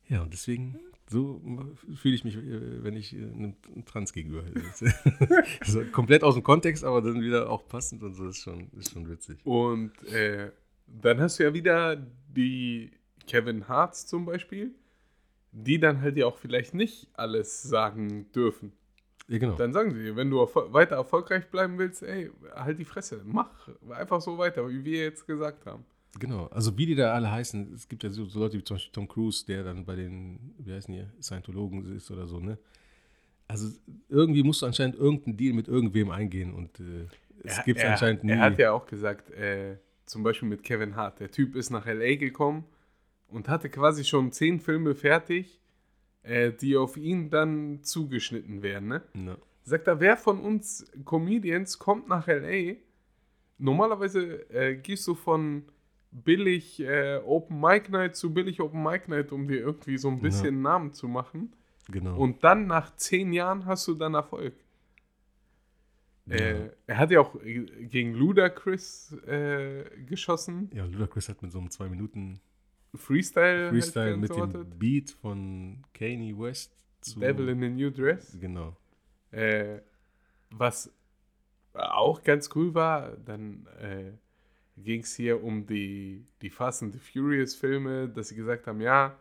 ja, 0.09 0.23
und 0.23 0.33
deswegen, 0.33 0.79
so 1.07 1.39
fühle 1.95 2.15
ich 2.15 2.23
mich, 2.23 2.35
äh, 2.35 2.83
wenn 2.83 2.95
ich 2.95 3.15
äh, 3.15 3.21
einem 3.21 3.55
Trans 3.85 4.11
gegenüber. 4.11 4.43
Das 4.53 4.81
ist 4.81 5.73
so 5.73 5.83
komplett 5.85 6.23
aus 6.23 6.33
dem 6.33 6.43
Kontext, 6.43 6.83
aber 6.83 7.01
dann 7.01 7.21
wieder 7.21 7.49
auch 7.49 7.67
passend 7.67 8.03
und 8.03 8.15
so, 8.15 8.27
ist 8.27 8.41
schon, 8.41 8.69
ist 8.77 8.91
schon 8.91 9.07
witzig. 9.07 9.39
Und 9.45 9.91
äh, 10.11 10.51
dann 10.87 11.19
hast 11.21 11.39
du 11.39 11.43
ja 11.43 11.53
wieder 11.53 11.95
die 11.95 12.91
Kevin 13.27 13.67
Harts 13.67 14.07
zum 14.07 14.25
Beispiel, 14.25 14.73
die 15.51 15.79
dann 15.79 16.01
halt 16.01 16.17
ja 16.17 16.25
auch 16.25 16.37
vielleicht 16.37 16.73
nicht 16.73 17.07
alles 17.13 17.61
sagen 17.61 18.31
dürfen. 18.31 18.71
Ja, 19.27 19.37
genau. 19.37 19.55
Dann 19.55 19.73
sagen 19.73 19.93
sie, 19.93 20.01
dir, 20.01 20.15
wenn 20.15 20.31
du 20.31 20.39
weiter 20.39 20.95
erfolgreich 20.95 21.47
bleiben 21.51 21.77
willst, 21.77 22.01
ey, 22.01 22.31
halt 22.55 22.79
die 22.79 22.85
Fresse, 22.85 23.21
mach 23.23 23.69
einfach 23.91 24.21
so 24.21 24.39
weiter, 24.39 24.67
wie 24.67 24.83
wir 24.83 25.03
jetzt 25.03 25.27
gesagt 25.27 25.67
haben. 25.67 25.85
Genau, 26.17 26.47
also 26.47 26.75
wie 26.77 26.87
die 26.87 26.95
da 26.95 27.13
alle 27.13 27.29
heißen, 27.29 27.73
es 27.73 27.87
gibt 27.87 28.03
ja 28.03 28.09
so, 28.09 28.25
so 28.25 28.39
Leute 28.39 28.57
wie 28.57 28.63
zum 28.63 28.75
Beispiel 28.75 28.93
Tom 28.93 29.07
Cruise, 29.07 29.45
der 29.45 29.63
dann 29.63 29.85
bei 29.85 29.95
den, 29.95 30.55
wie 30.57 30.73
heißen 30.73 30.93
die, 30.93 31.05
Scientologen 31.21 31.95
ist 31.95 32.09
oder 32.09 32.27
so, 32.27 32.39
ne? 32.39 32.57
Also 33.47 33.69
irgendwie 34.09 34.43
musst 34.43 34.61
du 34.61 34.65
anscheinend 34.65 34.95
irgendeinen 34.95 35.37
Deal 35.37 35.53
mit 35.53 35.67
irgendwem 35.67 36.11
eingehen 36.11 36.53
und 36.53 36.79
äh, 36.79 37.07
es 37.43 37.63
gibt 37.63 37.83
anscheinend 37.83 38.23
nie. 38.23 38.31
Er 38.31 38.41
hat 38.41 38.59
ja 38.59 38.71
auch 38.71 38.85
gesagt, 38.85 39.31
äh, 39.31 39.77
zum 40.05 40.23
Beispiel 40.23 40.49
mit 40.49 40.63
Kevin 40.63 40.95
Hart, 40.95 41.19
der 41.19 41.31
Typ 41.31 41.55
ist 41.55 41.69
nach 41.69 41.85
L.A. 41.85 42.15
gekommen 42.15 42.65
und 43.27 43.47
hatte 43.47 43.69
quasi 43.69 44.03
schon 44.03 44.31
zehn 44.31 44.59
Filme 44.59 44.95
fertig, 44.95 45.59
äh, 46.23 46.51
die 46.51 46.77
auf 46.77 46.97
ihn 46.97 47.29
dann 47.29 47.83
zugeschnitten 47.83 48.61
werden, 48.61 48.87
ne? 48.87 49.03
Ja. 49.13 49.37
Sagt 49.63 49.87
er, 49.87 49.99
wer 49.99 50.17
von 50.17 50.39
uns 50.39 50.91
Comedians 51.05 51.77
kommt 51.77 52.07
nach 52.07 52.27
L.A.? 52.27 52.75
Normalerweise 53.57 54.49
äh, 54.49 54.75
gehst 54.75 55.07
du 55.07 55.15
von 55.15 55.63
billig 56.11 56.79
äh, 56.79 57.17
Open 57.25 57.59
Mic 57.59 57.89
Night 57.89 58.15
zu 58.15 58.33
billig 58.33 58.59
Open 58.61 58.81
Mic 58.83 59.07
Night, 59.07 59.31
um 59.31 59.47
dir 59.47 59.59
irgendwie 59.59 59.97
so 59.97 60.09
ein 60.09 60.21
bisschen 60.21 60.61
Namen 60.61 60.93
zu 60.93 61.07
machen. 61.07 61.53
Genau. 61.89 62.17
Und 62.17 62.43
dann 62.43 62.67
nach 62.67 62.95
zehn 62.95 63.33
Jahren 63.33 63.65
hast 63.65 63.87
du 63.87 63.95
dann 63.95 64.13
Erfolg. 64.13 64.53
ja. 66.25 66.35
Äh, 66.35 66.71
er 66.87 66.97
hat 66.97 67.11
ja 67.11 67.19
auch 67.21 67.35
äh, 67.43 67.63
gegen 67.85 68.13
Ludacris 68.13 69.13
äh, 69.27 69.83
geschossen. 70.05 70.69
ja, 70.73 70.85
Ludacris 70.85 71.29
hat 71.29 71.41
mit 71.41 71.51
so 71.51 71.59
einem 71.59 71.69
zwei 71.71 71.89
Minuten 71.89 72.39
Freestyle, 72.95 73.69
Freestyle 73.69 74.11
halt 74.11 74.19
mit 74.19 74.31
geantwortet. 74.31 74.73
dem 74.73 74.79
Beat 74.79 75.11
von 75.11 75.83
Kanye 75.93 76.37
West 76.37 76.75
zu. 77.01 77.19
Devil 77.19 77.49
in 77.49 77.63
a 77.63 77.69
New 77.69 77.91
Dress. 77.91 78.37
Genau. 78.39 78.75
Äh, 79.31 79.81
was 80.49 80.91
auch 81.73 82.23
ganz 82.23 82.49
cool 82.55 82.73
war, 82.73 83.15
dann 83.17 83.67
äh, 83.79 84.11
ging 84.83 85.01
es 85.01 85.15
hier 85.15 85.43
um 85.43 85.65
die, 85.65 86.25
die 86.41 86.49
Fast 86.49 86.83
and 86.83 86.93
the 86.93 86.99
Furious 86.99 87.55
Filme, 87.55 88.07
dass 88.09 88.29
sie 88.29 88.35
gesagt 88.35 88.67
haben, 88.67 88.81
ja, 88.81 89.15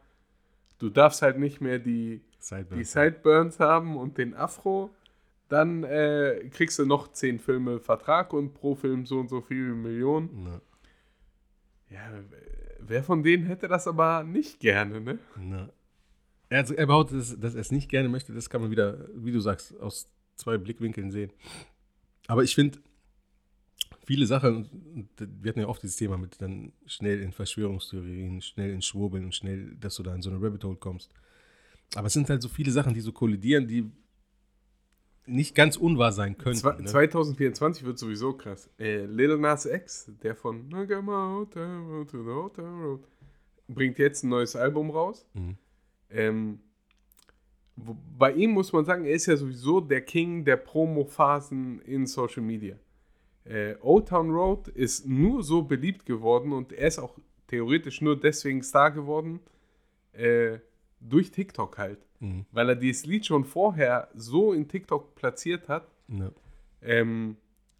du 0.79 0.90
darfst 0.90 1.23
halt 1.23 1.38
nicht 1.38 1.61
mehr 1.61 1.79
die, 1.79 2.21
die 2.21 2.37
Sideburns. 2.38 2.92
Sideburns 2.92 3.61
haben 3.61 3.97
und 3.97 4.18
den 4.18 4.35
Afro. 4.35 4.90
Dann 5.49 5.83
äh, 5.85 6.49
kriegst 6.53 6.79
du 6.79 6.85
noch 6.85 7.09
zehn 7.12 7.38
Filme 7.38 7.81
Vertrag 7.81 8.33
und 8.35 8.53
pro 8.55 8.75
Film 8.75 9.07
so 9.07 9.18
und 9.18 9.29
so 9.31 9.40
viele 9.40 9.73
Millionen. 9.75 10.29
Na, 10.44 10.61
Ja, 11.90 12.01
wer 12.81 13.03
von 13.03 13.23
denen 13.23 13.47
hätte 13.47 13.66
das 13.66 13.87
aber 13.88 14.25
nicht 14.25 14.61
gerne, 14.61 15.01
ne? 15.01 15.18
Er, 16.51 16.59
hat- 16.61 16.71
er 16.71 16.87
behauptet, 16.87 17.18
dass, 17.18 17.40
dass 17.40 17.55
er 17.55 17.61
es 17.62 17.73
nicht 17.73 17.88
gerne 17.90 18.09
möchte. 18.11 18.33
Das 18.35 18.51
kann 18.51 18.61
man 18.61 18.71
wieder, 18.71 19.09
wie 19.14 19.33
du 19.33 19.40
sagst, 19.40 19.79
aus 19.81 20.11
zwei 20.37 20.59
Blickwinkeln 20.59 21.11
sehen. 21.11 21.33
Aber 22.27 22.42
ich 22.42 22.55
finde, 22.55 22.79
viele 24.04 24.26
Sachen, 24.26 24.68
wir 25.18 25.50
hatten 25.50 25.60
ja 25.60 25.68
oft 25.68 25.82
dieses 25.82 25.96
Thema 25.96 26.16
mit 26.18 26.40
dann 26.40 26.72
schnell 26.86 27.20
in 27.20 27.32
Verschwörungstheorien, 27.32 28.40
schnell 28.40 28.70
in 28.72 28.82
Schwurbeln 28.82 29.24
und 29.24 29.34
schnell, 29.34 29.74
dass 29.80 29.96
du 29.96 30.02
da 30.02 30.14
in 30.14 30.22
so 30.22 30.30
eine 30.30 30.40
Rabbit 30.42 30.64
Hole 30.64 30.76
kommst. 30.76 31.12
Aber 31.94 32.06
es 32.06 32.12
sind 32.12 32.28
halt 32.28 32.42
so 32.42 32.48
viele 32.48 32.70
Sachen, 32.70 32.94
die 32.94 33.00
so 33.00 33.12
kollidieren, 33.12 33.66
die 33.66 33.90
nicht 35.26 35.54
ganz 35.54 35.76
unwahr 35.76 36.12
sein 36.12 36.36
könnten. 36.38 36.60
Zwa- 36.60 36.80
ne? 36.80 36.86
2024 36.86 37.84
wird 37.84 37.98
sowieso 37.98 38.32
krass. 38.32 38.70
Äh, 38.78 39.04
Little 39.04 39.38
Nas 39.38 39.66
X, 39.66 40.10
der 40.22 40.34
von 40.34 40.68
bringt 43.68 43.98
jetzt 43.98 44.24
ein 44.24 44.30
neues 44.30 44.56
Album 44.56 44.90
raus. 44.90 45.26
Mhm. 45.34 45.56
Ähm, 46.10 46.60
bei 48.18 48.32
ihm 48.32 48.50
muss 48.52 48.72
man 48.72 48.84
sagen, 48.84 49.04
er 49.04 49.12
ist 49.12 49.26
ja 49.26 49.36
sowieso 49.36 49.80
der 49.80 50.00
King 50.00 50.44
der 50.44 50.56
Promo-Phasen 50.56 51.80
in 51.82 52.06
Social 52.06 52.42
Media. 52.42 52.76
Äh, 53.48 53.76
Old 53.80 54.08
Town 54.08 54.30
Road 54.30 54.68
ist 54.68 55.06
nur 55.06 55.42
so 55.42 55.62
beliebt 55.62 56.04
geworden 56.04 56.52
und 56.52 56.72
er 56.72 56.88
ist 56.88 56.98
auch 56.98 57.18
theoretisch 57.46 58.02
nur 58.02 58.18
deswegen 58.20 58.62
Star 58.62 58.90
geworden, 58.90 59.40
äh, 60.12 60.58
durch 61.00 61.30
TikTok 61.30 61.78
halt. 61.78 61.98
Mhm. 62.20 62.44
Weil 62.52 62.68
er 62.70 62.76
dieses 62.76 63.06
Lied 63.06 63.24
schon 63.24 63.44
vorher 63.44 64.08
so 64.14 64.52
in 64.52 64.68
TikTok 64.68 65.14
platziert 65.14 65.68
hat. 65.68 65.88
Ja. 66.08 66.30
Ähm, 66.82 67.37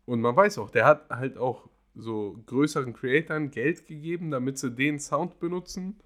und 0.07 0.23
man 0.23 0.35
weiß 0.35 0.59
auch, 0.59 0.71
der 0.71 0.87
hat 0.87 1.11
halt 1.11 1.37
auch 1.37 1.69
so 1.95 2.39
größeren 2.47 2.95
Creatoren 2.95 3.51
Geld 3.51 3.87
gegeben, 3.87 4.31
damit 4.31 4.59
sie 4.59 4.71
den 4.71 4.99
Sound 4.99 5.39
benutzen. 5.39 5.99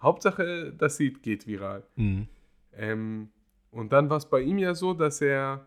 Hauptsache, 0.00 0.72
das 0.76 0.98
Lied 1.00 1.22
geht 1.22 1.46
viral. 1.46 1.82
Mhm. 1.96 2.28
Ähm, 2.72 3.30
und 3.72 3.92
dann 3.92 4.10
war 4.10 4.18
es 4.18 4.26
bei 4.26 4.42
ihm 4.42 4.58
ja 4.58 4.74
so, 4.74 4.94
dass 4.94 5.20
er 5.20 5.66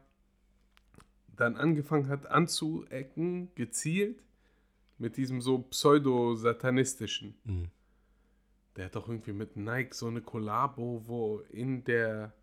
dann 1.35 1.55
angefangen 1.55 2.07
hat 2.07 2.25
anzuecken, 2.27 3.49
gezielt, 3.55 4.21
mit 4.97 5.17
diesem 5.17 5.41
so 5.41 5.59
pseudo-satanistischen. 5.59 7.35
Mhm. 7.43 7.67
Der 8.75 8.85
hat 8.85 8.95
doch 8.95 9.07
irgendwie 9.09 9.33
mit 9.33 9.57
Nike 9.57 9.93
so 9.93 10.07
eine 10.07 10.21
Kollabo, 10.21 11.01
wo 11.05 11.39
in 11.49 11.83
der 11.83 12.33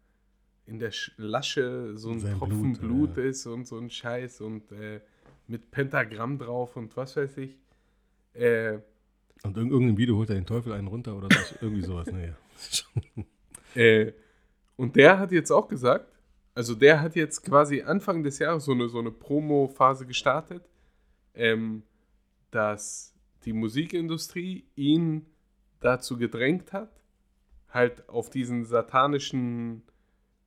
in 0.66 0.78
der 0.78 0.92
Sch- 0.92 1.12
Lasche 1.16 1.96
so 1.96 2.10
ein 2.10 2.20
Sein 2.20 2.36
Tropfen 2.36 2.74
Blut, 2.74 3.14
Blut, 3.14 3.16
ja. 3.16 3.22
ist 3.30 3.46
und 3.46 3.66
so 3.66 3.78
ein 3.78 3.88
Scheiß 3.88 4.42
und 4.42 4.70
äh, 4.72 5.00
mit 5.46 5.70
Pentagramm 5.70 6.36
drauf 6.38 6.76
und 6.76 6.94
was 6.94 7.16
weiß 7.16 7.38
ich. 7.38 7.56
Äh, 8.34 8.74
Und 9.44 9.56
in 9.56 9.68
irgendeinem 9.70 9.96
Video 9.96 10.16
holt 10.16 10.28
er 10.28 10.34
den 10.34 10.44
Teufel 10.44 10.74
einen 10.74 10.88
runter 10.88 11.16
oder 11.16 11.28
so, 11.34 11.54
irgendwie 11.62 11.80
sowas. 11.82 12.08
Naja. 12.12 12.36
Äh, 13.74 14.12
und 14.76 14.94
der 14.96 15.18
hat 15.18 15.32
jetzt 15.32 15.50
auch 15.50 15.68
gesagt, 15.68 16.12
also 16.58 16.74
der 16.74 17.00
hat 17.00 17.14
jetzt 17.14 17.44
quasi 17.44 17.82
Anfang 17.82 18.24
des 18.24 18.40
Jahres 18.40 18.64
so 18.64 18.72
eine, 18.72 18.88
so 18.88 18.98
eine 18.98 19.12
Promo-Phase 19.12 20.06
gestartet, 20.06 20.68
ähm, 21.32 21.84
dass 22.50 23.14
die 23.44 23.52
Musikindustrie 23.52 24.64
ihn 24.74 25.26
dazu 25.78 26.18
gedrängt 26.18 26.72
hat, 26.72 26.90
halt 27.68 28.08
auf 28.08 28.28
diesen 28.28 28.64
satanischen 28.64 29.84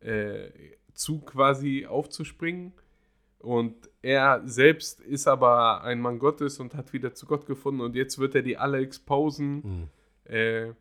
äh, 0.01 0.49
Zug 0.93 1.27
quasi 1.27 1.85
aufzuspringen. 1.85 2.73
Und 3.39 3.89
er 4.01 4.41
selbst 4.43 4.99
ist 4.99 5.29
aber 5.29 5.81
ein 5.81 6.01
Mann 6.01 6.19
Gottes 6.19 6.59
und 6.59 6.75
hat 6.75 6.91
wieder 6.91 7.13
zu 7.13 7.25
Gott 7.25 7.45
gefunden 7.45 7.79
und 7.79 7.95
jetzt 7.95 8.19
wird 8.19 8.35
er 8.35 8.41
die 8.41 8.57
alle 8.57 8.79
exposen. 8.79 9.53
Mhm. 9.63 9.87
Äh, 10.25 10.73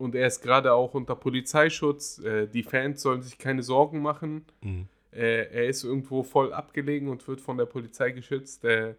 und 0.00 0.14
er 0.14 0.26
ist 0.26 0.40
gerade 0.40 0.72
auch 0.72 0.94
unter 0.94 1.14
Polizeischutz. 1.14 2.18
Äh, 2.20 2.46
die 2.46 2.62
Fans 2.62 3.02
sollen 3.02 3.20
sich 3.22 3.36
keine 3.36 3.62
Sorgen 3.62 4.00
machen. 4.00 4.46
Mhm. 4.62 4.88
Äh, 5.12 5.52
er 5.52 5.68
ist 5.68 5.84
irgendwo 5.84 6.22
voll 6.22 6.52
abgelegen 6.54 7.08
und 7.08 7.26
wird 7.28 7.40
von 7.40 7.58
der 7.58 7.66
Polizei 7.66 8.10
geschützt. 8.12 8.64
Äh, 8.64 8.94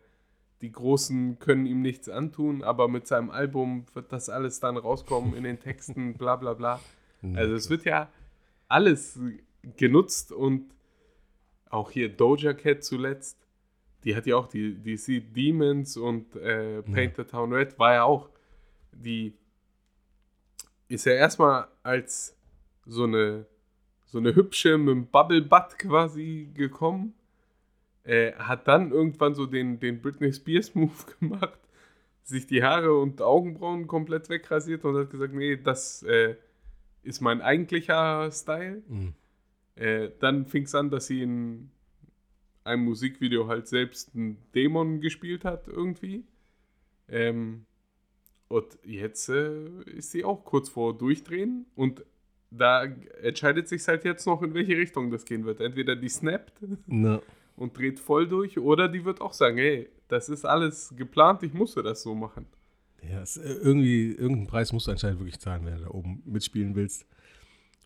die 0.61 0.71
Großen 0.71 1.39
können 1.39 1.65
ihm 1.65 1.81
nichts 1.81 2.07
antun, 2.07 2.63
aber 2.63 2.87
mit 2.87 3.07
seinem 3.07 3.31
Album 3.31 3.85
wird 3.95 4.13
das 4.13 4.29
alles 4.29 4.59
dann 4.59 4.77
rauskommen 4.77 5.35
in 5.35 5.43
den 5.43 5.59
Texten, 5.59 6.13
bla 6.13 6.35
bla 6.35 6.53
bla. 6.53 6.79
Also 7.35 7.53
es 7.53 7.69
wird 7.69 7.85
ja 7.85 8.09
alles 8.67 9.19
genutzt 9.77 10.31
und 10.31 10.71
auch 11.69 11.91
hier 11.91 12.09
Doja 12.09 12.53
Cat 12.53 12.83
zuletzt, 12.83 13.37
die 14.03 14.15
hat 14.15 14.25
ja 14.25 14.35
auch 14.37 14.47
die, 14.47 14.73
die 14.73 14.97
sieht 14.97 15.35
Demons 15.35 15.97
und 15.97 16.35
äh, 16.35 16.81
Paint 16.81 17.15
the 17.17 17.23
Town 17.23 17.53
Red 17.53 17.77
war 17.77 17.93
ja 17.93 18.03
auch, 18.03 18.29
die 18.91 19.33
ist 20.91 21.05
ja 21.05 21.13
erstmal 21.13 21.67
als 21.83 22.35
so 22.85 23.03
eine 23.03 23.45
so 24.05 24.17
eine 24.17 24.35
hübsche 24.35 24.77
mit 24.77 24.91
einem 24.91 25.07
Bubble 25.07 25.41
Butt 25.41 25.79
quasi 25.79 26.49
gekommen, 26.53 27.13
äh, 28.03 28.33
hat 28.33 28.67
dann 28.67 28.91
irgendwann 28.91 29.35
so 29.35 29.45
den, 29.45 29.79
den 29.79 30.01
Britney 30.01 30.33
Spears 30.33 30.75
Move 30.75 30.91
gemacht, 31.19 31.59
sich 32.23 32.45
die 32.45 32.61
Haare 32.61 32.93
und 32.97 33.21
Augenbrauen 33.21 33.87
komplett 33.87 34.27
wegrasiert 34.27 34.83
und 34.83 34.97
hat 34.97 35.09
gesagt, 35.09 35.33
nee, 35.33 35.55
das, 35.55 36.03
äh, 36.03 36.35
ist 37.03 37.21
mein 37.21 37.41
eigentlicher 37.41 38.31
Style. 38.31 38.81
Mhm. 38.87 39.13
Äh, 39.75 40.09
dann 40.19 40.45
fing 40.45 40.63
es 40.63 40.75
an, 40.75 40.89
dass 40.89 41.07
sie 41.07 41.23
in 41.23 41.71
einem 42.63 42.85
Musikvideo 42.85 43.47
halt 43.47 43.67
selbst 43.67 44.13
einen 44.15 44.37
Dämon 44.53 45.01
gespielt 45.01 45.45
hat, 45.45 45.67
irgendwie. 45.67 46.23
Ähm, 47.07 47.65
und 48.51 48.77
jetzt 48.83 49.29
äh, 49.29 49.67
ist 49.85 50.11
sie 50.11 50.23
auch 50.23 50.43
kurz 50.45 50.69
vor 50.69 50.97
Durchdrehen 50.97 51.65
und 51.75 52.03
da 52.51 52.83
entscheidet 53.21 53.67
sich 53.69 53.87
halt 53.87 54.03
jetzt 54.03 54.25
noch, 54.27 54.41
in 54.43 54.53
welche 54.53 54.75
Richtung 54.77 55.09
das 55.09 55.23
gehen 55.25 55.45
wird. 55.45 55.61
Entweder 55.61 55.95
die 55.95 56.09
snappt 56.09 56.53
Na, 56.85 57.21
und 57.55 57.77
dreht 57.77 57.99
voll 57.99 58.27
durch 58.27 58.57
oder 58.59 58.87
die 58.89 59.05
wird 59.05 59.21
auch 59.21 59.33
sagen, 59.33 59.57
hey, 59.57 59.89
das 60.09 60.27
ist 60.29 60.45
alles 60.45 60.93
geplant, 60.97 61.43
ich 61.43 61.53
musste 61.53 61.81
das 61.81 62.01
so 62.03 62.13
machen. 62.13 62.45
ja, 63.09 63.21
es, 63.21 63.37
äh, 63.37 63.53
irgendwie, 63.53 64.11
irgendeinen 64.11 64.47
Preis 64.47 64.73
musst 64.73 64.87
du 64.87 64.91
anscheinend 64.91 65.19
wirklich 65.19 65.39
zahlen, 65.39 65.65
wenn 65.65 65.75
du 65.77 65.81
da 65.83 65.89
oben 65.91 66.21
mitspielen 66.25 66.75
willst. 66.75 67.05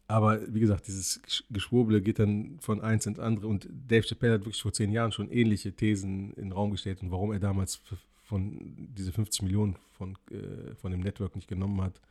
Aber 0.07 0.39
wie 0.53 0.59
gesagt, 0.59 0.87
dieses 0.87 1.21
Gesch- 1.23 1.43
Geschwurbele 1.49 2.01
geht 2.01 2.19
dann 2.19 2.57
von 2.59 2.79
eins 2.81 3.05
ins 3.07 3.17
andere. 3.19 3.47
Und 3.47 3.67
Dave 3.87 4.05
Chappelle 4.05 4.33
hat 4.33 4.41
wirklich 4.41 4.61
vor 4.61 4.71
zehn 4.73 4.91
Jahren 4.91 5.11
schon 5.11 5.31
ähnliche 5.31 5.71
Thesen 5.73 6.33
in 6.33 6.45
den 6.45 6.51
Raum 6.51 6.69
gestellt 6.71 7.01
und 7.01 7.09
warum 7.11 7.31
er 7.31 7.39
damals 7.39 7.81
von 8.25 8.59
diese 8.95 9.11
50 9.11 9.43
Millionen 9.43 9.77
von, 9.97 10.17
äh, 10.31 10.75
von 10.75 10.91
dem 10.91 11.01
Network 11.01 11.35
nicht 11.35 11.47
genommen 11.47 11.81
hat, 11.81 12.01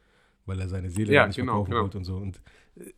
weil 0.47 0.61
er 0.61 0.69
seine 0.69 0.91
Seele 0.91 1.13
Ja, 1.13 1.27
nicht 1.27 1.37
genau, 1.37 1.65
verkaufen 1.65 1.71
genau. 1.71 1.83
wollte 1.83 1.99
und 1.99 2.05
so. 2.05 2.17
Und 2.17 2.41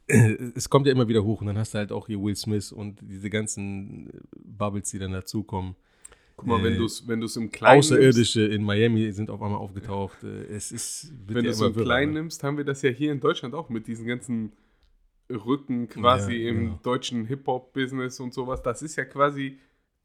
äh, 0.06 0.36
es 0.54 0.68
kommt 0.70 0.86
ja 0.86 0.92
immer 0.92 1.08
wieder 1.08 1.24
hoch 1.24 1.40
und 1.40 1.46
dann 1.48 1.58
hast 1.58 1.74
du 1.74 1.78
halt 1.78 1.92
auch 1.92 2.06
hier 2.06 2.20
Will 2.22 2.36
Smith 2.36 2.72
und 2.72 3.00
diese 3.02 3.30
ganzen 3.30 4.08
äh, 4.10 4.12
Bubbles, 4.38 4.90
die 4.90 4.98
dann 4.98 5.12
dazukommen. 5.12 5.74
Guck 6.36 6.46
mal, 6.48 6.60
Äh, 6.60 6.64
wenn 6.64 6.76
du 6.78 6.84
es 6.84 7.08
wenn 7.08 7.20
du's 7.20 7.36
im 7.36 7.50
Kleinen 7.50 7.76
nimmst, 7.76 7.92
Außerirdische 7.92 8.42
in 8.46 8.62
Miami 8.62 9.10
sind 9.12 9.30
auf 9.30 9.40
einmal 9.42 9.58
aufgetaucht. 9.58 10.22
Äh, 10.22 10.44
Es 10.54 10.70
ist 10.70 11.12
wenn 11.26 11.36
ja 11.36 11.42
du 11.42 11.48
es 11.50 11.60
im 11.60 11.74
Kleinen 11.74 12.12
ne? 12.12 12.20
nimmst, 12.20 12.42
haben 12.44 12.58
wir 12.58 12.64
das 12.64 12.82
ja 12.82 12.90
hier 12.90 13.12
in 13.12 13.20
Deutschland 13.20 13.54
auch 13.54 13.70
mit 13.70 13.86
diesen 13.86 14.06
ganzen 14.06 14.52
Rücken 15.30 15.88
quasi 15.88 16.34
Ja, 16.34 16.50
im 16.50 16.58
genau. 16.60 16.80
deutschen 16.82 17.24
Hip-Hop-Business 17.26 18.20
und 18.20 18.32
sowas. 18.34 18.62
Das 18.62 18.82
ist 18.82 18.96
ja 18.96 19.04
quasi 19.04 19.58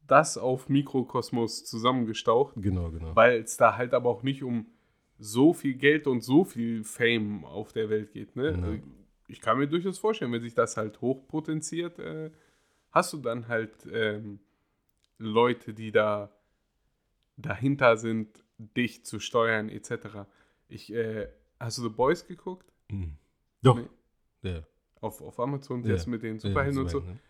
das 0.06 0.36
auf 0.38 0.68
Mikrokosmos 0.68 1.64
zusammengestaucht, 1.64 2.54
Genau, 2.56 2.90
genau. 2.90 3.14
weil 3.16 3.40
es 3.42 3.56
da 3.56 3.76
halt 3.76 3.94
aber 3.94 4.10
auch 4.10 4.22
nicht 4.22 4.42
um 4.42 4.66
so 5.18 5.52
viel 5.52 5.74
Geld 5.74 6.06
und 6.06 6.22
so 6.22 6.44
viel 6.44 6.84
Fame 6.84 7.44
auf 7.44 7.72
der 7.72 7.88
Welt 7.88 8.12
geht. 8.12 8.34
Ne? 8.36 8.50
Ja. 8.50 8.82
Ich 9.28 9.40
kann 9.40 9.58
mir 9.58 9.68
durchaus 9.68 9.98
vorstellen, 9.98 10.32
wenn 10.32 10.40
sich 10.42 10.54
das 10.54 10.76
halt 10.76 11.00
hochpotenziert, 11.00 11.98
äh, 12.00 12.30
hast 12.90 13.12
du 13.12 13.18
dann 13.18 13.48
halt 13.48 13.72
ähm, 13.90 14.40
Leute, 15.18 15.72
die 15.74 15.92
da 15.92 16.30
dahinter 17.36 17.96
sind, 17.96 18.44
dich 18.58 19.04
zu 19.04 19.20
steuern 19.20 19.68
etc. 19.68 20.26
Ich, 20.68 20.92
äh, 20.92 21.28
hast 21.58 21.78
du 21.78 21.82
The 21.82 21.88
Boys 21.88 22.26
geguckt? 22.26 22.70
Mhm. 22.90 23.16
Doch. 23.62 23.76
Nee. 24.42 24.50
Ja. 24.50 24.62
Auf, 25.00 25.20
auf 25.22 25.38
Amazon, 25.40 25.82
Ja. 25.84 25.90
jetzt 25.92 26.06
mit 26.06 26.22
den 26.22 26.34
Ja, 26.34 26.40
Superhelden 26.40 26.78
und 26.80 26.88
so. 26.88 26.98
Superhelden, 26.98 27.20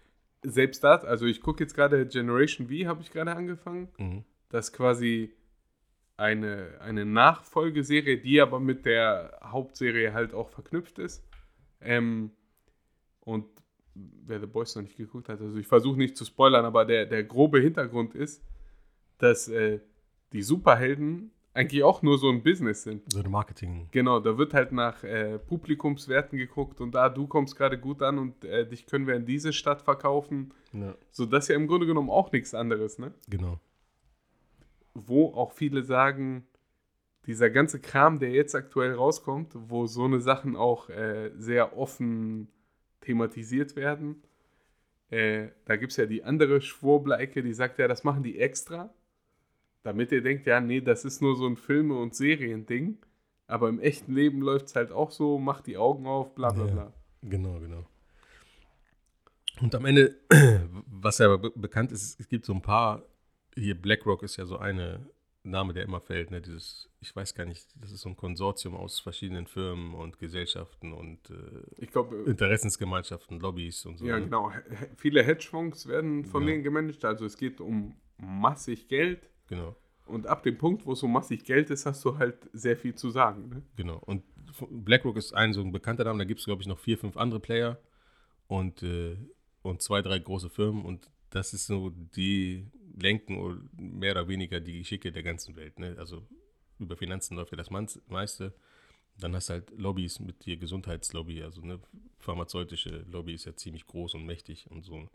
Selbst 0.42 0.82
das, 0.82 1.04
also 1.04 1.26
ich 1.26 1.40
gucke 1.40 1.62
jetzt 1.62 1.74
gerade 1.74 2.06
Generation 2.06 2.68
V, 2.68 2.88
habe 2.88 3.02
ich 3.02 3.10
gerade 3.10 3.34
angefangen. 3.34 3.88
Mhm. 3.98 4.24
Das 4.48 4.68
ist 4.68 4.72
quasi 4.72 5.32
eine, 6.16 6.78
eine 6.80 7.04
Nachfolgeserie, 7.04 8.18
die 8.18 8.40
aber 8.40 8.60
mit 8.60 8.84
der 8.86 9.38
Hauptserie 9.42 10.12
halt 10.12 10.34
auch 10.34 10.48
verknüpft 10.50 10.98
ist. 10.98 11.24
Ähm, 11.80 12.32
und 13.20 13.46
wer 13.94 14.40
The 14.40 14.46
Boys 14.46 14.74
noch 14.74 14.82
nicht 14.82 14.96
geguckt 14.96 15.28
hat, 15.28 15.40
also 15.40 15.56
ich 15.58 15.66
versuche 15.66 15.98
nicht 15.98 16.16
zu 16.16 16.24
spoilern, 16.24 16.64
aber 16.64 16.84
der, 16.84 17.06
der 17.06 17.24
grobe 17.24 17.60
Hintergrund 17.60 18.14
ist, 18.14 18.42
dass 19.18 19.48
äh, 19.48 19.80
die 20.32 20.42
Superhelden 20.42 21.30
eigentlich 21.54 21.82
auch 21.82 22.02
nur 22.02 22.18
so 22.18 22.30
ein 22.30 22.42
Business 22.42 22.82
sind. 22.82 23.02
So 23.12 23.20
eine 23.20 23.28
Marketing. 23.28 23.88
Genau, 23.90 24.20
da 24.20 24.38
wird 24.38 24.54
halt 24.54 24.72
nach 24.72 25.04
äh, 25.04 25.38
Publikumswerten 25.38 26.38
geguckt 26.38 26.80
und 26.80 26.94
da 26.94 27.08
du 27.08 27.26
kommst 27.26 27.56
gerade 27.56 27.78
gut 27.78 28.02
an 28.02 28.18
und 28.18 28.44
äh, 28.44 28.66
dich 28.66 28.86
können 28.86 29.06
wir 29.06 29.14
in 29.14 29.26
diese 29.26 29.52
Stadt 29.52 29.82
verkaufen. 29.82 30.54
Ja, 30.72 30.94
So, 31.10 31.26
das 31.26 31.44
ist 31.44 31.48
ja 31.48 31.56
im 31.56 31.66
Grunde 31.66 31.86
genommen 31.86 32.10
auch 32.10 32.32
nichts 32.32 32.54
anderes, 32.54 32.98
ne? 32.98 33.12
genau. 33.28 33.60
wo 34.94 35.34
auch 35.34 35.52
viele 35.52 35.82
sagen, 35.82 36.46
dieser 37.26 37.50
ganze 37.50 37.80
Kram, 37.80 38.18
der 38.18 38.30
jetzt 38.30 38.54
aktuell 38.54 38.94
rauskommt, 38.94 39.52
wo 39.54 39.86
so 39.86 40.04
eine 40.04 40.20
Sachen 40.20 40.56
auch 40.56 40.88
äh, 40.88 41.30
sehr 41.36 41.76
offen 41.76 42.48
thematisiert 43.00 43.76
werden, 43.76 44.22
äh, 45.10 45.48
da 45.66 45.76
gibt 45.76 45.92
es 45.92 45.98
ja 45.98 46.06
die 46.06 46.24
andere 46.24 46.62
Schwurbleike, 46.62 47.42
die 47.42 47.52
sagt 47.52 47.78
ja, 47.78 47.86
das 47.86 48.02
machen 48.02 48.22
die 48.22 48.38
extra, 48.38 48.92
damit 49.82 50.12
ihr 50.12 50.22
denkt, 50.22 50.46
ja, 50.46 50.60
nee, 50.60 50.80
das 50.80 51.04
ist 51.04 51.20
nur 51.22 51.36
so 51.36 51.46
ein 51.46 51.56
Filme- 51.56 51.98
und 51.98 52.14
Serien-Ding, 52.14 52.98
aber 53.46 53.68
im 53.68 53.80
echten 53.80 54.14
Leben 54.14 54.40
läuft 54.40 54.66
es 54.66 54.76
halt 54.76 54.92
auch 54.92 55.10
so, 55.10 55.38
macht 55.38 55.66
die 55.66 55.76
Augen 55.76 56.06
auf, 56.06 56.34
bla 56.34 56.50
bla 56.50 56.66
Ja. 56.66 56.72
bla. 56.72 56.92
Genau, 57.22 57.58
genau. 57.60 57.84
Und 59.60 59.74
am 59.74 59.84
Ende, 59.84 60.16
was 60.86 61.18
ja 61.18 61.36
be 61.36 61.50
bekannt 61.54 61.92
ist, 61.92 62.18
es 62.18 62.28
gibt 62.28 62.44
so 62.46 62.52
ein 62.54 62.62
paar, 62.62 63.02
hier 63.54 63.74
BlackRock 63.80 64.22
ist 64.22 64.36
ja 64.36 64.46
so 64.46 64.58
eine 64.58 65.06
Name, 65.44 65.72
der 65.72 65.82
immer 65.84 66.00
fällt, 66.00 66.30
ne? 66.30 66.40
Dieses, 66.40 66.88
ich 67.00 67.14
weiß 67.14 67.34
gar 67.34 67.44
nicht, 67.44 67.68
das 67.80 67.90
ist 67.92 68.00
so 68.02 68.08
ein 68.08 68.16
Konsortium 68.16 68.74
aus 68.76 69.00
verschiedenen 69.00 69.46
Firmen 69.46 69.92
und 69.94 70.18
Gesellschaften 70.18 70.92
und 70.92 71.30
äh, 71.30 71.34
Ich 71.78 71.90
glaube, 71.90 72.16
Interessensgemeinschaften, 72.26 73.40
Lobbys 73.40 73.84
und 73.84 73.98
so. 73.98 74.06
ja 74.06 74.18
ne? 74.18 74.24
genau, 74.24 74.50
he- 74.52 74.58
viele 74.96 75.22
Hedgefonds 75.24 75.86
werden 75.88 76.24
von 76.24 76.42
Ja. 76.44 76.50
denen 76.50 76.62
gemanagt, 76.62 77.04
also 77.04 77.24
es 77.26 77.36
geht 77.36 77.60
um 77.60 77.96
massig 78.18 78.88
Geld, 78.88 79.28
Genau, 79.52 79.76
Und 80.06 80.26
ab 80.26 80.42
dem 80.44 80.56
Punkt, 80.56 80.86
wo 80.86 80.92
es 80.92 81.00
so 81.00 81.06
massig 81.06 81.44
Geld 81.44 81.68
ist, 81.68 81.84
hast 81.84 82.02
du 82.06 82.16
halt 82.16 82.48
sehr 82.54 82.74
viel 82.74 82.94
zu 82.94 83.10
sagen. 83.10 83.50
Ne? 83.50 83.62
genau. 83.76 83.98
Und 83.98 84.22
BlackRock 84.70 85.18
ist 85.18 85.34
ein 85.34 85.52
so 85.52 85.60
ein 85.60 85.72
bekannter 85.72 86.04
Name, 86.04 86.20
da 86.20 86.24
gibt 86.24 86.40
es, 86.40 86.46
glaube 86.46 86.62
ich, 86.62 86.68
noch 86.68 86.78
vier, 86.78 86.96
fünf 86.96 87.18
andere 87.18 87.38
Player 87.38 87.78
und, 88.46 88.82
äh, 88.82 89.18
und 89.60 89.82
zwei, 89.82 90.00
drei 90.00 90.18
große 90.18 90.48
Firmen 90.48 90.86
und 90.86 91.10
das 91.28 91.52
ist 91.52 91.66
so, 91.66 91.90
die 91.90 92.66
lenken 92.98 93.36
oder 93.36 93.60
mehr 93.76 94.12
oder 94.12 94.26
weniger 94.28 94.58
die 94.58 94.78
Geschicke 94.78 95.12
der 95.12 95.22
ganzen 95.22 95.54
Welt. 95.54 95.78
Ne? 95.78 95.96
Also 95.98 96.26
über 96.78 96.96
Finanzen 96.96 97.36
läuft 97.36 97.52
ja 97.52 97.58
das 97.58 97.70
meiste. 97.70 98.54
Dann 99.18 99.34
hast 99.34 99.50
du 99.50 99.52
halt 99.52 99.70
Lobbys 99.76 100.18
mit 100.18 100.46
dir, 100.46 100.56
Gesundheitslobby, 100.56 101.42
also 101.42 101.60
ne, 101.60 101.78
pharmazeutische 102.20 103.04
Lobby 103.10 103.34
ist 103.34 103.44
ja 103.44 103.54
ziemlich 103.54 103.86
groß 103.86 104.14
und 104.14 104.24
mächtig 104.24 104.70
und 104.70 104.82
so. 104.82 105.06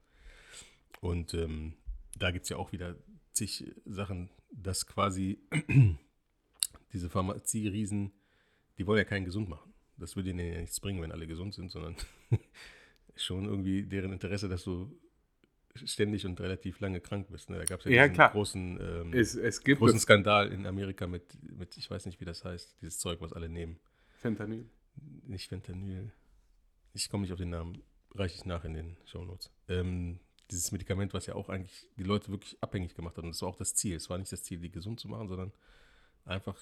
Und 1.02 1.34
ähm, 1.34 1.74
da 2.16 2.30
gibt 2.30 2.44
es 2.44 2.50
ja 2.50 2.58
auch 2.58 2.72
wieder 2.72 2.96
zig 3.38 3.74
Sachen, 3.86 4.30
dass 4.52 4.86
quasi 4.86 5.40
diese 6.94 7.10
Pharmazie-Riesen, 7.10 8.12
die 8.78 8.88
wollen 8.88 8.98
ja 8.98 9.04
keinen 9.06 9.26
gesund 9.26 9.50
machen. 9.50 9.74
Das 9.98 10.16
würde 10.16 10.30
ihnen 10.30 10.40
ja 10.40 10.60
nichts 10.60 10.80
bringen, 10.80 11.02
wenn 11.02 11.12
alle 11.12 11.28
gesund 11.28 11.54
sind, 11.54 11.72
sondern 11.72 11.96
schon 13.16 13.46
irgendwie 13.46 13.84
deren 13.84 14.12
Interesse, 14.12 14.50
dass 14.50 14.64
du 14.64 14.92
ständig 15.76 16.26
und 16.26 16.40
relativ 16.40 16.80
lange 16.80 17.00
krank 17.00 17.28
bist. 17.30 17.50
Ne? 17.50 17.58
Da 17.58 17.66
gab 17.66 17.80
es 17.80 17.86
ja, 17.86 17.92
Ja, 17.92 18.08
diesen 18.08 18.28
großen, 18.28 18.80
ähm, 18.82 19.14
Es, 19.14 19.36
es 19.36 19.64
großen 19.64 20.00
Skandal 20.00 20.52
in 20.52 20.66
Amerika 20.66 21.08
mit, 21.08 21.24
mit, 21.58 21.78
ich 21.78 21.90
weiß 21.90 22.06
nicht, 22.08 22.20
wie 22.20 22.26
das 22.26 22.44
heißt, 22.44 22.82
dieses 22.82 23.00
Zeug, 23.00 23.22
was 23.22 23.34
alle 23.34 23.50
nehmen. 23.50 23.80
Fentanyl. 24.18 24.66
Nicht 25.28 25.50
Fentanyl. 25.50 26.12
Ich 26.94 27.10
komme 27.10 27.22
nicht 27.22 27.34
auf 27.34 27.40
den 27.40 27.52
Namen. 27.52 27.84
Reiche 28.16 28.36
ich 28.36 28.46
nach 28.46 28.64
in 28.64 28.74
den 28.74 28.98
Shownotes. 29.06 29.52
Ähm, 29.68 30.20
dieses 30.52 30.72
Medikament, 30.72 31.14
was 31.14 31.26
ja 31.26 31.36
auch 31.36 31.50
eigentlich 31.50 31.88
die 31.98 32.04
Leute 32.04 32.32
wirklich 32.32 32.58
abhängig 32.62 32.96
gemacht 32.96 33.18
hat. 33.18 33.24
Und 33.24 33.32
das 33.32 33.42
war 33.42 33.50
auch 33.50 33.56
das 33.56 33.76
Ziel. 33.76 33.96
Es 33.96 34.10
war 34.10 34.18
nicht 34.18 34.32
das 34.32 34.44
Ziel, 34.44 34.60
die 34.60 34.72
gesund 34.72 35.00
zu 35.00 35.08
machen, 35.08 35.28
sondern 35.28 35.52
einfach 36.26 36.58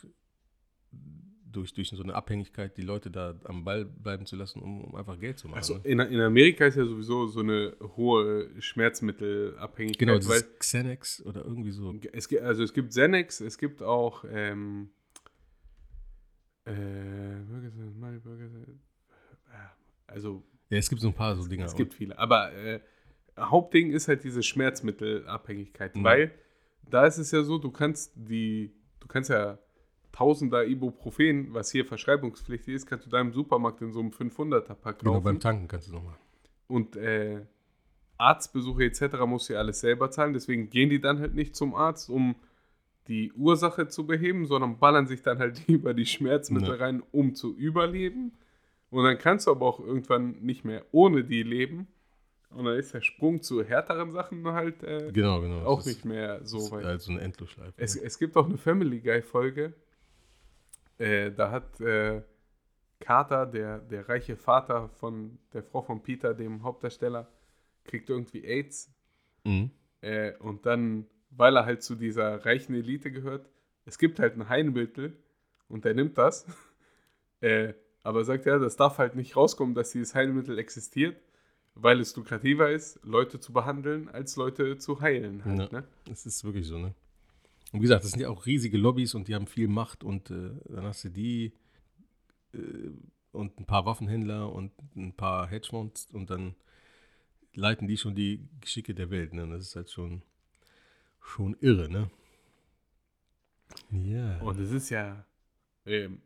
durch, 1.55 1.73
durch 1.73 1.89
so 1.89 2.03
eine 2.03 2.13
Abhängigkeit 2.15 2.75
die 2.77 2.81
Leute 2.81 3.09
da 3.09 3.39
am 3.45 3.63
Ball 3.63 3.85
bleiben 3.85 4.25
zu 4.25 4.35
lassen, 4.35 4.61
um, 4.61 4.83
um 4.83 4.95
einfach 4.95 5.19
Geld 5.19 5.39
zu 5.39 5.47
machen. 5.47 5.57
Also 5.57 5.75
ne? 5.75 5.81
in, 5.85 5.99
in 5.99 6.19
Amerika 6.21 6.65
ist 6.65 6.75
ja 6.75 6.85
sowieso 6.85 7.27
so 7.27 7.39
eine 7.39 7.75
hohe 7.95 8.49
Schmerzmittelabhängigkeit. 8.61 9.99
Genau, 9.99 10.13
weil 10.13 10.41
dieses 10.41 10.59
Xanax 10.59 11.21
oder 11.25 11.45
irgendwie 11.45 11.71
so. 11.71 11.93
es, 12.11 12.33
also 12.37 12.63
es 12.63 12.73
gibt 12.73 12.89
Xanax, 12.89 13.39
es 13.41 13.57
gibt 13.57 13.81
auch 13.81 14.25
ähm, 14.29 14.89
äh, 16.65 16.71
Bürger- 16.73 17.71
also 20.07 20.43
Ja, 20.69 20.77
es 20.77 20.89
gibt 20.89 21.01
so 21.01 21.07
ein 21.07 21.13
paar 21.13 21.35
so 21.35 21.47
Dinger. 21.47 21.65
es 21.65 21.75
gibt 21.75 21.93
viele, 21.93 22.17
aber 22.17 22.53
äh, 22.53 22.79
Hauptding 23.37 23.91
ist 23.91 24.07
halt 24.07 24.23
diese 24.23 24.43
Schmerzmittelabhängigkeit, 24.43 25.95
Mhm. 25.95 26.03
weil 26.03 26.31
da 26.89 27.05
ist 27.05 27.17
es 27.17 27.31
ja 27.31 27.43
so, 27.43 27.57
du 27.57 27.71
kannst 27.71 28.13
die, 28.15 28.71
du 28.99 29.07
kannst 29.07 29.29
ja 29.29 29.57
Tausender 30.11 30.65
Ibuprofen, 30.65 31.53
was 31.53 31.71
hier 31.71 31.83
verschreibungspflichtig 31.85 32.73
ist, 32.73 32.85
kannst 32.85 33.05
du 33.05 33.09
da 33.09 33.19
im 33.19 33.33
Supermarkt 33.33 33.81
in 33.81 33.91
so 33.91 33.99
einem 33.99 34.11
500er-Pack 34.11 34.99
genau, 34.99 35.11
kaufen. 35.15 35.23
beim 35.25 35.39
Tanken 35.41 35.67
kannst 35.67 35.89
du 35.89 35.91
nochmal. 35.91 36.15
Und 36.67 36.95
äh, 36.95 37.41
Arztbesuche 38.17 38.85
etc. 38.85 39.17
musst 39.27 39.49
du 39.49 39.53
ja 39.53 39.59
alles 39.59 39.81
selber 39.81 40.09
zahlen. 40.11 40.31
Deswegen 40.31 40.69
gehen 40.69 40.89
die 40.89 41.01
dann 41.01 41.19
halt 41.19 41.35
nicht 41.35 41.53
zum 41.53 41.75
Arzt, 41.75 42.09
um 42.09 42.35
die 43.09 43.33
Ursache 43.33 43.89
zu 43.89 44.07
beheben, 44.07 44.45
sondern 44.45 44.79
ballern 44.79 45.05
sich 45.05 45.21
dann 45.21 45.39
halt 45.39 45.61
über 45.67 45.93
die 45.93 46.05
Schmerzmittel 46.05 46.69
Ja. 46.69 46.75
rein, 46.85 47.03
um 47.11 47.35
zu 47.35 47.53
überleben. 47.53 48.31
Und 48.91 49.03
dann 49.03 49.17
kannst 49.17 49.47
du 49.47 49.51
aber 49.51 49.65
auch 49.65 49.81
irgendwann 49.81 50.39
nicht 50.39 50.63
mehr 50.63 50.85
ohne 50.93 51.25
die 51.25 51.43
leben. 51.43 51.87
Und 52.51 52.65
dann 52.65 52.77
ist 52.77 52.93
der 52.93 53.01
Sprung 53.01 53.41
zu 53.41 53.63
härteren 53.63 54.11
Sachen 54.11 54.45
halt 54.47 54.81
äh, 54.83 55.11
Genau, 55.11 55.41
genau. 55.41 55.65
auch 55.65 55.79
Das 55.79 55.87
nicht 55.87 56.05
mehr 56.05 56.39
so 56.45 56.57
ist 56.57 56.71
weit. 56.71 56.85
halt 56.85 57.01
so 57.01 57.11
eine 57.11 57.21
Endlosschleife. 57.21 57.73
Es, 57.77 57.95
es 57.95 58.17
gibt 58.17 58.37
auch 58.37 58.45
eine 58.45 58.57
Family 58.57 58.99
Guy-Folge. 59.01 59.73
Äh, 60.97 61.31
da 61.31 61.51
hat 61.51 61.79
äh, 61.81 62.21
Carter, 62.99 63.45
der, 63.45 63.79
der 63.79 64.07
reiche 64.07 64.37
Vater 64.37 64.89
von 64.89 65.37
der 65.53 65.63
Frau 65.63 65.81
von 65.81 66.01
Peter, 66.01 66.33
dem 66.33 66.63
Hauptdarsteller, 66.63 67.27
kriegt 67.83 68.09
irgendwie 68.09 68.45
AIDS. 68.45 68.93
Mhm. 69.43 69.71
Äh, 70.01 70.33
und 70.37 70.65
dann, 70.65 71.07
weil 71.31 71.57
er 71.57 71.65
halt 71.65 71.83
zu 71.83 71.95
dieser 71.95 72.45
reichen 72.45 72.73
Elite 72.73 73.11
gehört, 73.11 73.49
es 73.85 73.97
gibt 73.97 74.19
halt 74.19 74.35
ein 74.37 74.47
Heilmittel 74.49 75.17
und 75.67 75.85
er 75.85 75.93
nimmt 75.93 76.17
das. 76.17 76.45
äh, 77.41 77.73
aber 78.01 78.23
sagt 78.23 78.45
ja, 78.45 78.57
das 78.59 78.75
darf 78.77 78.97
halt 78.97 79.15
nicht 79.15 79.35
rauskommen, 79.35 79.75
dass 79.75 79.91
dieses 79.91 80.15
Heilmittel 80.15 80.57
existiert, 80.59 81.17
weil 81.75 81.99
es 81.99 82.15
lukrativer 82.15 82.71
ist, 82.71 82.99
Leute 83.03 83.39
zu 83.39 83.53
behandeln, 83.53 84.09
als 84.09 84.35
Leute 84.35 84.77
zu 84.77 85.01
heilen. 85.01 85.43
Halt, 85.45 85.71
Ja. 85.71 85.79
ne? 85.81 85.87
Das 86.05 86.25
ist 86.25 86.43
wirklich 86.43 86.67
so, 86.67 86.77
ne? 86.77 86.93
Und 87.71 87.79
wie 87.79 87.83
gesagt, 87.83 88.03
das 88.03 88.11
sind 88.11 88.21
ja 88.21 88.29
auch 88.29 88.45
riesige 88.45 88.77
Lobbys 88.77 89.15
und 89.15 89.27
die 89.27 89.35
haben 89.35 89.47
viel 89.47 89.67
Macht 89.67 90.03
und 90.03 90.31
äh, 90.31 90.51
dann 90.69 90.85
hast 90.85 91.03
du 91.03 91.09
die 91.09 91.51
äh, 92.53 92.57
und 93.33 93.59
ein 93.59 93.65
paar 93.65 93.85
Waffenhändler 93.85 94.51
und 94.51 94.71
ein 94.95 95.13
paar 95.13 95.47
Hedgefonds 95.47 96.07
und 96.13 96.29
dann 96.29 96.55
leiten 97.53 97.87
die 97.87 97.97
schon 97.97 98.15
die 98.15 98.47
Geschicke 98.61 98.95
der 98.95 99.09
Welt, 99.09 99.33
ne? 99.33 99.47
Das 99.47 99.61
ist 99.65 99.75
halt 99.75 99.91
schon, 99.91 100.21
schon 101.21 101.55
irre, 101.59 101.89
ne? 101.89 102.09
Ja. 103.91 104.39
Und 104.39 104.59
es 104.59 104.71
ist 104.71 104.89
ja, 104.89 105.25
ähm, 105.85 106.21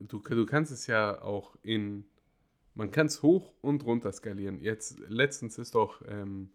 du, 0.00 0.18
du 0.20 0.44
kannst 0.46 0.72
es 0.72 0.86
ja 0.86 1.22
auch 1.22 1.56
in, 1.62 2.04
man 2.74 2.90
kann 2.90 3.06
es 3.06 3.22
hoch 3.22 3.52
und 3.60 3.84
runter 3.84 4.12
skalieren. 4.12 4.60
Jetzt, 4.60 4.98
letztens 5.08 5.58
ist 5.58 5.74
doch 5.74 6.02
ähm, 6.08 6.50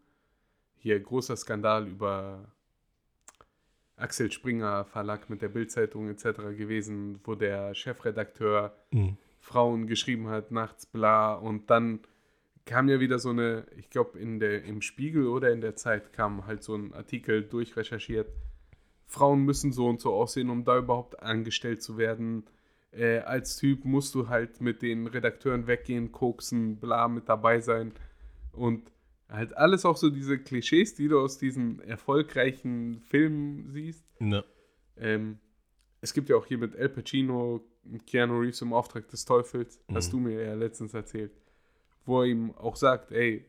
hier 0.77 0.99
großer 0.99 1.35
Skandal 1.35 1.87
über 1.87 2.51
Axel 3.95 4.31
Springer 4.31 4.85
Verlag 4.85 5.29
mit 5.29 5.41
der 5.41 5.49
Bildzeitung 5.49 6.09
etc. 6.09 6.23
gewesen, 6.57 7.19
wo 7.23 7.35
der 7.35 7.73
Chefredakteur 7.75 8.75
Mhm. 8.91 9.17
Frauen 9.41 9.87
geschrieben 9.87 10.27
hat, 10.27 10.51
nachts 10.51 10.85
bla 10.85 11.33
und 11.33 11.69
dann 11.69 12.01
kam 12.65 12.87
ja 12.87 12.99
wieder 12.99 13.17
so 13.17 13.29
eine, 13.29 13.65
ich 13.77 13.89
glaube 13.89 14.19
in 14.19 14.39
der 14.39 14.63
im 14.63 14.81
Spiegel 14.81 15.27
oder 15.27 15.51
in 15.51 15.61
der 15.61 15.75
Zeit 15.75 16.13
kam 16.13 16.45
halt 16.45 16.61
so 16.63 16.75
ein 16.75 16.93
Artikel 16.93 17.43
durchrecherchiert. 17.43 18.31
Frauen 19.07 19.43
müssen 19.43 19.71
so 19.71 19.87
und 19.87 19.99
so 19.99 20.13
aussehen, 20.13 20.51
um 20.51 20.65
da 20.65 20.77
überhaupt 20.77 21.23
angestellt 21.23 21.81
zu 21.81 21.97
werden. 21.97 22.43
Äh, 22.91 23.19
als 23.19 23.57
Typ 23.57 23.85
musst 23.85 24.15
du 24.15 24.29
halt 24.29 24.61
mit 24.61 24.81
den 24.81 25.07
Redakteuren 25.07 25.67
weggehen, 25.67 26.11
koksen, 26.11 26.77
bla 26.77 27.07
mit 27.07 27.29
dabei 27.29 27.59
sein 27.59 27.93
und 28.51 28.91
halt 29.29 29.55
alles 29.55 29.85
auch 29.85 29.97
so 29.97 30.09
diese 30.09 30.39
Klischees, 30.39 30.95
die 30.95 31.07
du 31.07 31.19
aus 31.19 31.37
diesen 31.37 31.79
erfolgreichen 31.81 32.99
Filmen 33.01 33.69
siehst. 33.69 34.03
Ja. 34.19 34.43
Ähm, 34.97 35.37
es 36.01 36.13
gibt 36.13 36.29
ja 36.29 36.35
auch 36.35 36.45
hier 36.45 36.57
mit 36.57 36.75
El 36.75 36.89
Pacino, 36.89 37.63
Keanu 38.07 38.39
Reeves 38.39 38.61
im 38.61 38.73
Auftrag 38.73 39.07
des 39.09 39.25
Teufels, 39.25 39.79
hast 39.93 40.13
du 40.13 40.19
mir 40.19 40.43
ja 40.43 40.53
letztens 40.53 40.93
erzählt, 40.93 41.31
wo 42.05 42.21
er 42.21 42.27
ihm 42.27 42.51
auch 42.55 42.75
sagt, 42.75 43.11
ey, 43.11 43.45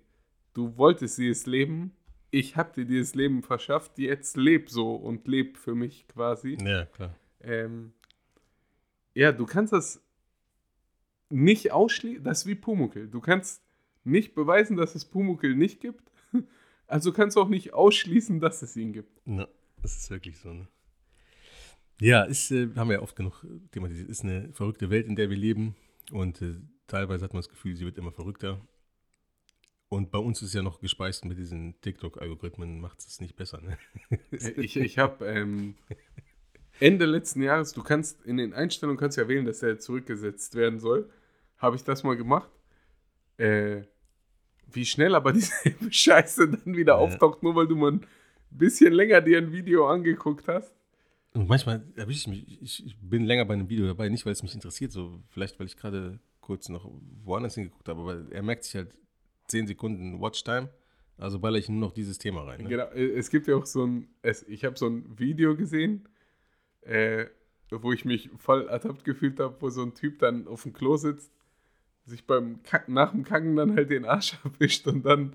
du 0.54 0.76
wolltest 0.76 1.18
dieses 1.18 1.46
Leben, 1.46 1.92
ich 2.30 2.56
hab 2.56 2.74
dir 2.74 2.84
dieses 2.84 3.14
Leben 3.14 3.42
verschafft, 3.42 3.98
jetzt 3.98 4.36
leb 4.36 4.70
so 4.70 4.94
und 4.94 5.26
leb 5.26 5.56
für 5.56 5.74
mich 5.74 6.06
quasi. 6.08 6.58
ja, 6.62 6.84
klar. 6.86 7.14
Ähm, 7.42 7.92
ja, 9.14 9.32
du 9.32 9.46
kannst 9.46 9.72
das 9.72 10.02
nicht 11.28 11.72
ausschließen, 11.72 12.24
das 12.24 12.40
ist 12.40 12.46
wie 12.46 12.54
Pumuckl. 12.54 13.08
Du 13.08 13.20
kannst 13.20 13.62
nicht 14.04 14.34
beweisen, 14.34 14.76
dass 14.76 14.94
es 14.94 15.04
Pumuckl 15.04 15.54
nicht 15.54 15.80
gibt, 15.80 16.10
also 16.86 17.12
kannst 17.12 17.36
du 17.36 17.40
auch 17.40 17.48
nicht 17.48 17.72
ausschließen, 17.72 18.40
dass 18.40 18.62
es 18.62 18.76
ihn 18.76 18.92
gibt. 18.92 19.20
Ja, 19.26 19.48
das 19.82 19.96
ist 19.96 20.10
wirklich 20.10 20.38
so, 20.38 20.52
ne? 20.52 20.68
Ja, 22.00 22.22
ist, 22.22 22.50
äh, 22.50 22.70
haben 22.76 22.88
wir 22.88 22.96
ja 22.96 23.02
oft 23.02 23.14
genug 23.14 23.44
äh, 23.44 23.60
thematisiert, 23.72 24.08
ist 24.08 24.24
eine 24.24 24.52
verrückte 24.54 24.88
Welt, 24.88 25.06
in 25.06 25.16
der 25.16 25.28
wir 25.28 25.36
leben 25.36 25.76
und 26.10 26.40
äh, 26.40 26.56
teilweise 26.86 27.24
hat 27.24 27.34
man 27.34 27.40
das 27.40 27.48
Gefühl, 27.48 27.76
sie 27.76 27.84
wird 27.84 27.98
immer 27.98 28.12
verrückter. 28.12 28.60
Und 29.90 30.12
bei 30.12 30.18
uns 30.18 30.40
ist 30.40 30.54
ja 30.54 30.62
noch 30.62 30.80
gespeist 30.80 31.24
mit 31.24 31.36
diesen 31.36 31.80
TikTok-Algorithmen, 31.80 32.80
macht 32.80 33.00
es 33.00 33.20
nicht 33.20 33.34
besser, 33.34 33.60
ne? 33.60 33.76
Ich, 34.30 34.76
ich 34.76 34.98
habe 34.98 35.26
ähm, 35.26 35.74
Ende 36.80 37.04
letzten 37.06 37.42
Jahres, 37.42 37.72
du 37.72 37.82
kannst 37.82 38.22
in 38.24 38.38
den 38.38 38.52
Einstellungen 38.54 38.98
kannst 38.98 39.16
ja 39.18 39.28
wählen, 39.28 39.44
dass 39.44 39.62
er 39.62 39.78
zurückgesetzt 39.78 40.54
werden 40.54 40.80
soll. 40.80 41.08
Habe 41.58 41.76
ich 41.76 41.84
das 41.84 42.02
mal 42.02 42.16
gemacht. 42.16 42.50
Äh, 43.36 43.82
wie 44.72 44.84
schnell 44.86 45.14
aber 45.14 45.32
dieselbe 45.34 45.92
Scheiße 45.92 46.48
dann 46.48 46.76
wieder 46.76 46.94
Ja. 46.94 46.98
auftaucht, 46.98 47.42
nur 47.42 47.54
weil 47.54 47.66
du 47.68 47.76
mal 47.76 47.92
ein 47.92 48.06
bisschen 48.50 48.92
länger 48.92 49.20
dir 49.20 49.38
ein 49.38 49.52
Video 49.52 49.86
angeguckt 49.88 50.48
hast. 50.48 50.72
Und 51.34 51.48
manchmal 51.48 51.84
erwische 51.94 52.18
ich 52.18 52.26
mich, 52.28 52.62
ich, 52.62 52.86
ich 52.86 52.96
bin 52.98 53.24
länger 53.24 53.44
bei 53.44 53.54
einem 53.54 53.68
Video 53.68 53.86
dabei, 53.86 54.08
nicht 54.08 54.26
weil 54.26 54.32
es 54.32 54.42
mich 54.42 54.54
interessiert, 54.54 54.90
so 54.90 55.20
vielleicht 55.28 55.60
weil 55.60 55.66
ich 55.66 55.76
gerade 55.76 56.18
kurz 56.40 56.68
noch 56.68 56.90
woanders 57.24 57.54
hingeguckt 57.54 57.88
habe, 57.88 58.00
aber 58.00 58.24
er 58.32 58.42
merkt 58.42 58.64
sich 58.64 58.74
halt 58.74 58.98
10 59.46 59.68
Sekunden 59.68 60.20
Watchtime, 60.20 60.70
also 61.18 61.38
baller 61.38 61.58
ich 61.58 61.68
nur 61.68 61.78
noch 61.78 61.92
dieses 61.92 62.18
Thema 62.18 62.42
rein. 62.42 62.62
Ne? 62.62 62.68
Genau, 62.68 62.86
äh, 62.86 63.12
es 63.12 63.30
gibt 63.30 63.46
ja 63.46 63.54
auch 63.54 63.66
so 63.66 63.86
ein, 63.86 64.08
es, 64.22 64.42
ich 64.48 64.64
habe 64.64 64.76
so 64.76 64.86
ein 64.88 65.18
Video 65.18 65.54
gesehen, 65.54 66.08
äh, 66.82 67.26
wo 67.70 67.92
ich 67.92 68.04
mich 68.04 68.30
voll 68.38 68.68
ertappt 68.68 69.04
gefühlt 69.04 69.38
habe, 69.40 69.56
wo 69.60 69.70
so 69.70 69.82
ein 69.82 69.94
Typ 69.94 70.18
dann 70.18 70.46
auf 70.48 70.62
dem 70.64 70.72
Klo 70.72 70.96
sitzt, 70.96 71.30
sich 72.04 72.26
beim 72.26 72.62
Kacken, 72.64 72.94
nach 72.94 73.12
dem 73.12 73.22
Kacken 73.24 73.54
dann 73.56 73.74
halt 73.76 73.90
den 73.90 74.04
Arsch 74.04 74.38
abwischt 74.44 74.86
und 74.86 75.04
dann 75.04 75.34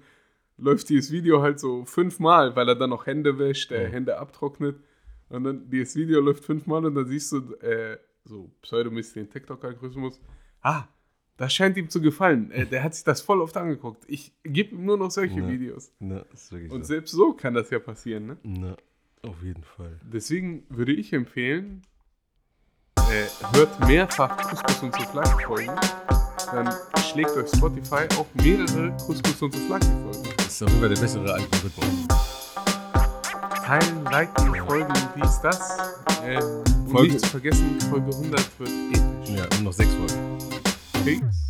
läuft 0.57 0.89
dieses 0.89 1.11
Video 1.11 1.41
halt 1.41 1.59
so 1.59 1.85
fünfmal, 1.85 2.55
weil 2.55 2.67
er 2.69 2.75
dann 2.75 2.89
noch 2.89 3.05
Hände 3.05 3.37
wäscht, 3.39 3.71
äh. 3.71 3.89
Hände 3.89 4.17
abtrocknet 4.17 4.77
und 5.29 5.43
dann 5.43 5.69
dieses 5.69 5.95
Video 5.95 6.19
läuft 6.21 6.43
fünfmal 6.45 6.85
und 6.85 6.95
dann 6.95 7.07
siehst 7.07 7.31
du 7.31 7.53
äh, 7.61 7.97
so 8.25 8.51
pseudomäßig 8.61 9.13
den 9.13 9.29
TikTok-Algorithmus, 9.29 10.19
ah, 10.61 10.85
das 11.37 11.53
scheint 11.53 11.75
ihm 11.77 11.89
zu 11.89 11.99
gefallen. 12.01 12.49
Äh, 12.51 12.65
der 12.65 12.81
hat 12.83 12.95
sich 12.95 13.03
das 13.03 13.19
voll 13.21 13.41
oft 13.41 13.55
angeguckt. 13.57 14.03
Ich 14.07 14.33
gebe 14.43 14.73
ihm 14.75 14.85
nur 14.85 14.97
noch 14.97 15.11
solche 15.11 15.41
Ja. 15.41 15.47
Videos. 15.47 15.91
Ne, 15.99 16.25
Und 16.69 16.81
so. 16.81 16.83
selbst 16.83 17.11
so 17.11 17.33
kann 17.33 17.53
das 17.53 17.69
ja 17.69 17.79
passieren, 17.79 18.25
ne? 18.27 18.37
Ne, 18.43 18.77
auf 19.25 19.41
jeden 19.43 19.63
Fall. 19.63 19.99
Deswegen 20.03 20.63
würde 20.69 20.93
ich 20.93 21.13
empfehlen, 21.13 21.81
äh, 22.97 23.25
hört 23.55 23.79
mehrfach 23.87 24.35
Couscous 24.37 24.83
und 24.83 24.93
Souflaki-Folgen. 24.95 25.75
Dann 26.51 26.73
schlägt 27.11 27.31
euch 27.31 27.49
Spotify 27.49 28.07
auch 28.17 28.27
mehrere 28.35 28.95
Couscous 29.05 29.41
und 29.41 29.53
Souflaki-Folgen. 29.53 30.23
Das 30.37 30.47
ist 30.47 30.63
auf 30.63 30.69
jeden 30.69 30.79
Fall 30.81 30.89
der 30.89 31.01
bessere 31.01 31.33
Algorithmus. 31.33 32.07
Teilen, 33.65 34.03
liken, 34.05 34.55
folgen, 34.67 34.93
dies, 35.15 35.39
das. 35.41 35.77
Ähm, 36.23 36.39
und 36.85 36.89
Folge- 36.91 37.13
nicht 37.13 37.25
zu 37.25 37.31
vergessen, 37.31 37.79
Folge 37.89 38.11
100 38.15 38.59
wird 38.59 38.69
episch. 38.69 39.29
Ja, 39.35 39.45
nur 39.55 39.63
noch 39.63 39.73
sechs 39.73 39.91
Folgen. 39.95 40.37
Peace. 41.03 41.44